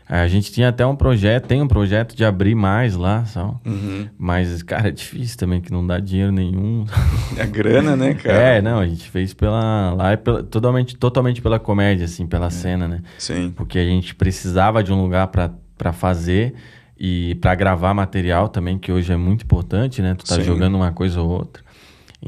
[0.08, 3.60] A gente tinha até um projeto, tem um projeto de abrir mais lá, só.
[3.66, 4.08] Uhum.
[4.16, 6.84] Mas, cara, é difícil também, que não dá dinheiro nenhum.
[7.36, 8.38] É grana, né, cara?
[8.38, 9.92] É, não, a gente fez pela.
[9.92, 13.02] Lá é pela, totalmente, totalmente pela comédia, assim, pela cena, né?
[13.18, 13.52] Sim.
[13.54, 16.54] Porque a gente precisava de um lugar para fazer
[16.98, 20.14] e para gravar material também, que hoje é muito importante, né?
[20.14, 20.44] Tu tá Sim.
[20.44, 21.62] jogando uma coisa ou outra.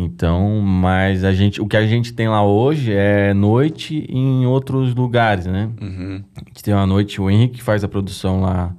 [0.00, 4.94] Então, mas a gente, o que a gente tem lá hoje é noite em outros
[4.94, 5.68] lugares, né?
[5.82, 6.22] Uhum.
[6.36, 8.72] A gente tem uma noite, o Henrique que faz a produção lá,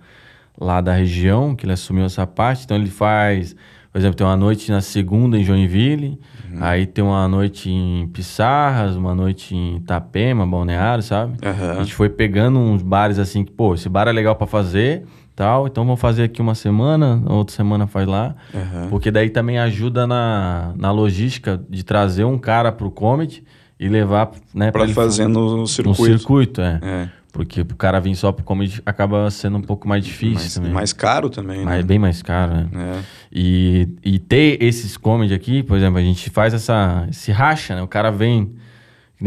[0.58, 2.64] lá da região, que ele assumiu essa parte.
[2.64, 3.54] Então ele faz,
[3.92, 6.18] por exemplo, tem uma noite na segunda em Joinville,
[6.62, 11.36] aí tem uma noite em Pissarras, uma noite em Itapema, Balneário, sabe?
[11.46, 11.72] Aham.
[11.72, 15.04] A gente foi pegando uns bares assim que, pô, esse bar é legal pra fazer,
[15.40, 18.36] tal, então vamos fazer aqui uma semana, outra semana faz lá.
[18.54, 18.88] Aham.
[18.90, 23.42] Porque daí também ajuda na, na logística de trazer um cara pro comedy
[23.80, 26.18] e levar, né, Pra ele fazer no no circuito.
[26.18, 26.80] circuito, é.
[26.84, 27.10] É.
[27.32, 30.72] Porque o cara vir só pro comedy acaba sendo um pouco mais difícil Mais, também.
[30.74, 31.84] mais caro também, Mas é né?
[31.84, 32.68] bem mais caro, né?
[32.74, 33.00] É.
[33.32, 37.82] E, e ter esses comedy aqui, por exemplo, a gente faz essa, esse racha, né?
[37.82, 38.52] O cara vem,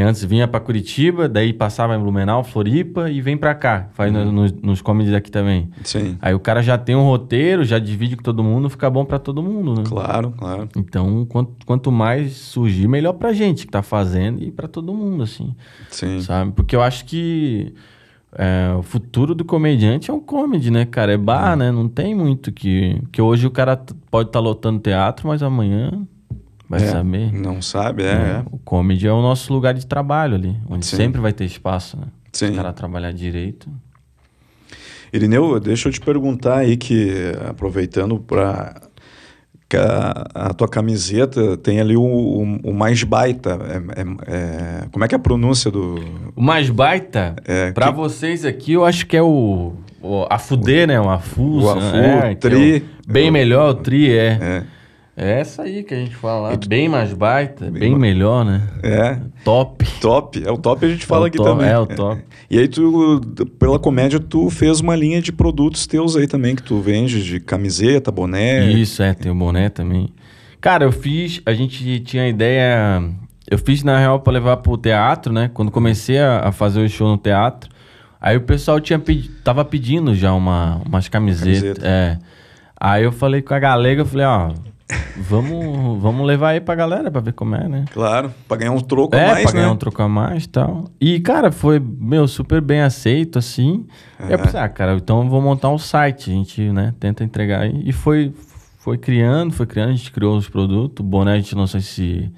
[0.00, 3.88] antes vinha pra Curitiba, daí passava em Blumenau, Floripa e vem pra cá.
[3.92, 4.24] Faz Uhum.
[4.26, 5.68] no- nos, nos comedy aqui também.
[5.84, 6.16] Sim.
[6.22, 9.18] Aí o cara já tem um roteiro, já divide com todo mundo, fica bom pra
[9.18, 9.82] todo mundo, né?
[9.86, 10.66] Claro, claro.
[10.74, 15.24] Então, quanto, quanto mais surgir, melhor pra gente que tá fazendo e pra todo mundo,
[15.24, 15.54] assim
[15.90, 16.22] Sim.
[16.22, 16.52] sabe?
[16.52, 17.74] Porque eu acho que
[18.34, 21.12] é, o futuro do comediante é um comedy, né, cara?
[21.12, 21.70] É bar, né?
[21.70, 22.98] Não tem muito que...
[23.12, 23.76] Que hoje o cara
[24.10, 26.06] pode estar lotando teatro, mas amanhã
[26.72, 27.32] vai É, saber.
[27.32, 28.14] Não sabe, é.
[28.14, 28.44] né?
[28.50, 30.96] O comedy é o nosso lugar de trabalho ali, onde Sim.
[30.96, 32.06] sempre vai ter espaço, né?
[32.32, 32.58] Sim.
[32.58, 33.68] o trabalhar direito.
[35.12, 38.80] Irineu, deixa eu te perguntar aí que, aproveitando para
[39.76, 43.58] a, a tua camiseta tem ali o, o, o mais baita.
[43.62, 45.96] É, é- é- como é que é a pronúncia do.
[46.34, 49.74] O mais baita, É, pra que- vocês aqui, eu acho que é o...
[50.00, 50.98] o a Fudê, né?
[50.98, 51.66] O Afuso.
[51.66, 52.76] O Afu, é, que é Tri.
[53.08, 54.62] o- bem melhor, o Tri, é.
[55.22, 56.56] É, É essa aí que a gente fala lá.
[56.68, 58.62] Bem mais baita, bem, ma- melhor, né?
[58.82, 59.84] é, Top.
[60.00, 60.42] top.
[60.46, 61.68] É o top a gente fala É aqui top, também.
[61.68, 62.22] é o top.
[62.50, 63.18] E aí tu,
[63.58, 67.40] pela comédia, tu fez uma linha de produtos teus aí também, que tu vende de
[67.40, 68.70] camiseta, boné.
[68.72, 70.10] Isso, é, tem o boné também.
[70.60, 73.02] Cara, eu fiz, a gente tinha a ideia,
[73.50, 75.50] eu fiz na real pra levar pro teatro, né?
[75.54, 77.70] Quando comecei a, a fazer o show no teatro,
[78.20, 81.86] aí o pessoal tinha pedi, tava pedindo já uma, umas camisetas, Camiseta.
[81.88, 82.18] é.
[82.78, 84.52] Aí eu falei com a galega, eu falei, ó,
[85.16, 87.84] vamos, vamos levar aí pra galera pra ver como é, né?
[87.92, 89.72] Claro, pra ganhar um troco É, a mais, pra ganhar né?
[89.72, 90.84] um troco a mais e tal.
[91.00, 93.86] E, cara, foi, meu, super bem aceito, assim.
[94.28, 96.30] E eu pensei, ah, cara, então eu vou montar um site.
[96.30, 97.82] A gente, né, tenta entregar aí.
[97.84, 98.32] E foi,
[98.78, 101.04] foi criando, foi criando, a gente criou os produtos.
[101.04, 102.30] O boné a gente lançou esse,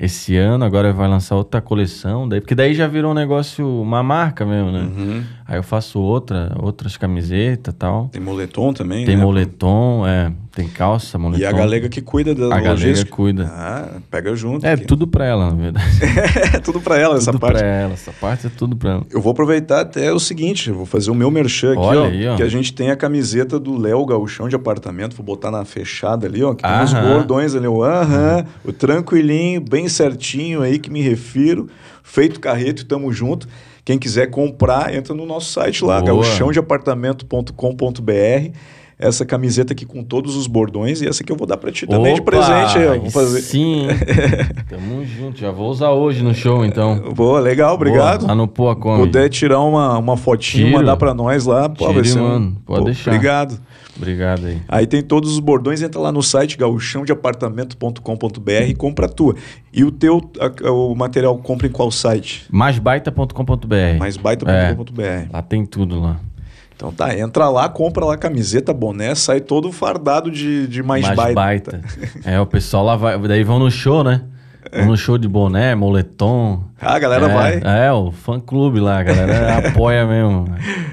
[0.00, 2.26] esse ano, agora vai lançar outra coleção.
[2.28, 4.80] Daí, porque daí já virou um negócio, uma marca mesmo, né?
[4.80, 5.22] Uhum.
[5.46, 8.08] Aí eu faço outra, outras camisetas e tal.
[8.12, 9.22] Tem moletom também, Tem né?
[9.22, 11.42] moletom, é, tem calça, moletom.
[11.42, 13.10] E a galega que cuida da A galega logística.
[13.10, 13.50] cuida.
[13.52, 14.64] Ah, pega junto.
[14.64, 14.84] É aqui.
[14.86, 15.86] tudo pra ela, na verdade.
[16.54, 17.58] É tudo pra ela, essa tudo parte.
[17.58, 19.02] pra ela, essa parte é tudo pra ela.
[19.10, 22.28] Eu vou aproveitar até o seguinte, eu vou fazer o meu merchan aqui, ó, aí,
[22.28, 22.36] ó.
[22.36, 26.26] que a gente tem a camiseta do Léo Gauchão de apartamento, vou botar na fechada
[26.26, 27.08] ali, ó, que tem uns Aham.
[27.08, 31.68] bordões ali, o aham, o tranquilinho, bem certinho aí que me refiro,
[32.02, 33.46] feito carreto e tamo junto.
[33.84, 36.22] Quem quiser comprar, entra no nosso site lá, Boa.
[36.22, 38.56] gauchãodeapartamento.com.br.
[39.00, 41.86] Essa camiseta aqui com todos os bordões e essa que eu vou dar pra ti
[41.86, 42.78] também de Opa, presente.
[42.78, 43.40] aí, ó, Vou fazer.
[43.40, 43.86] Sim.
[44.68, 45.38] Tamo junto.
[45.40, 47.12] Já vou usar hoje no show, então.
[47.14, 48.20] Boa, legal, obrigado.
[48.20, 48.98] Boa, lá no Poa Come.
[49.06, 50.76] puder tirar uma, uma fotinha, Tiro.
[50.78, 53.10] mandar pra nós lá, pô, Tiro vai ser um- mando, pode pô, deixar.
[53.10, 53.58] Obrigado.
[53.96, 54.58] Obrigado aí.
[54.68, 59.34] Aí tem todos os bordões, entra lá no site gauchãodeapartamento.com.br e compra a tua.
[59.72, 62.44] E o teu a- o material compra em qual site?
[62.50, 63.98] Maisbaita.com.br.
[63.98, 65.28] Maisbaita.com.br.
[65.32, 66.18] Lá tem tudo lá.
[66.80, 71.14] Então tá, entra lá, compra lá camiseta, boné, sai todo fardado de, de mais, Mais
[71.14, 71.72] baita.
[71.72, 71.80] baita.
[72.24, 73.18] É, o pessoal lá vai.
[73.18, 74.22] Daí vão no show, né?
[74.72, 76.64] Vão no show de boné, moletom.
[76.80, 77.60] Ah, a galera é, vai.
[77.86, 80.46] É, o fã clube lá, a galera apoia mesmo.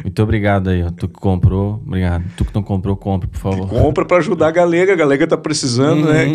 [0.03, 0.89] Muito obrigado aí, ó.
[0.91, 2.25] Tu que comprou, obrigado.
[2.35, 3.69] Tu que não comprou, compre, por favor.
[3.69, 6.13] Compra pra ajudar a galega, a galega tá precisando, Uhum.
[6.13, 6.33] né?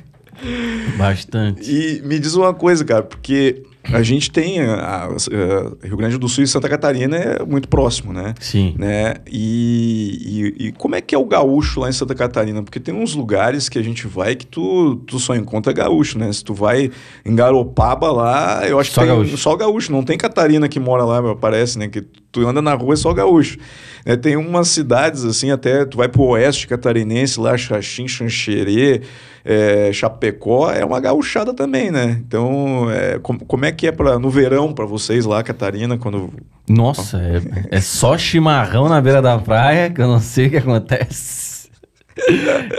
[0.96, 1.70] Bastante.
[1.70, 6.18] E me diz uma coisa, cara, porque a gente tem a, a- a- Rio Grande
[6.18, 8.34] do Sul e Santa Catarina é muito próximo, né?
[8.40, 8.74] Sim.
[8.78, 9.14] né?
[9.30, 12.62] E, e, e como é que é o gaúcho lá em Santa Catarina?
[12.62, 16.32] Porque tem uns lugares que a gente vai que tu, tu só encontra gaúcho, né?
[16.32, 16.90] Se tu vai
[17.24, 19.36] em Garopaba lá, eu acho Só que tem gaúcho.
[19.36, 19.92] só gaúcho.
[19.92, 21.88] Não tem Catarina que mora lá, parece, né?
[21.88, 23.58] Que tu anda na rua é só gaúcho.
[24.04, 29.02] É, tem umas cidades assim, até tu vai pro oeste catarinense, lá, Xaxim, Xanxerê,
[29.44, 32.20] é, Chapecó, é uma gauchada também, né?
[32.26, 36.32] Então, é, com, como é que é pra, no verão para vocês lá, Catarina, quando...
[36.68, 40.56] Nossa, é, é só chimarrão na beira da praia, que eu não sei o que
[40.56, 41.52] acontece.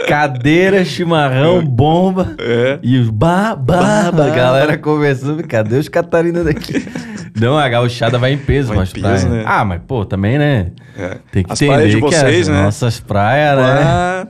[0.08, 2.36] Cadeira, chimarrão, bomba.
[2.39, 2.80] É.
[2.84, 5.45] E os ba, ba, ba, galera conversando.
[5.47, 6.74] Cadê os Catarina daqui?
[7.36, 9.25] Não, a gauchada vai em peso, Vai em mas peso, praia.
[9.29, 9.43] né?
[9.45, 10.67] Ah, mas pô, também, né?
[10.97, 11.17] É.
[11.31, 12.63] Tem que As entender de que vocês, as né?
[12.63, 14.27] nossas praias, né?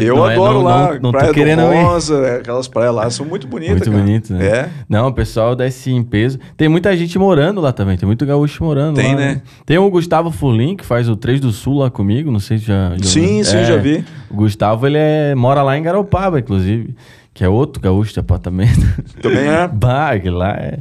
[0.00, 1.82] Eu não é- adoro não- lá, não- não tô Praia querendo do ir.
[1.82, 4.44] Rosa, é, aquelas praias lá são muito bonitas, Muito bonito, né?
[4.44, 4.68] É.
[4.88, 6.38] Não, o pessoal desce em peso.
[6.56, 9.20] Tem muita gente morando lá também, tem muito gaúcho morando Tem, lá.
[9.20, 9.42] né?
[9.64, 12.64] Tem o Gustavo Fulim, que faz o 3 do Sul lá comigo, não sei se
[12.64, 12.90] já...
[12.96, 14.04] já Sim, sim, É, já vi.
[14.30, 16.96] O Gustavo, ele é, mora lá em Garopaba, inclusive,
[17.32, 18.80] que é outro gaúcho de apartamento.
[19.22, 19.68] Também é.
[19.72, 20.78] bah, lá é...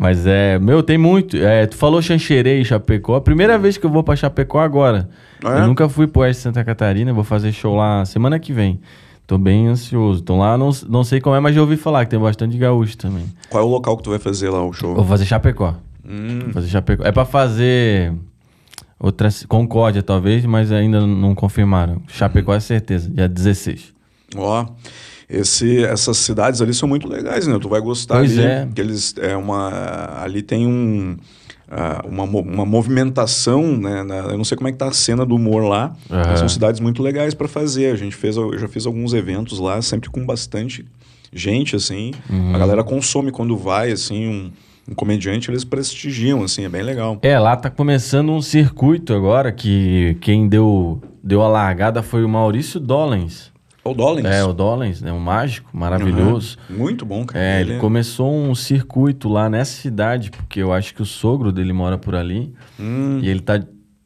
[0.00, 1.36] Mas é, meu, tem muito.
[1.36, 3.16] É, tu falou Xanxerê e Chapecó.
[3.16, 5.10] A primeira vez que eu vou pra Chapecó agora.
[5.44, 5.60] Ah, é?
[5.60, 8.80] Eu nunca fui pro Oeste de Santa Catarina, vou fazer show lá semana que vem.
[9.26, 10.22] Tô bem ansioso.
[10.22, 12.96] Então lá não, não sei como é, mas já ouvi falar que tem bastante gaúcho
[12.96, 13.26] também.
[13.50, 14.94] Qual é o local que tu vai fazer lá o show?
[14.94, 15.74] Vou fazer Chapecó.
[16.02, 17.04] Hum, Vou fazer Chapecó.
[17.04, 18.14] É pra fazer
[18.98, 22.00] outra Concórdia, talvez, mas ainda não confirmaram.
[22.08, 23.92] Chapecó é certeza, dia 16.
[24.34, 24.64] ó,
[25.30, 27.58] esse, essas cidades ali são muito legais, né?
[27.60, 28.46] Tu vai gostar Pois ali.
[28.46, 28.68] é.
[28.74, 31.16] Que eles, é uma, ali tem um,
[31.70, 34.02] ah, uma, uma movimentação, né?
[34.02, 35.94] na- eu não sei como é que tá a cena do humor lá.
[36.08, 37.92] Mas São cidades muito legais para fazer.
[37.92, 40.84] A gente fez, eu já fiz alguns eventos lá, sempre com bastante
[41.32, 42.12] gente, assim.
[42.28, 42.54] Uhum.
[42.54, 44.50] A galera consome quando vai, assim, um,
[44.90, 47.18] um comediante, eles prestigiam, assim, é bem legal.
[47.22, 52.28] É, lá tá começando um circuito agora que quem deu, deu a largada foi o
[52.28, 53.50] Maurício Dollens.
[53.90, 54.24] O Dollins.
[54.26, 55.12] É, o Dollens, né?
[55.12, 56.56] Um mágico maravilhoso.
[56.68, 56.78] Aham.
[56.78, 57.44] Muito bom, cara.
[57.44, 61.72] É, ele começou um circuito lá nessa cidade, porque eu acho que o sogro dele
[61.72, 62.52] mora por ali.
[62.78, 63.60] Hum, E ele tá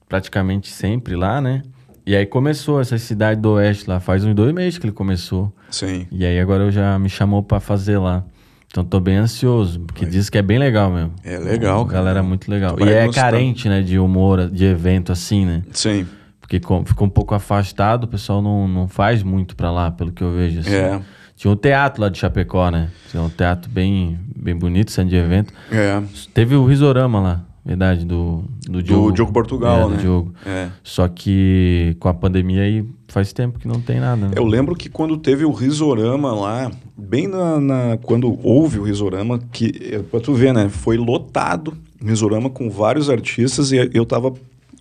[0.09, 1.63] praticamente sempre lá, né?
[2.07, 5.53] E aí começou essa cidade do oeste lá, faz uns dois meses que ele começou.
[5.71, 6.07] sim.
[6.13, 8.25] E aí agora eu já me chamou pra fazer lá.
[8.67, 11.13] Então tô bem ansioso, porque diz que é bem legal mesmo.
[11.25, 11.97] É legal, A cara.
[11.99, 12.77] galera é muito legal.
[12.81, 13.31] E é gostar.
[13.31, 15.63] carente, né, de humor, de evento assim, né?
[15.71, 16.07] Sim.
[16.47, 20.23] Porque ficou um pouco afastado, o pessoal não, não faz muito pra lá, pelo que
[20.23, 20.61] eu vejo.
[20.61, 20.75] Assim.
[20.75, 21.01] É.
[21.35, 22.91] Tinha um teatro lá de Chapecó, né?
[23.11, 25.53] Tinha um teatro bem, bem bonito, sendo de evento.
[25.73, 26.03] É.
[26.35, 29.11] Teve o Risorama lá, verdade, do, do Diogo.
[29.11, 29.97] Diogo Portugal, é, né?
[29.97, 30.35] Do Diogo.
[30.45, 30.69] É.
[30.83, 34.29] Só que com a pandemia aí faz tempo que não tem nada.
[34.29, 34.33] Né?
[34.37, 39.41] Eu lembro que quando teve o Risorama lá, bem na, na- quando houve o Risorama,
[39.51, 41.73] que é, pra tu ver, né, foi lotado
[42.03, 44.35] o Risorama com vários artistas e eu tava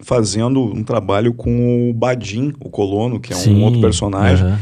[0.04, 4.54] fazendo um trabalho com o Badim, o colono, que é um Sim, outro personagem.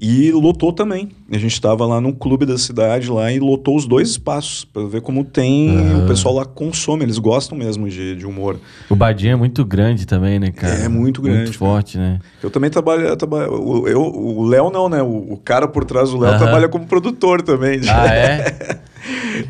[0.00, 1.08] E lotou também.
[1.28, 4.84] A gente estava lá num clube da cidade lá e lotou os dois espaços para
[4.86, 8.60] ver como tem o pessoal lá consome, eles gostam mesmo de, de humor.
[8.88, 10.84] O Badinho é muito grande também, né, cara?
[10.84, 12.20] É muito grande, Muito forte, né?
[12.40, 15.02] Eu também trabalho, eu trabalho o- eu, o Léo não, né?
[15.02, 17.80] O, o cara por trás do Léo trabalha como produtor também.
[17.88, 18.78] Ah, é?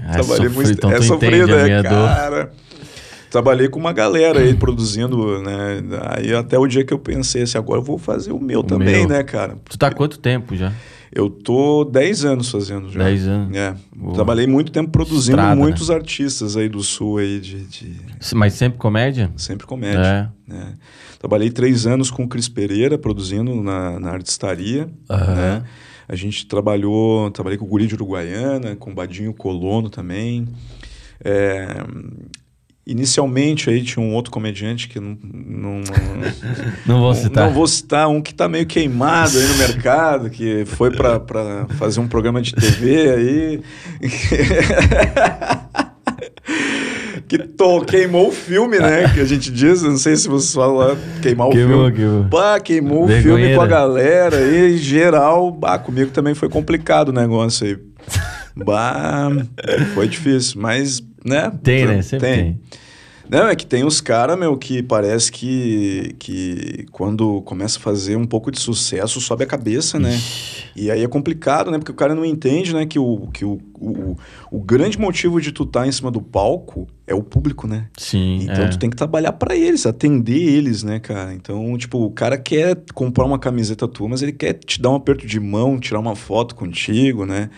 [0.07, 2.51] Ah, Trabalhei sofri, muito, então é sofrido, é, minha dor.
[3.31, 5.83] Trabalhei com uma galera aí produzindo, né?
[6.17, 9.01] Aí até o dia que eu pensei assim, agora eu vou fazer o meu também,
[9.01, 9.09] meu.
[9.09, 9.57] né, cara?
[9.69, 10.73] Tu tá há quanto tempo já?
[11.11, 13.03] Eu tô 10 anos fazendo já.
[13.05, 13.57] 10 anos.
[13.57, 13.75] É.
[13.97, 14.15] Boa.
[14.15, 15.61] Trabalhei muito tempo produzindo Estrada, né?
[15.61, 17.97] muitos artistas aí do sul aí de, de-
[18.35, 19.31] Mas sempre comédia?
[19.37, 20.31] sempre comédia.
[20.47, 20.75] né?
[21.19, 24.89] Trabalhei três anos com o Cris Pereira produzindo na, na artistaria.
[25.11, 25.35] Aham.
[25.35, 25.65] né?
[26.07, 30.47] A gente trabalhou, trabalhei com o Guri de Uruguaiana, com o Badinho Colono também.
[31.25, 31.83] É,
[32.89, 35.81] inicialmente aí tinha um outro comediante que não, não,
[36.87, 37.47] Não vou citar.
[37.47, 42.01] não vou citar um que está meio queimado aí no mercado, que foi para fazer
[42.01, 43.61] um programa de TV aí.
[47.29, 49.13] que to, queimou o filme, né?
[49.13, 51.97] Que a gente diz, não sei se vocês falam queimar Queimou, o filme.
[51.97, 52.23] queimou.
[52.25, 55.51] Bah, queimou o filme com a galera aí, em geral.
[55.51, 57.77] Bah, comigo também foi complicado o negócio aí.
[58.57, 59.29] Bah,
[59.95, 61.53] foi difícil, mas, né?
[61.63, 62.03] Tem, né?
[62.03, 62.61] Sempre tem.
[63.31, 68.17] Não, é que tem os caras, meu, que parece que, que quando começa a fazer
[68.17, 70.19] um pouco de sucesso, sobe a cabeça, né?
[70.75, 71.79] E aí é complicado, né?
[71.79, 72.87] Porque o cara não entende, né?
[72.87, 74.17] Que o, que o, o,
[74.51, 77.89] o grande motivo de tu estar em cima do palco é o público, né?
[77.99, 78.39] Sim.
[78.43, 78.69] Então é.
[78.69, 81.35] tu tem que trabalhar pra eles, atender eles, né, cara?
[81.35, 84.95] Então, tipo, o cara quer comprar uma camiseta tua, mas ele quer te dar um
[84.95, 87.51] aperto de mão, tirar uma foto contigo, né?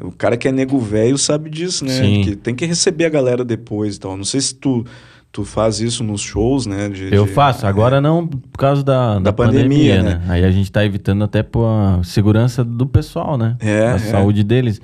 [0.00, 1.92] O cara que é nego velho sabe disso, né?
[1.92, 2.22] Sim.
[2.22, 4.16] Que tem que receber a galera depois e tal.
[4.16, 4.84] Não sei se tu,
[5.32, 6.88] tu faz isso nos shows, né?
[6.90, 10.22] de- Eu de- faço, agora não por causa da, da, Da pandemia, pandemia, né?
[10.28, 11.64] Aí a gente tá evitando até por
[12.04, 13.56] segurança do pessoal, né?
[13.60, 13.98] É, a é.
[13.98, 14.80] saúde deles.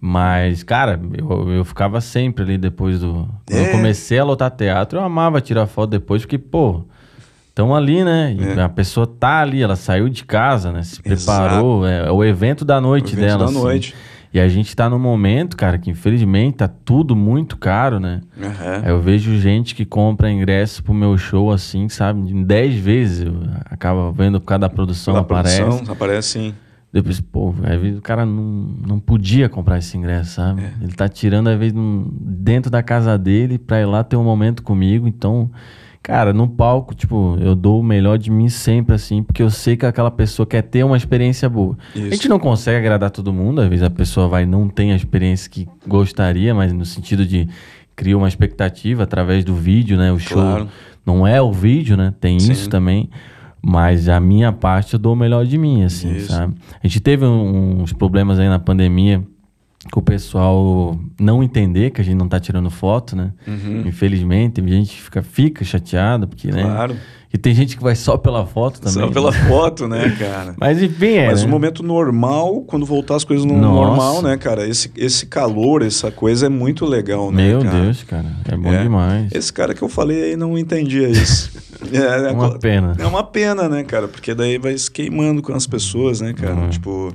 [0.00, 3.28] Mas, cara, eu, eu ficava sempre ali depois do.
[3.46, 3.68] Quando É.
[3.68, 6.82] eu comecei a lotar teatro, eu amava tirar foto depois, porque, pô,
[7.48, 8.36] estão ali, né?
[8.56, 8.60] É.
[8.62, 10.82] a pessoa tá ali, ela saiu de casa, né?
[10.84, 11.42] Se Exato.
[11.48, 11.86] preparou.
[11.86, 13.38] É, é o evento da noite O evento dela.
[13.38, 13.54] da assim.
[13.54, 13.94] noite.
[14.32, 18.20] E a gente tá num momento, cara, que infelizmente tá tudo muito caro, né?
[18.40, 18.82] Aham.
[18.86, 22.30] Eu vejo gente que compra ingresso pro meu show assim, sabe?
[22.30, 23.26] Em 10 vezes.
[23.70, 25.62] Acaba vendo por causa da produção, Pela aparece.
[25.62, 26.54] produção, aparece sim.
[26.92, 28.42] Depois, pô, às vezes o cara não,
[28.86, 30.62] não podia comprar esse ingresso, sabe?
[30.62, 30.72] É.
[30.82, 31.74] Ele tá tirando, às vezes,
[32.20, 35.06] dentro da casa dele pra ir lá ter um momento comigo.
[35.06, 35.50] Então,
[36.02, 39.76] cara, no palco, tipo, eu dou o melhor de mim sempre, assim, porque eu sei
[39.76, 41.76] que aquela pessoa quer ter uma experiência boa.
[41.94, 42.10] A Isso.
[42.10, 45.50] gente não consegue agradar todo mundo, às vezes a pessoa vai não tem a experiência
[45.50, 47.48] que gostaria, mas no sentido de
[47.94, 50.12] criar uma expectativa através do vídeo, né?
[50.12, 50.68] O show Claro.
[51.04, 52.14] não é o vídeo, né?
[52.20, 52.52] Tem Sim.
[52.52, 53.10] isso também.
[53.60, 56.32] Mas a minha parte eu dou o melhor de mim, assim, Isso.
[56.32, 56.54] sabe?
[56.82, 59.22] A gente teve um- uns problemas aí na pandemia
[59.96, 63.32] o pessoal não entender que a gente não tá tirando foto, né?
[63.86, 66.64] Infelizmente, tem gente fica, fica chateada, porque, né?
[66.64, 66.70] Uhum.
[66.70, 66.96] Claro.
[67.32, 69.06] E tem gente que vai só pela foto também.
[69.06, 70.54] Só pela foto, né, cara?
[70.58, 71.26] Mas enfim, é.
[71.26, 71.46] Mas né?
[71.46, 73.74] o momento normal, quando voltar as coisas no Nossa.
[73.74, 74.66] normal, né, cara?
[74.66, 77.80] Esse, esse calor, essa coisa é muito legal, né, Meu cara?
[77.82, 78.32] Deus, cara.
[78.50, 78.82] É bom É.
[78.82, 79.30] demais.
[79.32, 81.50] Esse cara que eu falei aí não entendia isso.
[81.92, 82.96] É, é Uma pena.
[82.98, 84.08] É uma pena, né, cara?
[84.08, 86.56] Porque daí vai se queimando com as pessoas, né, cara?
[86.56, 86.70] Uhum.
[86.70, 87.14] Tipo.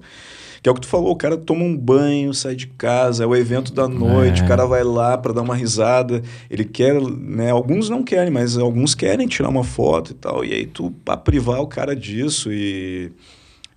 [0.63, 3.27] Que é o que tu falou, o cara toma um banho, sai de casa, é
[3.27, 4.45] o evento da noite, É.
[4.45, 7.51] o cara vai lá pra dar uma risada, ele quer, né?
[7.51, 10.45] Alguns não querem, mas alguns querem tirar uma foto e tal.
[10.45, 13.11] E aí tu pra privar o cara disso e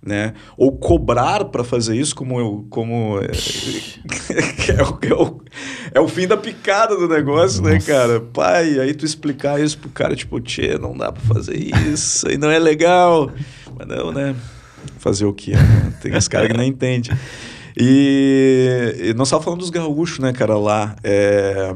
[0.01, 0.33] né?
[0.55, 3.25] Ou cobrar para fazer isso, como eu, como é,
[4.71, 5.41] é, o, é, o,
[5.95, 7.91] é o fim da picada do negócio, né, Nossa.
[7.91, 8.19] cara?
[8.21, 11.57] Pai, aí tu explicar isso pro cara, tipo, tchê, não dá para fazer
[11.91, 13.29] isso, aí não é legal.
[13.77, 14.33] Mas não, né?
[14.99, 15.51] Fazer o quê?
[15.51, 15.93] né?
[16.01, 17.11] Tem os caras que não entendem.
[17.79, 20.95] E, e nós estávamos falando dos gaúchos, né, cara, lá.
[21.03, 21.71] É,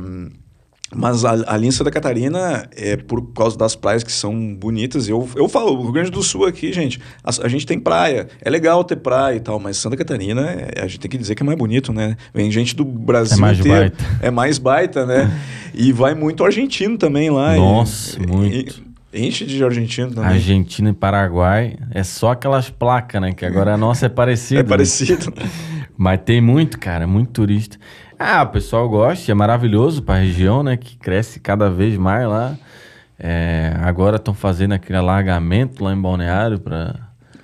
[0.94, 5.08] mas a- ali em Santa Catarina, é por causa das praias que são bonitas.
[5.08, 8.28] Eu, eu falo, o Rio Grande do Sul aqui, gente, a, a gente tem praia.
[8.42, 11.36] É legal ter praia e tal, mas Santa Catarina, é- a gente tem que dizer
[11.36, 12.18] que é mais bonito, né?
[12.34, 13.80] Vem gente do Brasil É mais inteiro.
[13.80, 14.06] baita.
[14.22, 15.32] É mais baita, né?
[15.74, 17.56] e vai muito argentino também lá.
[17.56, 18.56] Nossa, e- muito.
[18.88, 20.30] e- enche de argentino também.
[20.30, 23.34] Argentina e Paraguai é só aquelas placas, né?
[23.34, 24.60] Que agora a nossa é parecida.
[24.62, 24.70] É né?
[24.70, 25.34] parecido.
[25.98, 27.78] Mas tem muito, cara, muito turista.
[28.18, 30.78] Ah, o pessoal gosta, é maravilhoso pra região, né?
[30.78, 32.56] Que cresce cada vez mais lá.
[33.20, 36.96] É, agora estão fazendo aquele alargamento lá em Balneário pra,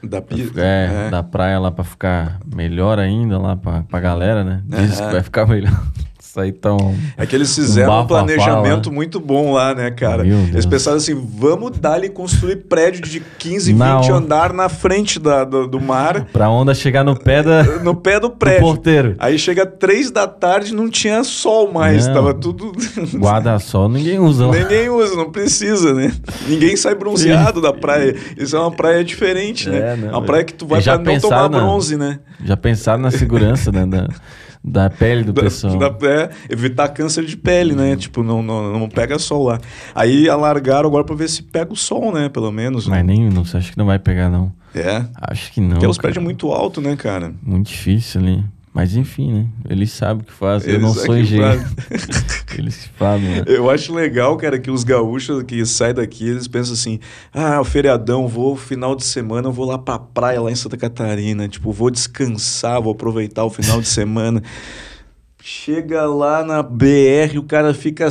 [0.01, 3.99] da pra pi- ficar- é, da praia lá pra ficar melhor ainda lá pra, pra
[3.99, 4.61] galera, né?
[4.65, 5.07] Diz Aham.
[5.07, 5.84] que vai ficar melhor.
[6.28, 6.93] Isso aí tão.
[7.15, 8.95] É que eles fizeram um, bafafá planejamento lá.
[8.95, 10.28] muito bom lá, né, cara?
[10.28, 14.15] Eles pensaram assim, vamos dar-lhe construir prédio de 15, Na 20 hora.
[14.23, 17.95] andar na frente da, do, do mar, Pra onda chegar no pé da, do no
[17.95, 18.59] pé do prédio.
[18.61, 19.15] porteiro.
[19.19, 22.13] Aí chega três da tarde não tinha sol mais, Não.
[22.15, 22.73] tava tudo...
[23.15, 24.53] Guarda-sol ninguém usa lá.
[24.53, 26.11] Ninguém usa, não precisa, né?
[26.47, 28.15] Ninguém sai bronzeado da praia.
[28.38, 29.78] Isso é uma praia diferente, né?
[29.78, 30.09] É, É, né?
[30.11, 32.19] uma praia que tu vai pra não tomar na- bronze, né?
[32.43, 34.07] Já pensaram na segurança né, da,
[34.68, 35.78] da pele do Da- pessoal.
[35.78, 37.95] da- é, evitar câncer de pele, né?
[37.95, 39.59] Tipo, não, não, não pega sol lá.
[39.95, 42.30] Aí alargaram agora pra ver se pega o sol, né?
[42.30, 42.86] Pelo menos.
[42.88, 44.51] Mas nem, não sei, acho que não vai pegar, não.
[44.76, 45.03] É.
[45.22, 45.72] Acho que não.
[45.72, 47.34] Porque os prédios é muito alto, né, cara?
[47.41, 48.43] Muito difícil ali.
[48.78, 49.45] Mas enfim, né?
[49.67, 50.71] Eles sabem o que fazem.
[50.75, 51.65] Eu não sou engenheiro.
[52.55, 53.43] Eles fazem, né?
[53.47, 56.99] Eu acho legal, cara, que os gaúchos que saem daqui, eles pensam assim:
[57.34, 61.47] ah, o feriadão, vou final de semana, vou lá pra praia lá em Santa Catarina.
[61.47, 64.43] Tipo, vou descansar, vou aproveitar o final de semana.
[65.41, 68.09] Chega lá na BR, o cara fica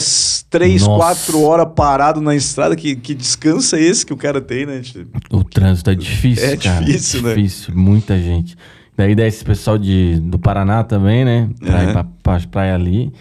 [0.50, 0.96] três, Nossa.
[0.98, 2.74] quatro horas parado na estrada.
[2.74, 4.80] Que, que descanso é esse que o cara tem, né?
[4.80, 6.84] Tipo, O trânsito é difícil, É cara.
[6.84, 7.34] difícil, né?
[7.36, 8.56] Difícil, muita gente.
[8.96, 11.48] Daí desce pessoal de, do Paraná também, né?
[11.60, 11.82] Pra Uhum.
[11.88, 13.12] ir pra, pras praias ali.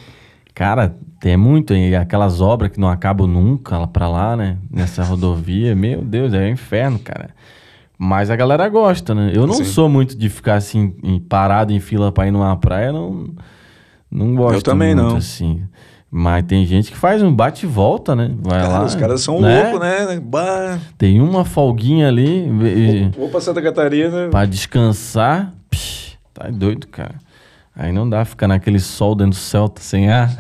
[0.54, 1.74] Cara, tem muito.
[1.74, 4.58] E aquelas obras que não acabam nunca lá pra lá, né?
[4.72, 5.76] Nessa rodovia.
[5.76, 7.30] Meu Deus, é um inferno, cara.
[7.98, 9.32] Mas a galera gosta, né?
[9.34, 9.64] Eu não Sim.
[9.66, 10.94] sou muito de ficar assim,
[11.30, 13.30] parado em fila pra ir numa praia, não,
[14.12, 15.18] não gosto também muito, não.
[15.18, 15.62] assim.
[16.12, 18.32] Mas tem gente que faz um bate e volta, né?
[18.42, 18.84] Vai cara, lá.
[18.86, 19.64] os caras são né?
[19.64, 20.20] loucos, né?
[20.24, 24.28] Bah, Tem uma folguinha ali e- vou pra Santa Catarina.
[24.30, 25.54] pra descansar.
[25.76, 27.16] Psh, tá doido, cara.
[27.76, 30.32] Aí não dá ficar naquele sol dentro do Celta sem ar.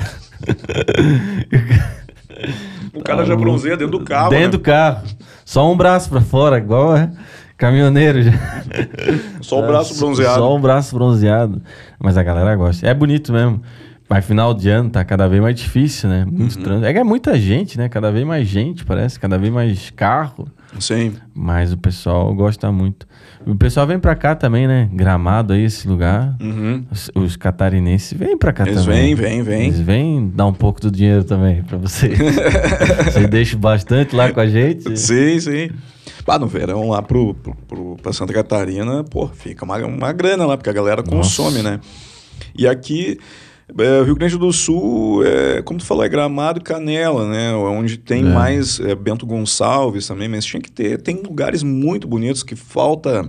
[2.93, 4.29] O cara já bronzeia dentro do carro.
[4.29, 4.57] Tá dentro né?
[4.57, 5.07] do carro.
[5.45, 7.09] Só um braço pra fora, igual é
[7.57, 8.31] caminhoneiro já.
[9.41, 10.35] Só o braço bronzeado.
[10.35, 11.61] Só um braço bronzeado.
[11.99, 12.87] Mas a galera gosta.
[12.87, 13.61] É bonito mesmo.
[14.07, 16.25] Mas final de ano tá cada vez mais difícil, né?
[16.25, 16.85] Muito trânsito.
[16.85, 17.89] É que é muita gente, né?
[17.89, 19.19] Cada vez mais gente, parece.
[19.19, 20.47] Cada vez mais carro.
[20.79, 21.13] Sim.
[21.33, 23.07] Mas o pessoal gosta muito.
[23.47, 24.89] O pessoal vem pra cá também, né?
[24.93, 26.35] Gramado aí, esse lugar.
[26.39, 26.85] Uhum.
[26.91, 29.15] Os, os catarinenses vêm pra cá Eles também.
[29.15, 29.63] vêm, vêm, vêm.
[29.67, 32.09] Eles vêm dar um pouco do dinheiro também pra você.
[33.05, 34.97] você deixa bastante lá com a gente.
[34.97, 35.69] Sim, sim.
[36.27, 40.45] Lá no verão, lá pro, pro, pro, pra Santa Catarina, pô, fica uma, uma grana
[40.45, 41.79] lá, porque a galera consome, né?
[42.57, 43.19] E aqui,
[43.79, 47.53] é, Rio Grande do Sul, é, como tu falou, é Gramado e Canela, né?
[47.53, 48.29] Onde tem É.
[48.29, 51.01] mais é, Bento Gonçalves também, mas tinha que ter.
[51.01, 53.25] Tem lugares muito bonitos que falta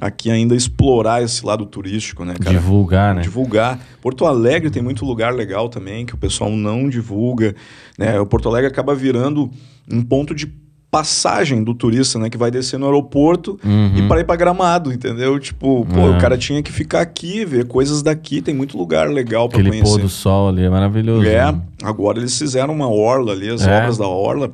[0.00, 2.56] aqui ainda explorar esse lado turístico, né, cara?
[2.56, 3.22] Divulgar, né?
[3.22, 3.78] divulgar.
[4.02, 7.54] Porto Alegre tem muito lugar legal também que o pessoal não divulga,
[7.98, 8.18] né?
[8.20, 9.50] O Porto Alegre acaba virando
[9.90, 10.46] um ponto de
[10.96, 13.92] passagem do turista, né, que vai descer no aeroporto Uhum.
[13.98, 15.38] e para ir para Gramado, entendeu?
[15.38, 16.16] Tipo, pô, É.
[16.16, 19.76] o cara tinha que ficar aqui, ver coisas daqui, tem muito lugar legal para Aquele
[19.78, 20.02] pôr conhecer.
[20.02, 21.26] do sol ali é maravilhoso.
[21.28, 21.60] É, né?
[21.82, 23.76] agora eles fizeram uma orla ali, as É.
[23.78, 24.50] obras da orla.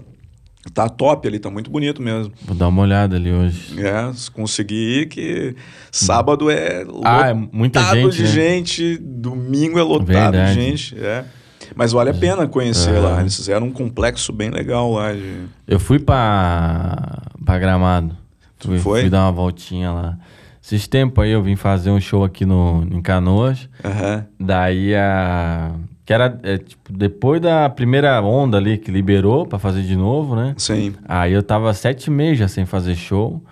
[0.75, 2.33] Tá top ali, tá muito bonito mesmo.
[2.45, 3.75] Vou dar uma olhada ali hoje.
[3.81, 5.57] É, se conseguir ir, que
[5.91, 8.29] sábado é Ah, é muita lotado gente, de né?
[8.29, 10.55] gente, domingo é lotado Verdade.
[10.55, 11.25] de gente, é.
[11.75, 12.99] Mas vale a pena conhecer É.
[12.99, 13.21] lá.
[13.21, 15.13] Eles fizeram um complexo bem legal lá.
[15.13, 15.45] De...
[15.67, 18.17] Eu fui pra, pra Gramado.
[18.59, 19.01] Fui, foi?
[19.03, 20.19] fui dar uma voltinha lá.
[20.63, 23.69] Esses tempos aí eu vim fazer um show aqui no, em Canoas.
[23.85, 24.25] Aham.
[24.39, 25.73] Daí a.
[26.05, 30.35] Que era é, tipo, depois da primeira onda ali que liberou pra fazer de novo,
[30.37, 30.55] né?
[30.57, 30.95] Sim.
[31.09, 33.43] Aí eu tava sete meses já sem fazer show.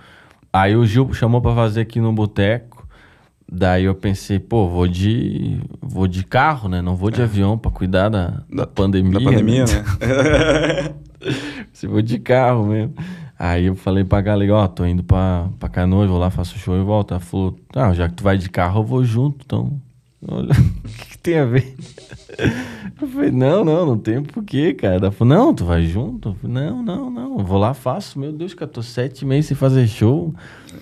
[0.52, 2.69] Aí o Gil chamou pra fazer aqui no boteco.
[3.52, 6.80] Daí eu pensei, pô, vou de vou de carro, né?
[6.80, 9.18] Não vou de avião pra cuidar da, da pandemia.
[9.18, 9.84] Da pandemia, né?
[10.00, 10.94] né?
[11.72, 12.94] Se vou de carro mesmo.
[13.36, 16.76] Aí eu falei pra galera, ó, tô indo pra, pra Canoas, vou lá, faço show
[16.76, 17.12] e volto.
[17.12, 19.80] Ela falou, ah, já que tu vai de carro, eu vou junto, então.
[20.28, 20.54] Olha,
[21.22, 21.74] tem a ver?
[23.00, 24.96] Eu falei, não, não, não tem porquê, cara.
[24.96, 26.34] Ela falou, não, tu vai junto?
[26.40, 28.18] Falei, não, não, não, eu vou lá, faço.
[28.18, 30.34] Meu Deus, cara, tô sete meses sem fazer show.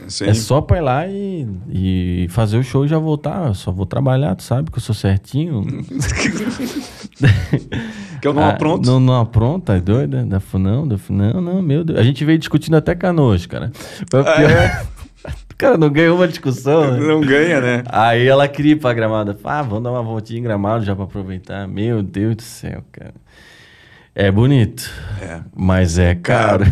[0.08, 0.26] Sim.
[0.26, 3.48] É só pra ir lá e, e fazer o show e já voltar.
[3.48, 5.62] Eu só vou trabalhar, tu sabe que eu sou certinho.
[8.20, 8.86] que eu não Ah, apronto.
[8.86, 10.26] Não, não apronta, é doida?
[10.28, 11.98] Ela falou, não, eu falei, não, não, meu Deus.
[11.98, 13.70] A gente veio discutindo até canoas, cara.
[14.10, 14.50] Foi Ah, pior.
[14.50, 14.82] é?
[15.58, 17.00] Cara não ganhou uma discussão, né?
[17.00, 17.82] Não ganha, né?
[17.88, 19.36] Aí ela queria ir pra gramado.
[19.42, 21.66] Ah, vamos dar uma voltinha em gramado já pra aproveitar.
[21.66, 23.14] Meu Deus do céu, cara.
[24.14, 24.88] É bonito,
[25.20, 25.40] É.
[25.56, 26.64] mas é caro.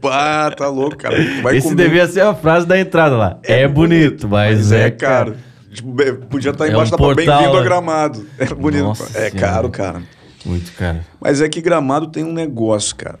[0.00, 1.14] Pá, tá louco, cara.
[1.42, 1.84] Vai Esse comer.
[1.84, 3.38] devia ser a frase da entrada lá.
[3.44, 5.34] É, bonito, mas, é, caro.
[5.72, 7.62] Tipo, be- podia estar É embaixo um da bem-vindo a né?
[7.62, 8.26] Gramado.
[8.38, 8.82] É bonito.
[8.84, 9.38] Nossa é Senhora.
[9.40, 10.02] caro, cara.
[10.44, 10.98] Muito caro.
[11.20, 13.18] Mas é que Gramado tem um negócio, cara,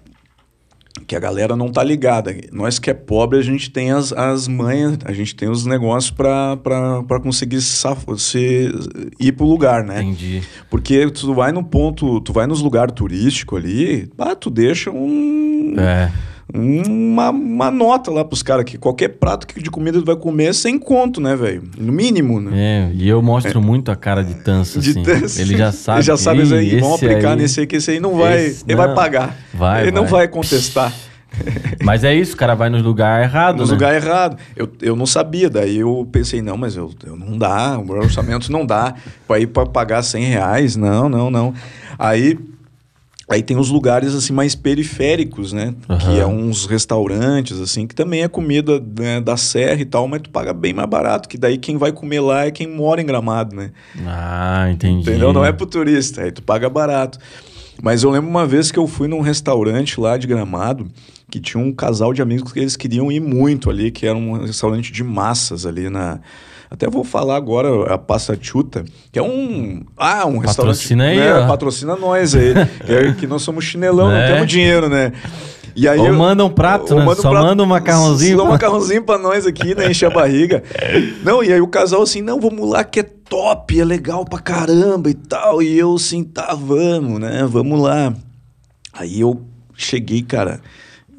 [1.06, 2.34] que a galera não tá ligada.
[2.52, 6.10] Nós que é pobre, a gente tem as, as manhas, a gente tem os negócios
[6.12, 6.56] pra
[7.22, 8.70] conseguir saf- se,
[9.18, 10.02] ir pro lugar, né?
[10.02, 10.42] Entendi.
[10.70, 15.74] Porque tu vai no ponto, tu vai nos lugares turísticos ali, ah, tu deixa um,
[15.78, 16.10] É.
[16.54, 20.44] uma, uma nota lá pros caras que qualquer prato que de comida tu vai comer
[20.46, 21.62] é sem conto, né, velho?
[21.76, 22.50] No mínimo, né?
[22.54, 25.02] É, e eu mostro muito a cara de tança, De assim.
[25.02, 25.40] tança.
[25.40, 25.98] Ele já sabe.
[25.98, 26.80] Ele já sabe "Ih, isso aí.
[26.80, 28.46] Vamos esse aplicar aí- nesse aí, que esse aí não vai.
[28.46, 28.86] Esse- ele não.
[28.86, 29.36] vai pagar.
[29.52, 30.10] Vai, ele não vai.
[30.12, 30.92] vai contestar.
[31.82, 33.72] Mas é isso, o cara vai nos lugares errados, no né?
[33.72, 34.36] lugar errado.
[34.54, 37.96] Eu, eu não sabia, daí eu pensei, não, mas eu, eu não dá, o meu
[37.96, 38.94] orçamento não dá
[39.26, 41.52] para ir para pagar 100 reais, não, não, não.
[41.98, 42.38] Aí,
[43.28, 45.74] aí tem os lugares assim mais periféricos, né?
[45.86, 46.20] Que Aham.
[46.20, 50.30] é uns restaurantes, assim, que também é comida né, da serra e tal, mas tu
[50.30, 53.56] paga bem mais barato, que daí quem vai comer lá é quem mora em Gramado,
[53.56, 53.70] né?
[54.06, 55.08] Ah, entendi.
[55.08, 55.32] Entendeu?
[55.32, 57.18] Não é pro turista, aí tu paga barato.
[57.82, 60.86] Mas eu lembro uma vez que eu fui num restaurante lá de Gramado,
[61.30, 64.44] que tinha um casal de amigos que eles queriam ir muito ali, que era um
[64.44, 66.20] restaurante de massas ali na.
[66.70, 69.82] Até vou falar agora a Passachuta, que é um.
[69.96, 70.76] Ah, um restaurante.
[70.76, 71.46] Patrocina aí, né?
[71.46, 72.54] Patrocina nós aí.
[72.84, 74.26] que, é que nós somos chinelão, não Né?
[74.32, 75.12] temos dinheiro, né?
[75.76, 77.04] E aí Ou eu- manda um prato, ou né?
[77.04, 79.90] manda Só manda um macarrãozinho Só um macarrãozinho pra nós aqui, né?
[79.90, 80.62] Encher a barriga.
[81.24, 84.38] Não, e aí o casal assim, não, vamos lá que é top, é legal pra
[84.38, 85.60] caramba e tal.
[85.62, 87.44] E eu assim, tá, vamos, né?
[87.48, 88.14] Vamos lá.
[88.92, 89.42] Aí eu
[89.76, 90.60] cheguei, cara.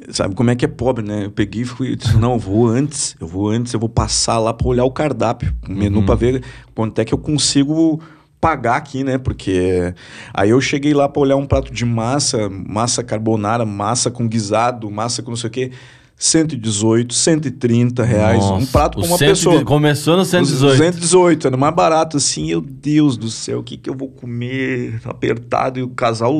[0.10, 1.26] Sabe como é que é pobre, né?
[1.26, 4.38] Eu peguei e fui, disse, não, eu vou antes, eu vou antes, eu vou passar
[4.39, 6.06] lá pra olhar o cardápio, o menu Uhum.
[6.06, 6.43] pra ver
[6.74, 7.99] quanto é que eu consigo
[8.39, 9.18] pagar aqui, né?
[9.18, 9.93] Porque
[10.34, 14.89] aí eu cheguei lá pra olhar um prato de massa, massa carbonara, massa com guisado,
[14.91, 15.72] massa com não sei o quê,
[16.18, 19.66] 118, 130 reais, um Nossa, prato o com uma 100 pessoa.
[19.66, 20.78] Começou no 118.
[20.78, 24.99] 218, era mais barato assim, meu Deus do céu, o que que eu vou comer
[25.03, 25.80] apertado?
[25.80, 26.34] E o casal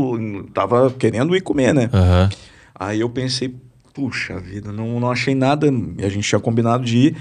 [0.54, 1.90] tava querendo ir comer, né?
[1.94, 2.30] Aham.
[2.78, 3.56] Aí eu pensei,
[3.94, 5.68] puxa vida, não, não achei nada.
[5.68, 7.18] A gente tinha combinado de ir.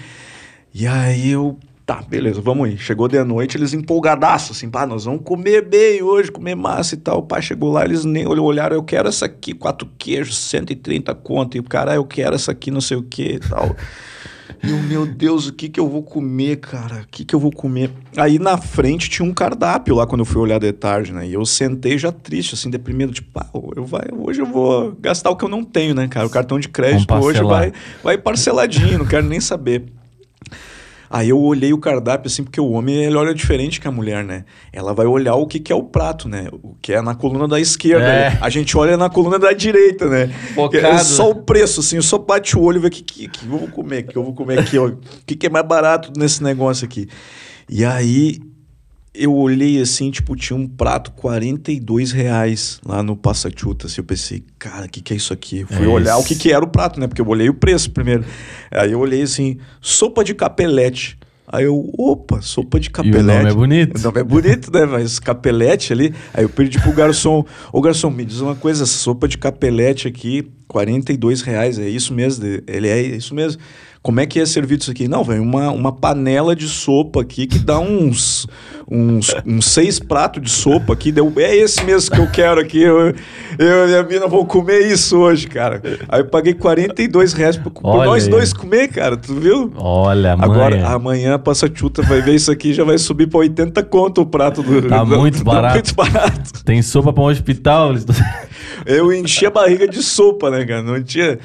[0.75, 2.79] E aí eu Tá, beleza, vamos ir.
[2.79, 6.99] Chegou de noite, eles empolgadaço, assim, pá, nós vamos comer bem hoje, comer massa e
[6.99, 7.19] tal.
[7.19, 11.59] O pai chegou lá, eles nem olharam, eu quero essa aqui, quatro queijos, 130 conto.
[11.59, 13.77] E o cara, eu quero essa aqui, não sei o que e tal.
[14.63, 17.03] E eu, meu Deus, o que que eu vou comer, cara?
[17.03, 17.91] O que que eu vou comer?
[18.17, 21.27] Aí na frente tinha um cardápio lá quando eu fui olhar de tarde, né?
[21.27, 25.31] E eu sentei já triste, assim, deprimido, tipo, ah, eu vai, hoje eu vou gastar
[25.31, 26.27] o que eu não tenho, né, cara?
[26.27, 27.73] O cartão de crédito hoje vai,
[28.03, 29.85] vai parceladinho, não quero nem saber.
[31.15, 34.25] Aí eu olhei o cardápio assim, porque o homem ele olha diferente que a mulher,
[34.25, 34.45] né?
[34.73, 36.49] Ela vai olhar o que, que é o prato, né?
[36.51, 38.05] O que é na coluna da esquerda.
[38.05, 38.31] É.
[38.31, 38.39] né?
[38.41, 40.27] A gente olha na coluna da direita, né?
[40.57, 40.85] Focado.
[40.85, 43.47] É só o preço, assim, só bate o olho e vê o que, que, que
[43.47, 44.77] eu vou comer, que eu vou comer aqui.
[44.77, 47.07] O que, que é mais barato nesse negócio aqui.
[47.71, 48.41] E aí
[49.15, 53.87] eu olhei assim, tipo, tinha um prato 42 reais lá no Passachuta.
[53.87, 55.61] Assim, eu pensei, cara, o que, que é isso aqui?
[55.61, 56.29] Eu fui É olhar o isso.
[56.29, 57.07] que, que era o prato, né?
[57.07, 58.25] Porque eu olhei o preço primeiro.
[58.71, 61.17] Aí eu olhei assim, sopa de capelete.
[61.47, 63.23] Aí eu, opa, sopa de capelete.
[63.23, 63.99] nome é bonito.
[63.99, 64.85] O nome é bonito, né?
[64.87, 66.13] Mas capelete ali.
[66.33, 70.51] Aí eu pedi pro garçom, ô garçom, me diz uma coisa, sopa de capelete aqui,
[70.67, 72.45] 42 reais, é isso mesmo?
[72.67, 73.61] Ele é isso mesmo.
[74.03, 75.07] Como é que é servido isso aqui?
[75.09, 78.47] Não, vem uma, uma panela de sopa aqui que dá uns,
[78.91, 81.11] uns, uns seis pratos de sopa aqui.
[81.13, 82.83] Deu, é esse mesmo que eu quero aqui.
[82.83, 83.15] Eu,
[83.59, 85.83] eu e a mina vou comer isso hoje, cara.
[86.09, 88.31] Aí eu paguei 42 reais por Olha nós aí.
[88.31, 89.17] dois comer, cara.
[89.17, 89.73] Tu viu?
[89.77, 90.35] Olha.
[90.35, 94.27] Agora, amanhã passa chuta, vai ver isso aqui, já vai subir pra 80 conto o
[94.27, 94.83] prato do.
[94.89, 95.75] Tá do- muito tá barato.
[95.75, 96.65] muito barato.
[96.65, 97.95] Tem sopa pra um hospital.
[98.87, 100.83] Eu enchi a barriga de sopa, né, cara?
[100.83, 101.39] Não tinha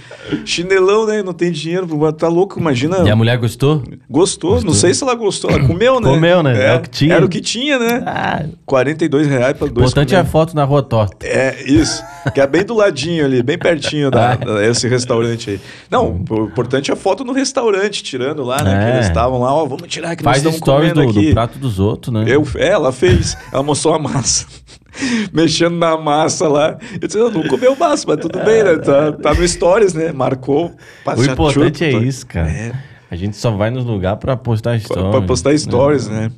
[0.45, 1.21] chinelão, né?
[1.23, 1.87] Não tem dinheiro.
[2.11, 2.97] Tá louco, imagina.
[3.05, 3.83] E a mulher gostou?
[4.09, 4.61] Gostou?
[4.61, 5.49] Não sei se ela gostou.
[5.49, 6.09] Ela comeu, né?
[6.09, 6.73] Comeu, né?
[6.73, 7.15] É o que tinha.
[7.15, 8.03] Era o que tinha, né?
[8.05, 9.85] Ah, 42 reais pra o dois.
[9.91, 11.25] importante é a foto na rua torta.
[11.25, 12.03] É, isso.
[12.33, 15.59] Que é bem do ladinho ali, bem pertinho da, da- esse restaurante aí.
[15.89, 18.73] Não, o importante é a foto no restaurante, tirando lá, né?
[18.75, 18.85] É.
[18.91, 21.27] Que eles estavam lá, ó, vamos tirar que Faz nós estamos comendo do, aqui.
[21.29, 22.25] do prato dos outros, né?
[22.27, 23.37] Eu, é, ela fez.
[23.53, 24.45] Ela mostrou a massa.
[25.31, 26.77] Mexendo na massa lá.
[27.01, 28.77] Eu disse, eu não comeu massa, mas tudo bem, né?
[28.77, 30.11] Tá, tá no Stories, né?
[30.11, 30.71] Marcou.
[31.05, 32.05] O importante é chuta.
[32.05, 32.49] isso, cara.
[32.49, 32.71] É.
[33.11, 35.09] A gente só vai nos lugares pra postar stories.
[35.09, 36.29] pra postar stories, né?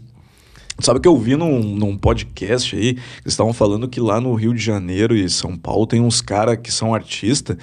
[0.82, 4.53] Sabe que eu vi num, num podcast aí, eles estavam falando que lá no Rio
[4.53, 7.55] de Janeiro e São Paulo tem uns caras que são artistas,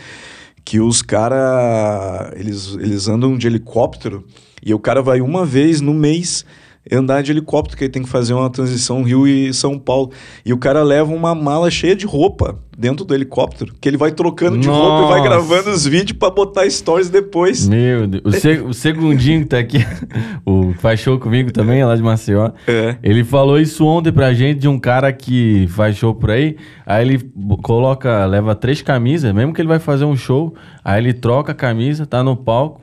[0.65, 4.25] que os caras, eles, eles andam de helicóptero
[4.65, 6.45] e o cara vai uma vez no mês
[6.91, 10.11] andar de helicóptero, que ele tem que fazer uma transição Rio e São Paulo.
[10.45, 14.11] E o cara leva uma mala cheia de roupa dentro do helicóptero, que ele vai
[14.13, 17.69] trocando de roupa e vai gravando os vídeos pra botar stories depois.
[17.69, 18.23] Meu Deus.
[18.25, 19.79] O, se- o segundinho que tá aqui,
[20.47, 22.51] o que faz show comigo também, é lá de Maceió.
[22.67, 22.97] É.
[23.03, 26.57] Ele falou isso ontem pra gente de um cara que faz show por aí.
[26.87, 27.19] Aí ele
[27.63, 30.55] coloca, leva três camisas, mesmo que ele vai fazer um show.
[30.85, 32.81] Aí ele troca a camisa, tá no palco.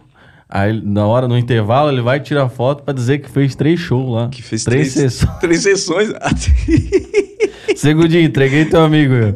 [0.50, 4.10] Aí na hora, no intervalo, ele vai tirar foto pra dizer que fez três shows
[4.10, 4.30] lá.
[4.30, 5.38] Que fez três, três, sessões.
[5.42, 6.10] três sessões.
[7.76, 9.14] Segundinho, entreguei teu amigo.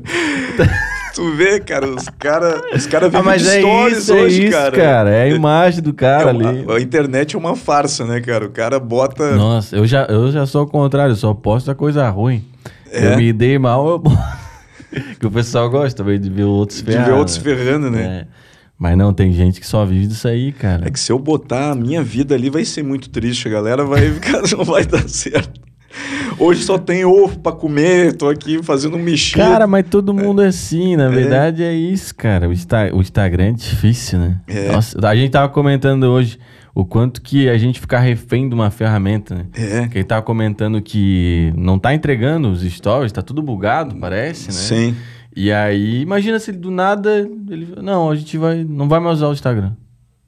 [1.16, 4.43] Tu vê, cara, os caras os cara Ah, vivem mas de é isso, é hoje,
[4.43, 4.72] isso, cara.
[4.78, 5.10] cara.
[5.10, 6.66] É a imagem do cara É uma- ali.
[6.72, 8.45] A, internet é uma farsa, né, cara?
[8.45, 9.36] O cara bota.
[9.36, 12.45] Nossa, eu já, eu já sou o contrário, eu só posto a coisa ruim.
[12.91, 13.14] É?
[13.14, 14.03] Eu me dei mal, eu
[15.20, 18.26] que o pessoal gosta também de ver outros de ver outros ferrando, né?
[18.26, 18.28] É.
[18.80, 20.88] Mas não, tem gente que só vive disso aí, cara.
[20.88, 20.89] É.
[20.89, 24.09] que se eu botar a minha vida ali vai ser muito triste, a galera vai
[24.13, 25.59] ficar, não vai dar certo.
[26.38, 29.39] Hoje só tem ovo pra comer, tô aqui fazendo um mexido.
[29.43, 32.47] Cara, mas todo mundo é assim, na verdade é isso, cara.
[32.47, 34.38] O, Insta- o Instagram é difícil, né?
[34.47, 34.71] É.
[34.71, 36.39] Nossa, a gente tava comentando hoje
[36.73, 39.45] o quanto que a gente fica refém de uma ferramenta, né?
[39.55, 39.88] É.
[39.89, 44.53] Quem tava comentando que não tá entregando os stories, tá tudo bugado, parece, né?
[44.53, 44.95] Sim.
[45.41, 47.19] E aí, imagina se ele do nada.
[47.49, 48.65] Ele, não, a gente vai.
[48.65, 49.71] Não vai mais usar o Instagram.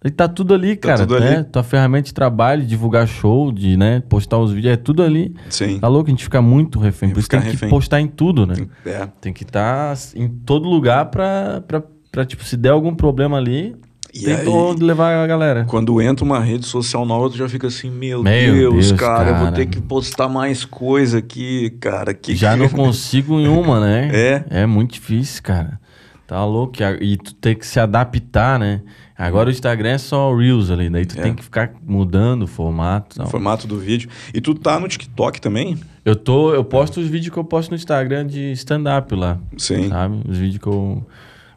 [0.04, 1.00] Ele tá tudo ali, Tá cara.
[1.06, 1.36] tudo né?
[1.36, 1.44] ali.
[1.44, 5.36] Tua ferramenta de trabalho, divulgar show, de né, postar os vídeos, é tudo ali.
[5.50, 5.80] Sim.
[5.80, 6.08] Tá louco?
[6.08, 7.10] A gente fica muito refém.
[7.12, 7.70] Por isso tem ficar que refém.
[7.70, 8.56] postar em tudo, né?
[8.86, 9.08] É.
[9.20, 13.76] Tem que estar em todo lugar pra, pra, pra, tipo, se der algum problema ali,
[14.14, 15.66] E tem aí- levar a galera.
[15.66, 19.30] Quando entra uma rede social nova, tu já fica assim, meu, Meu Deus, Deus, cara,
[19.30, 19.56] eu vou cara.
[19.56, 22.14] ter que postar mais coisa aqui, cara.
[22.14, 24.10] Que Já não consigo em uma, né?
[24.14, 24.62] É.
[24.62, 25.80] É muito difícil, cara.
[26.28, 26.74] Tá louco.
[27.02, 28.82] E tu tem que se adaptar, né?
[29.18, 31.22] Agora o Instagram é só Reels ali, daí tu É.
[31.22, 33.22] tem que ficar mudando o formato.
[33.22, 34.10] o formato do vídeo.
[34.34, 35.78] E tu tá no TikTok também?
[36.04, 39.38] Eu tô, eu posto os vídeos que eu posto no Instagram de stand-up lá.
[39.58, 39.90] Sim.
[39.90, 40.22] Sabe?
[40.28, 41.06] Os vídeos que eu.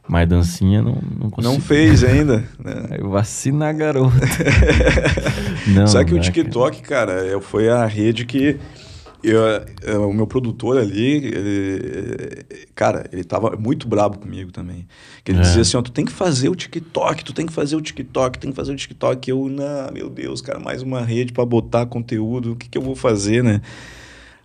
[0.07, 1.30] Mais dancinha, não, não.
[1.38, 2.44] Não fez ainda.
[2.62, 2.98] né?
[3.09, 4.12] Vacina, garoto.
[5.68, 8.59] não, Sabe que o né, TikTok, cara, é- foi a rede que
[9.22, 9.40] eu,
[9.82, 12.44] eu, o meu produtor ali, ele,
[12.74, 14.86] cara, ele tava muito brabo comigo também.
[15.24, 15.42] Que ele É.
[15.42, 18.38] dizia assim, ó, tu tem que fazer o TikTok, tu tem que fazer o TikTok,
[18.38, 19.30] tem que fazer o TikTok.
[19.30, 22.82] Eu, não, meu Deus, cara, mais uma rede para botar conteúdo, o que que eu
[22.82, 23.62] vou fazer, né?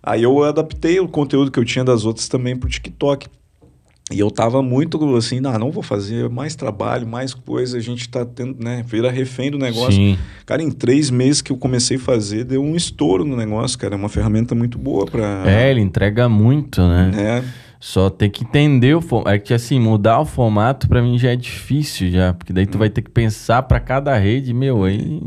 [0.02, 3.28] Aí eu adaptei o conteúdo que eu tinha das outras também pro TikTok.
[4.10, 8.08] E eu tava muito assim, não, não vou fazer mais trabalho, mais coisa, a gente
[8.08, 9.92] tá tendo, né, vira refém do negócio.
[9.92, 10.18] Sim.
[10.44, 13.94] Cara, em três meses que eu comecei a fazer, deu um estouro no negócio, cara.
[13.94, 15.44] É uma ferramenta muito boa pra.
[15.46, 17.10] É, ele entrega muito, né?
[17.14, 17.44] né?
[17.78, 19.34] Só tem que entender o formato.
[19.34, 22.34] É que assim, mudar o formato pra mim já é difícil já.
[22.34, 25.22] Porque daí tu vai ter que pensar pra cada rede, meu, aí.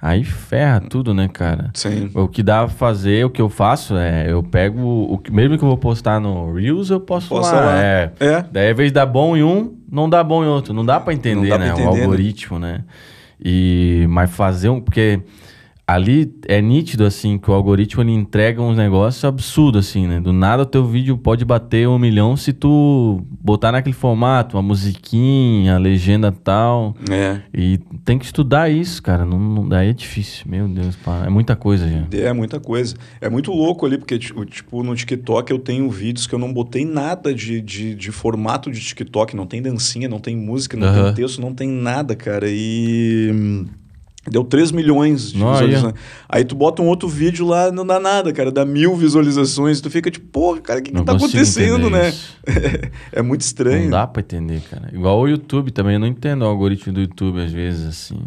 [0.00, 1.70] Aí ferra tudo, né, cara?
[1.74, 2.08] Sim.
[2.14, 5.58] O que dá pra fazer, o que eu faço é, eu pego o que mesmo
[5.58, 7.66] que eu vou postar no Reels, eu posto Posta lá.
[7.66, 7.82] lá.
[7.82, 8.12] É.
[8.20, 8.44] É.
[8.50, 10.72] Daí, invés de dar bom em um, não dá bom em outro.
[10.72, 11.72] Não dá pra entender, dá né?
[11.72, 12.04] pra o entender, né?
[12.04, 12.84] algoritmo, né?
[13.44, 15.20] E mas fazer um, porque
[15.88, 20.20] ali é nítido assim que o algoritmo ele entrega uns negócios absurdos assim, né?
[20.20, 24.62] Do nada o teu vídeo pode bater um milhão se tu botar naquele formato, uma
[24.62, 26.94] musiquinha, a legenda tal.
[27.10, 27.40] É.
[27.54, 29.24] E tem que estudar isso, cara.
[29.24, 30.44] Não, não- daí é difícil.
[30.46, 32.06] Meu Deus, pá, é muita coisa já.
[32.18, 32.94] É muita coisa.
[33.18, 36.84] É muito louco ali, porque, tipo, no TikTok eu tenho vídeos que eu não botei
[36.84, 39.34] nada de, de, de formato de TikTok.
[39.34, 41.04] Não tem dancinha, não tem música, não Aham.
[41.14, 42.44] tem texto, não tem nada, cara.
[42.46, 43.64] E.
[44.30, 45.52] Deu 3 milhões de ó.
[45.52, 45.94] visualizações.
[46.28, 48.50] Aí tu bota um outro vídeo lá, não dá nada, cara.
[48.50, 49.80] Dá mil visualizações.
[49.80, 52.12] Tu fica tipo, porra, cara, o que, que tá acontecendo, né?
[53.12, 53.84] é muito estranho.
[53.84, 54.90] Não dá pra entender, cara.
[54.92, 58.18] Igual o YouTube também, eu não entendo o algoritmo do YouTube às vezes, assim.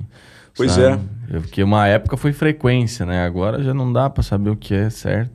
[0.56, 1.00] Pois é.
[1.30, 3.26] Porque uma época foi frequência, né?
[3.26, 5.32] Agora já não dá pra saber o que é certo.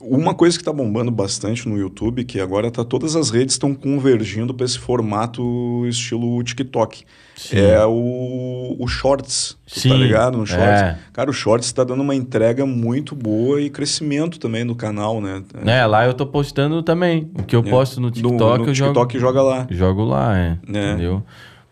[0.00, 3.74] Uma coisa que está bombando bastante no YouTube, que agora tá, todas as redes estão
[3.74, 7.04] convergindo para esse formato estilo TikTok.
[7.34, 7.56] Sim.
[7.58, 10.38] É o, o Shorts, tu Sim, tá ligado?
[10.38, 10.64] No Shorts.
[10.82, 10.98] é.
[11.12, 15.42] Cara, o Shorts está dando uma entrega muito boa e crescimento também no canal, né?
[15.66, 17.28] É, lá eu tô postando também.
[17.36, 17.68] O que eu É.
[17.70, 19.66] posto no TikTok, no eu TikTok jogo, joga lá.
[19.70, 20.92] jogo lá, é, É.
[20.92, 21.22] Entendeu?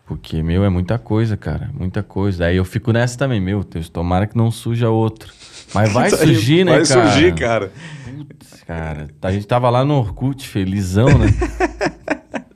[0.05, 1.69] Porque, meu, é muita coisa, cara.
[1.77, 2.45] Muita coisa.
[2.45, 5.33] Aí eu fico nessa também, meu Deus, tomara que não suja outro.
[5.73, 7.09] Mas vai Tá surgir, né, Vai cara?
[7.11, 7.71] surgir, cara.
[8.17, 9.07] Putz, cara.
[9.21, 11.27] A gente tava lá no Orkut, felizão, né?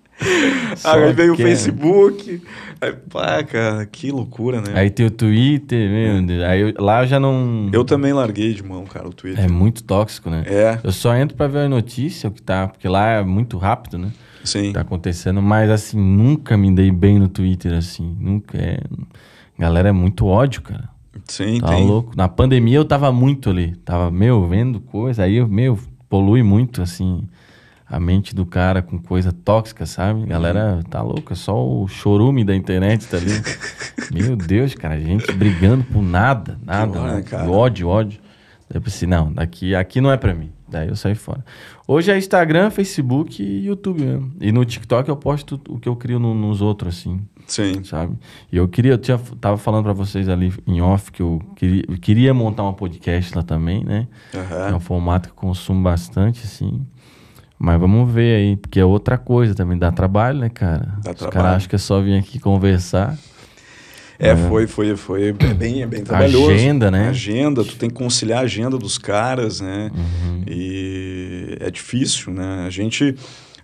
[0.84, 2.42] Aí veio o que- Facebook.
[2.80, 4.72] Aí, pá, cara, que loucura, né?
[4.74, 6.44] Aí tem o Twitter, meu Deus.
[6.44, 7.70] Aí eu- lá eu já não.
[7.74, 9.44] Eu também larguei de mão, cara, o Twitter.
[9.44, 10.44] É muito tóxico, né?
[10.48, 12.68] É, Eu só entro pra ver a notícia, o que tá.
[12.68, 14.12] Porque lá é muito rápido, né?
[14.44, 14.72] sim.
[14.74, 18.16] Tá acontecendo, mas assim, nunca me dei bem no Twitter, assim.
[18.20, 18.80] Nunca é.
[19.60, 20.90] Galera, é muito ódio, cara.
[21.28, 21.86] Sim, Tá tem.
[21.86, 22.14] louco.
[22.16, 23.76] Na pandemia eu tava muito ali.
[23.78, 25.24] Tava, meu, vendo coisa.
[25.24, 25.78] Aí, eu, meu,
[26.10, 27.24] polui muito, assim,
[27.88, 30.26] a mente do cara com coisa tóxica, sabe?
[30.26, 31.36] Galera, tá louca.
[31.36, 33.32] Só o chorume da internet tá ali.
[34.12, 35.00] meu Deus, cara.
[35.00, 36.92] Gente brigando por nada, nada.
[36.94, 37.50] Pior, né, cara?
[37.52, 38.20] Ódio, ódio.
[38.70, 40.50] Daí eu pensei, não, daqui, aqui não é pra mim.
[40.72, 41.44] Daí eu saí fora.
[41.88, 44.32] Hoje é Instagram, Facebook e YouTube mesmo.
[44.40, 47.84] E no TikTok eu posto o que eu crio no- nos outros, assim Sim.
[47.84, 48.16] sabe?
[48.52, 51.84] E eu queria, eu tinha, tava falando pra vocês ali em off que eu queria,
[51.88, 54.08] eu queria montar uma podcast lá também, né?
[54.34, 54.76] É Aham.
[54.78, 56.86] um formato que eu consumo bastante, assim.
[57.60, 60.96] Mas vamos ver aí, porque é outra coisa também, dá trabalho, né, cara?
[61.04, 63.16] Dá Os caras acham que é só vir aqui conversar.
[64.24, 66.52] É, foi, foi, foi é bem, é bem trabalhoso.
[66.52, 67.10] Agenda, né?
[67.10, 69.90] Agenda, tu tem que conciliar a agenda dos caras, né?
[69.96, 70.44] Uhum.
[70.48, 72.66] E é difícil, né?
[72.68, 73.16] A gente,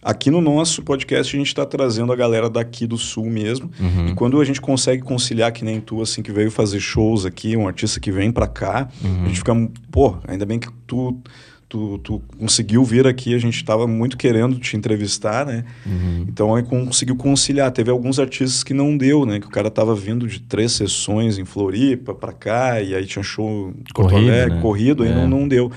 [0.01, 3.69] aqui no nosso podcast, a gente está trazendo a galera daqui do Sul mesmo.
[3.79, 4.07] Uhum.
[4.09, 7.55] E quando a gente consegue conciliar, que nem tu, assim, que veio fazer shows aqui,
[7.55, 9.25] um artista que vem pra cá, Uhum.
[9.25, 9.53] a gente fica,
[9.91, 11.21] pô, ainda bem que tu...
[11.69, 15.65] Tu, tu conseguiu vir aqui, a gente estava muito querendo te entrevistar, né?
[15.85, 16.25] Uhum.
[16.29, 17.69] Então aí conseguiu conciliar.
[17.71, 19.37] Teve alguns artistas que não deu, né?
[19.39, 23.21] Que o cara tava vindo de três sessões em Floripa pra cá, e aí tinha
[23.21, 24.61] show Corrido, Alegre, né?
[24.61, 25.13] corrido, aí É.
[25.15, 25.69] não, não deu.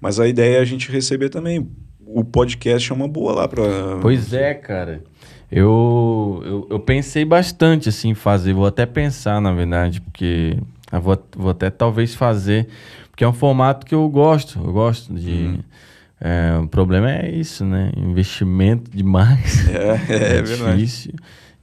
[0.00, 1.66] Mas a ideia é a gente receber também.
[2.06, 3.62] O podcast é uma boa lá pra.
[4.02, 5.02] Pois é, cara.
[5.50, 10.58] Eu, eu, eu pensei bastante assim em fazer, vou até pensar, na verdade, porque
[10.92, 12.68] eu vou, vou até talvez fazer,
[13.18, 15.32] porque é um formato que eu gosto, eu gosto de.
[15.32, 15.58] Uhum.
[16.20, 17.90] é, o problema é isso, né?
[17.96, 19.66] Investimento demais.
[20.08, 20.76] É, é, verdade.
[20.76, 21.14] difícil.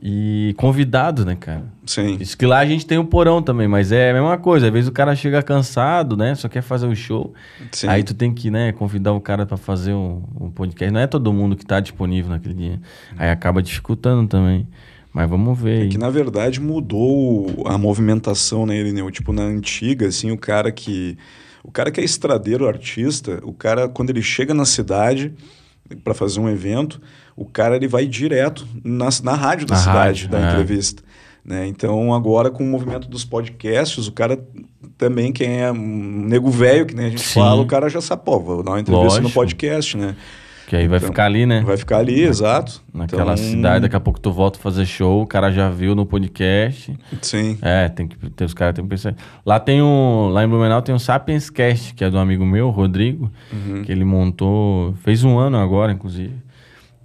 [0.04, 1.64] E convidado, né, cara?
[1.86, 2.18] Sim.
[2.20, 4.68] Isso que lá a gente tem o porão também, mas é a mesma coisa.
[4.68, 6.36] Às vezes o cara chega cansado, né?
[6.36, 7.34] Só quer fazer o show.
[7.72, 7.88] Sim.
[7.88, 10.94] Aí tu tem que, né, convidar o cara pra fazer um, um podcast.
[10.94, 12.82] Não é todo mundo que tá disponível naquele dia.
[13.18, 14.68] Aí acaba dificultando também.
[15.14, 15.86] Mas vamos ver.
[15.86, 19.10] É que na verdade mudou a movimentação, né, Irineu?
[19.10, 21.18] Tipo, na antiga, assim, o cara que.
[21.66, 25.34] O cara que é estradeiro artista, o cara, quando ele chega na cidade
[26.04, 27.02] para fazer um evento,
[27.36, 30.52] o cara ele vai direto na, na rádio da Na cidade, rádio, da é.
[30.52, 31.02] entrevista.
[31.44, 31.66] Né?
[31.66, 34.40] Então, agora com o movimento dos podcasts, o cara
[34.96, 37.40] também, quem é um nego velho, que nem a gente Sim.
[37.40, 39.34] fala, o cara já sabe, pô, vou dar uma entrevista no Lógico.
[39.34, 40.16] podcast, né?
[40.68, 41.62] Que aí vai Então, ficar ali, né?
[41.62, 42.82] Vai ficar ali, exato.
[42.94, 45.94] Naquela Então, cidade, daqui a pouco tu volta a fazer show, o cara já viu
[45.94, 46.92] no podcast.
[47.22, 47.58] Sim.
[47.62, 49.14] É, tem que ter os caras tem que pensar.
[49.46, 52.70] Lá tem um, lá em Blumenau tem um Sapiens Cast, que é do amigo meu,
[52.72, 53.84] Rodrigo, Uhum.
[53.84, 56.34] que ele montou, fez um ano agora, inclusive.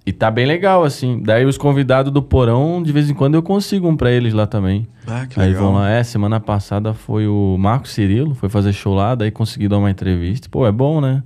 [0.03, 1.21] E tá bem legal assim.
[1.23, 4.47] Daí os convidados do porão, de vez em quando eu consigo um pra eles lá
[4.47, 4.87] também.
[5.05, 5.65] Ah, que Aí legal.
[5.65, 9.67] vão lá, é, semana passada foi o Marco Cirilo, foi fazer show lá, daí consegui
[9.67, 10.47] dar uma entrevista.
[10.49, 11.21] Pô, é bom, né?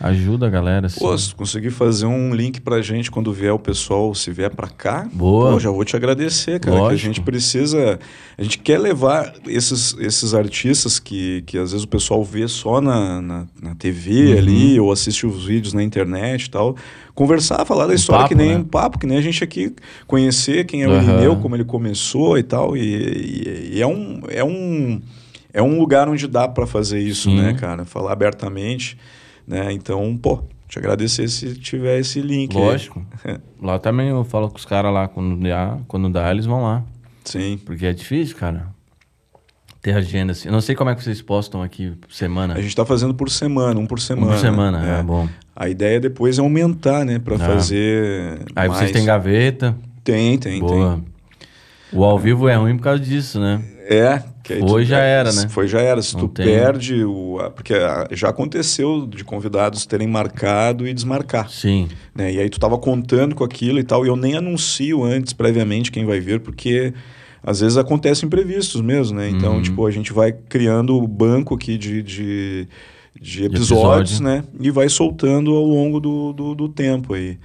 [0.00, 1.00] Ajuda a galera, assim.
[1.00, 4.68] Pô, se conseguir fazer um link pra gente quando vier o pessoal, se vier pra
[4.68, 5.50] cá, Boa.
[5.52, 6.88] pô, já vou te agradecer, cara.
[6.88, 7.98] Que a gente precisa.
[8.38, 12.80] A gente quer levar esses, esses artistas que, que às vezes o pessoal vê só
[12.80, 14.38] na, na, na TV Uhum.
[14.38, 16.76] ali, ou assiste os vídeos na internet e tal.
[17.14, 18.56] Conversar, falar da história papo, que nem né?
[18.58, 19.74] um papo, que nem a gente aqui
[20.06, 20.92] conhecer quem é o.
[20.96, 22.76] Irineu, como ele começou e tal.
[22.76, 24.20] E, e- e é um.
[24.28, 25.00] É um
[25.52, 27.36] é um lugar onde dá pra fazer isso, Sim.
[27.40, 27.84] né, cara?
[27.84, 28.96] Falar abertamente,
[29.48, 29.72] né?
[29.72, 32.56] Então, pô, te agradecer se tiver esse link.
[32.56, 32.62] aí.
[32.62, 33.02] Lógico.
[33.60, 36.84] Lá também eu falo com os caras lá, quando dá, quando dá, eles vão lá.
[37.24, 37.58] Sim.
[37.64, 38.68] Porque é difícil, cara.
[39.82, 40.48] Ter agenda assim.
[40.48, 42.54] Eu não sei como é que vocês postam aqui por semana.
[42.54, 44.32] A gente tá fazendo por semana, um por Um semana.
[44.32, 45.02] por semana, é, é.
[45.02, 45.28] bom.
[45.56, 47.18] A ideia depois é aumentar, né?
[47.18, 47.38] Pra É.
[47.38, 48.40] fazer.
[48.54, 48.92] Aí vocês mais.
[48.92, 49.76] têm gaveta.
[50.04, 51.00] Tem, tem, boa.
[51.92, 53.60] O ao vivo é ruim por causa disso, né?
[53.90, 54.22] É.
[54.44, 55.48] que Foi, tu- já era, né?
[55.48, 56.02] Foi, já era.
[56.02, 56.44] Se Não tu tem.
[56.46, 57.38] perde o.
[57.54, 57.72] Porque
[58.12, 61.48] já aconteceu de convidados terem marcado e desmarcar.
[61.50, 61.88] Sim.
[62.14, 62.32] né?
[62.32, 65.90] E aí tu tava contando com aquilo e tal, e eu nem anuncio antes, previamente,
[65.90, 66.92] quem vai ver, porque
[67.42, 69.30] às vezes acontecem imprevistos mesmo, né?
[69.30, 69.62] Então, Uhum.
[69.62, 72.68] tipo, a gente vai criando o banco aqui de, de,
[73.18, 74.24] de episódios, episódio.
[74.24, 74.44] né?
[74.60, 77.38] E vai soltando ao longo do, do, do tempo aí.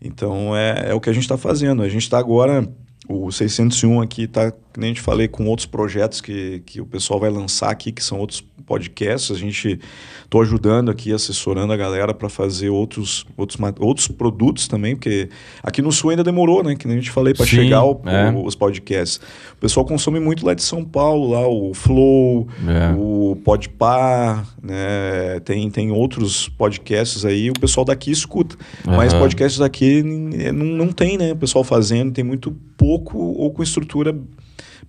[0.00, 1.82] Então, é, é o que a gente está fazendo.
[1.82, 2.68] A gente está agora...
[3.12, 6.86] O 601 aqui tá, que nem a gente falei, com outros projetos que, que o
[6.86, 9.30] pessoal vai lançar aqui, que são outros podcasts.
[9.34, 9.80] A gente
[10.28, 15.28] tô ajudando aqui, assessorando a galera para fazer outros, outros, outros produtos também, porque
[15.62, 16.76] aqui no Sul ainda demorou, né?
[16.76, 18.30] Que nem a gente falei, para chegar ao- é.
[18.30, 19.20] o- os podcasts.
[19.54, 22.94] O pessoal consome muito lá de São Paulo, lá o Flow, É.
[22.96, 25.40] o Podpah, né?
[25.44, 28.56] Tem, tem outros podcasts aí, o pessoal daqui escuta.
[28.86, 29.22] Mas Aham.
[29.22, 31.32] podcasts daqui não, não tem, né?
[31.32, 34.16] O pessoal fazendo, tem muito pouco ou com estrutura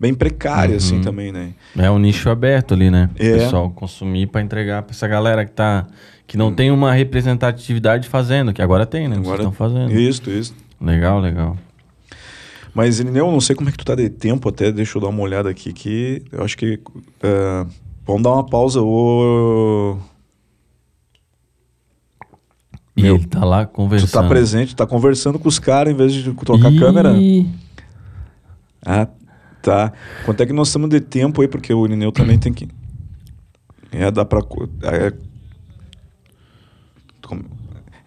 [0.01, 1.01] bem precária, assim, Uhum.
[1.03, 1.53] também, né?
[1.77, 3.07] É um nicho aberto ali, né?
[3.19, 3.29] É.
[3.29, 5.85] O pessoal consumir pra entregar pra essa galera que tá.
[6.25, 9.17] Que não tem uma representatividade fazendo, que agora tem, né?
[9.17, 9.91] Agora- estão fazendo.
[9.93, 10.55] Isso, isso.
[10.81, 11.55] Legal, legal.
[12.73, 15.01] Mas, Irineu, eu não sei como é que tu tá de tempo até, deixa eu
[15.01, 16.79] dar uma olhada aqui, que eu acho que...
[17.21, 17.65] eh,
[18.07, 19.97] vamos dar uma pausa, ô...
[22.95, 24.11] E Meu, ele tá lá Tu conversando.
[24.23, 27.13] tá presente, tá conversando com os caras em vez de trocar a câmera.
[28.85, 29.07] Ah,
[29.61, 29.91] tá.
[30.25, 31.47] Quanto é que nós estamos de tempo aí?
[31.47, 32.67] Porque o Irineu também tem que...
[33.91, 34.39] É, dá pra...
[34.83, 35.13] É,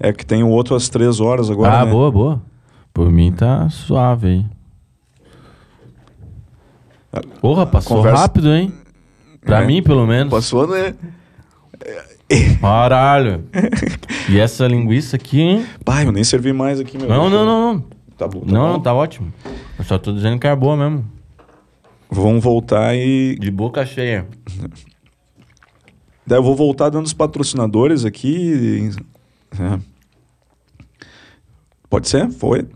[0.08, 1.90] é que tem o outro às três horas agora, ah, né?
[1.90, 2.42] boa, boa.
[2.92, 4.46] Por mim tá suave aí.
[7.40, 8.72] Porra, passou conversa- rápido, hein?
[9.40, 9.66] Pra É.
[9.66, 10.30] mim, pelo menos.
[10.30, 10.94] Passou, né?
[12.60, 13.44] Caralho.
[14.28, 15.66] e essa linguiça aqui, hein?
[15.84, 17.08] Pai, eu nem servi mais aqui, meu.
[17.08, 17.84] Não, não, não, não.
[18.16, 18.72] Tá bom, tá Não, bom.
[18.74, 19.32] não, tá ótimo.
[19.78, 21.04] Eu só tô dizendo que é boa mesmo.
[22.14, 23.36] Vamos voltar e...
[23.40, 24.26] De boca cheia.
[26.26, 28.28] Daí eu vou voltar dando os patrocinadores aqui.
[28.28, 28.90] e-
[29.60, 29.78] é.
[31.90, 32.30] Pode ser?
[32.30, 32.66] Foi.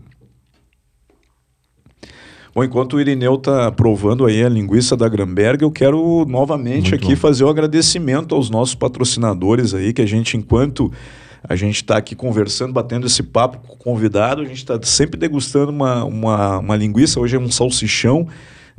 [2.53, 6.95] Bom, enquanto o Irineu tá provando aí a linguiça da Gramberg, eu quero novamente Muito
[6.95, 7.21] aqui bom.
[7.21, 10.91] fazer o agradecimento aos nossos patrocinadores aí, que a gente, enquanto
[11.43, 15.17] a gente está aqui conversando, batendo esse papo com o convidado, a gente está sempre
[15.17, 18.27] degustando uma, uma, uma linguiça, hoje é um salsichão,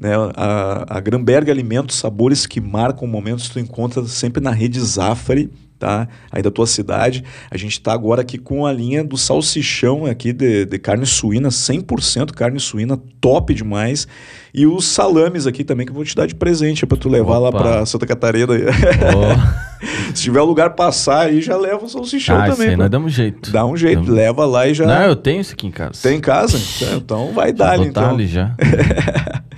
[0.00, 0.14] né?
[0.34, 6.08] A, a Gramberg Alimentos, sabores que marcam momentos, tu encontra sempre na rede Zafari, tá?
[6.32, 7.22] Aí da tua cidade.
[7.50, 11.50] A gente está agora aqui com a linha do salsichão aqui de, de carne suína,
[11.50, 14.08] 100% carne suína, top demais.
[14.54, 17.38] E os salames aqui também que eu vou te dar de presente para tu levar
[17.38, 17.58] lá Opa.
[17.58, 18.52] para Santa Catarina.
[18.52, 19.70] Ó.
[20.14, 22.76] Se tiver lugar passar aí, já leva o salsichão ah, isso também.
[22.76, 22.82] pô.
[22.82, 23.50] nós damos jeito.
[23.50, 24.86] Dá um jeito, leva lá e já.
[24.86, 25.92] Não, eu tenho isso aqui em casa.
[26.02, 26.58] Tem em casa?
[26.96, 28.10] Então vai dar ali, então.
[28.10, 28.54] ali já.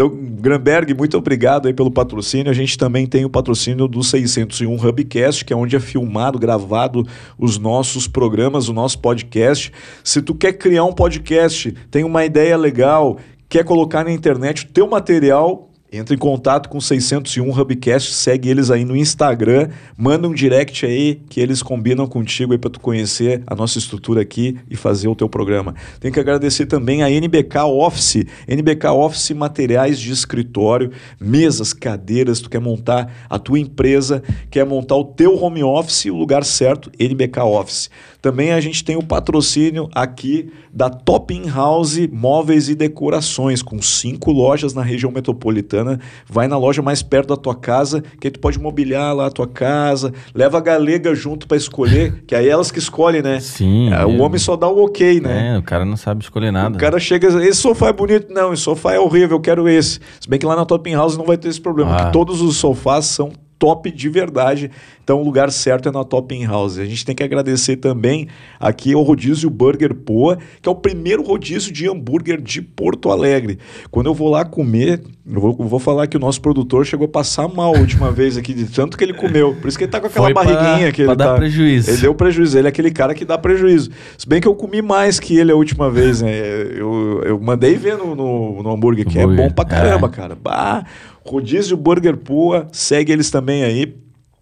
[0.00, 2.50] Então, Granberg, muito obrigado aí pelo patrocínio.
[2.50, 7.06] A gente também tem o patrocínio do 601 Hubcast, que é onde é filmado, gravado
[7.38, 9.70] os nossos programas, o nosso podcast.
[10.02, 14.68] Se tu quer criar um podcast, tem uma ideia legal, quer colocar na internet o
[14.68, 20.28] teu material, Entra em contato com o 601 Hubcast, segue eles aí no Instagram, manda
[20.28, 24.56] um direct aí que eles combinam contigo aí para tu conhecer a nossa estrutura aqui
[24.70, 25.74] e fazer o teu programa.
[25.98, 32.48] Tem que agradecer também a NBK Office, NBK Office materiais de escritório, mesas, cadeiras, tu
[32.48, 37.40] quer montar a tua empresa, quer montar o teu home office, o lugar certo, NBK
[37.40, 37.90] Office.
[38.22, 43.80] Também a gente tem o patrocínio aqui da Top In House Móveis e Decorações, com
[43.80, 45.98] cinco lojas na região metropolitana.
[46.28, 49.30] Vai na loja mais perto da tua casa, que aí tu pode mobiliar lá a
[49.30, 50.12] tua casa.
[50.34, 53.40] Leva a galega junto para escolher, que aí é elas que escolhem, né?
[53.40, 53.92] Sim.
[53.92, 55.54] É, o homem só dá o ok, né?
[55.54, 56.76] É, o cara não sabe escolher nada.
[56.76, 58.32] O cara chega e diz, esse sofá é bonito.
[58.32, 59.98] Não, esse sofá é horrível, eu quero esse.
[60.20, 61.96] Se bem que lá na Top In House não vai ter esse problema, Ah.
[61.96, 64.70] porque todos os sofás são top de verdade.
[65.04, 66.78] Então o lugar certo é na Top In House.
[66.78, 68.26] A gente tem que agradecer também
[68.58, 73.58] aqui ao Rodízio Burger Poa, que é o primeiro rodízio de hambúrguer de Porto Alegre.
[73.90, 77.08] Quando eu vou lá comer, eu vou, vou falar que o nosso produtor chegou a
[77.08, 79.54] passar mal a última vez aqui, de tanto que ele comeu.
[79.60, 81.34] Por isso que ele tá com aquela Foi pra- barriguinha que pra ele dar tá.
[81.34, 81.90] prejuízo.
[81.90, 82.56] Ele deu prejuízo.
[82.58, 83.90] Ele é aquele cara que dá prejuízo.
[84.16, 86.30] Se bem que eu comi mais que ele a última vez, né?
[86.76, 90.10] Eu, eu mandei ver no, no, no hambúrguer, que é Hambúrguer, bom pra caramba, é.
[90.10, 90.34] cara.
[90.40, 90.84] Bah,
[91.26, 93.96] Rodízio Burger Pua, segue eles também aí.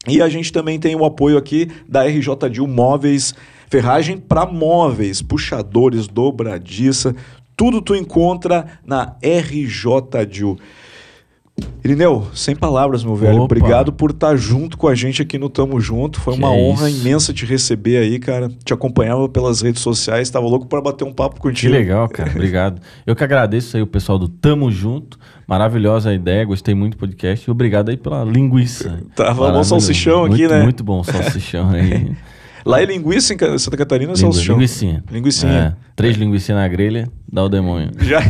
[0.06, 3.34] E a gente também tem o apoio aqui da RJ Dil Móveis,
[3.68, 7.14] ferragem para móveis, puxadores, dobradiça,
[7.56, 10.58] tudo tu encontra na RJ Dil.
[11.84, 13.36] Irineu, sem palavras, meu velho.
[13.36, 13.44] Opa.
[13.44, 16.20] Obrigado por estar junto com a gente aqui no Tamo Junto.
[16.20, 17.00] Foi Que uma é honra isso.
[17.00, 18.50] imensa te receber aí, cara.
[18.64, 21.72] Te acompanhava pelas redes sociais, tava louco para bater um papo Que contigo.
[21.72, 22.30] legal, cara.
[22.30, 22.80] Obrigado.
[23.06, 25.18] Eu que agradeço aí o pessoal do Tamo Junto.
[25.46, 27.48] Maravilhosa a ideia, gostei muito do podcast.
[27.48, 29.00] E obrigado aí pela linguiça.
[29.16, 30.62] Tava bom salsichão aqui, Muito- né?
[30.62, 32.12] Muito bom salsichão aí.
[32.66, 34.56] Lá é linguiça em Santa Catarina ou Lingu- salsichão?
[34.56, 35.04] Linguicinha.
[35.10, 35.76] Linguicinha.
[35.80, 37.90] É, três linguicinhas na grelha, dá o demônio.
[37.98, 38.20] Já...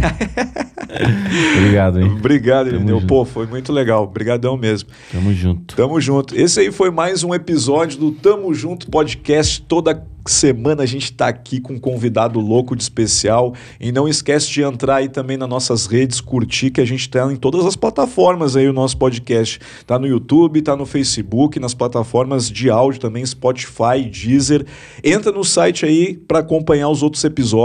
[1.58, 2.12] Obrigado, hein?
[2.18, 3.02] Obrigado, Irineu.
[3.06, 4.04] Pô, foi muito legal.
[4.04, 4.88] Obrigadão mesmo.
[5.12, 5.76] Tamo junto.
[5.76, 6.34] Tamo junto.
[6.34, 9.60] Esse aí foi mais um episódio do Tamo Junto Podcast.
[9.60, 13.54] Toda semana a gente tá aqui com um convidado louco de especial.
[13.78, 17.30] E não esquece de entrar aí também nas nossas redes, curtir, que a gente tá
[17.30, 19.60] em todas as plataformas aí o nosso podcast.
[19.86, 24.64] Tá no YouTube, tá no Facebook, nas plataformas de áudio também, Spotify, Deezer.
[25.04, 27.57] Entra no site aí para acompanhar os outros episódios.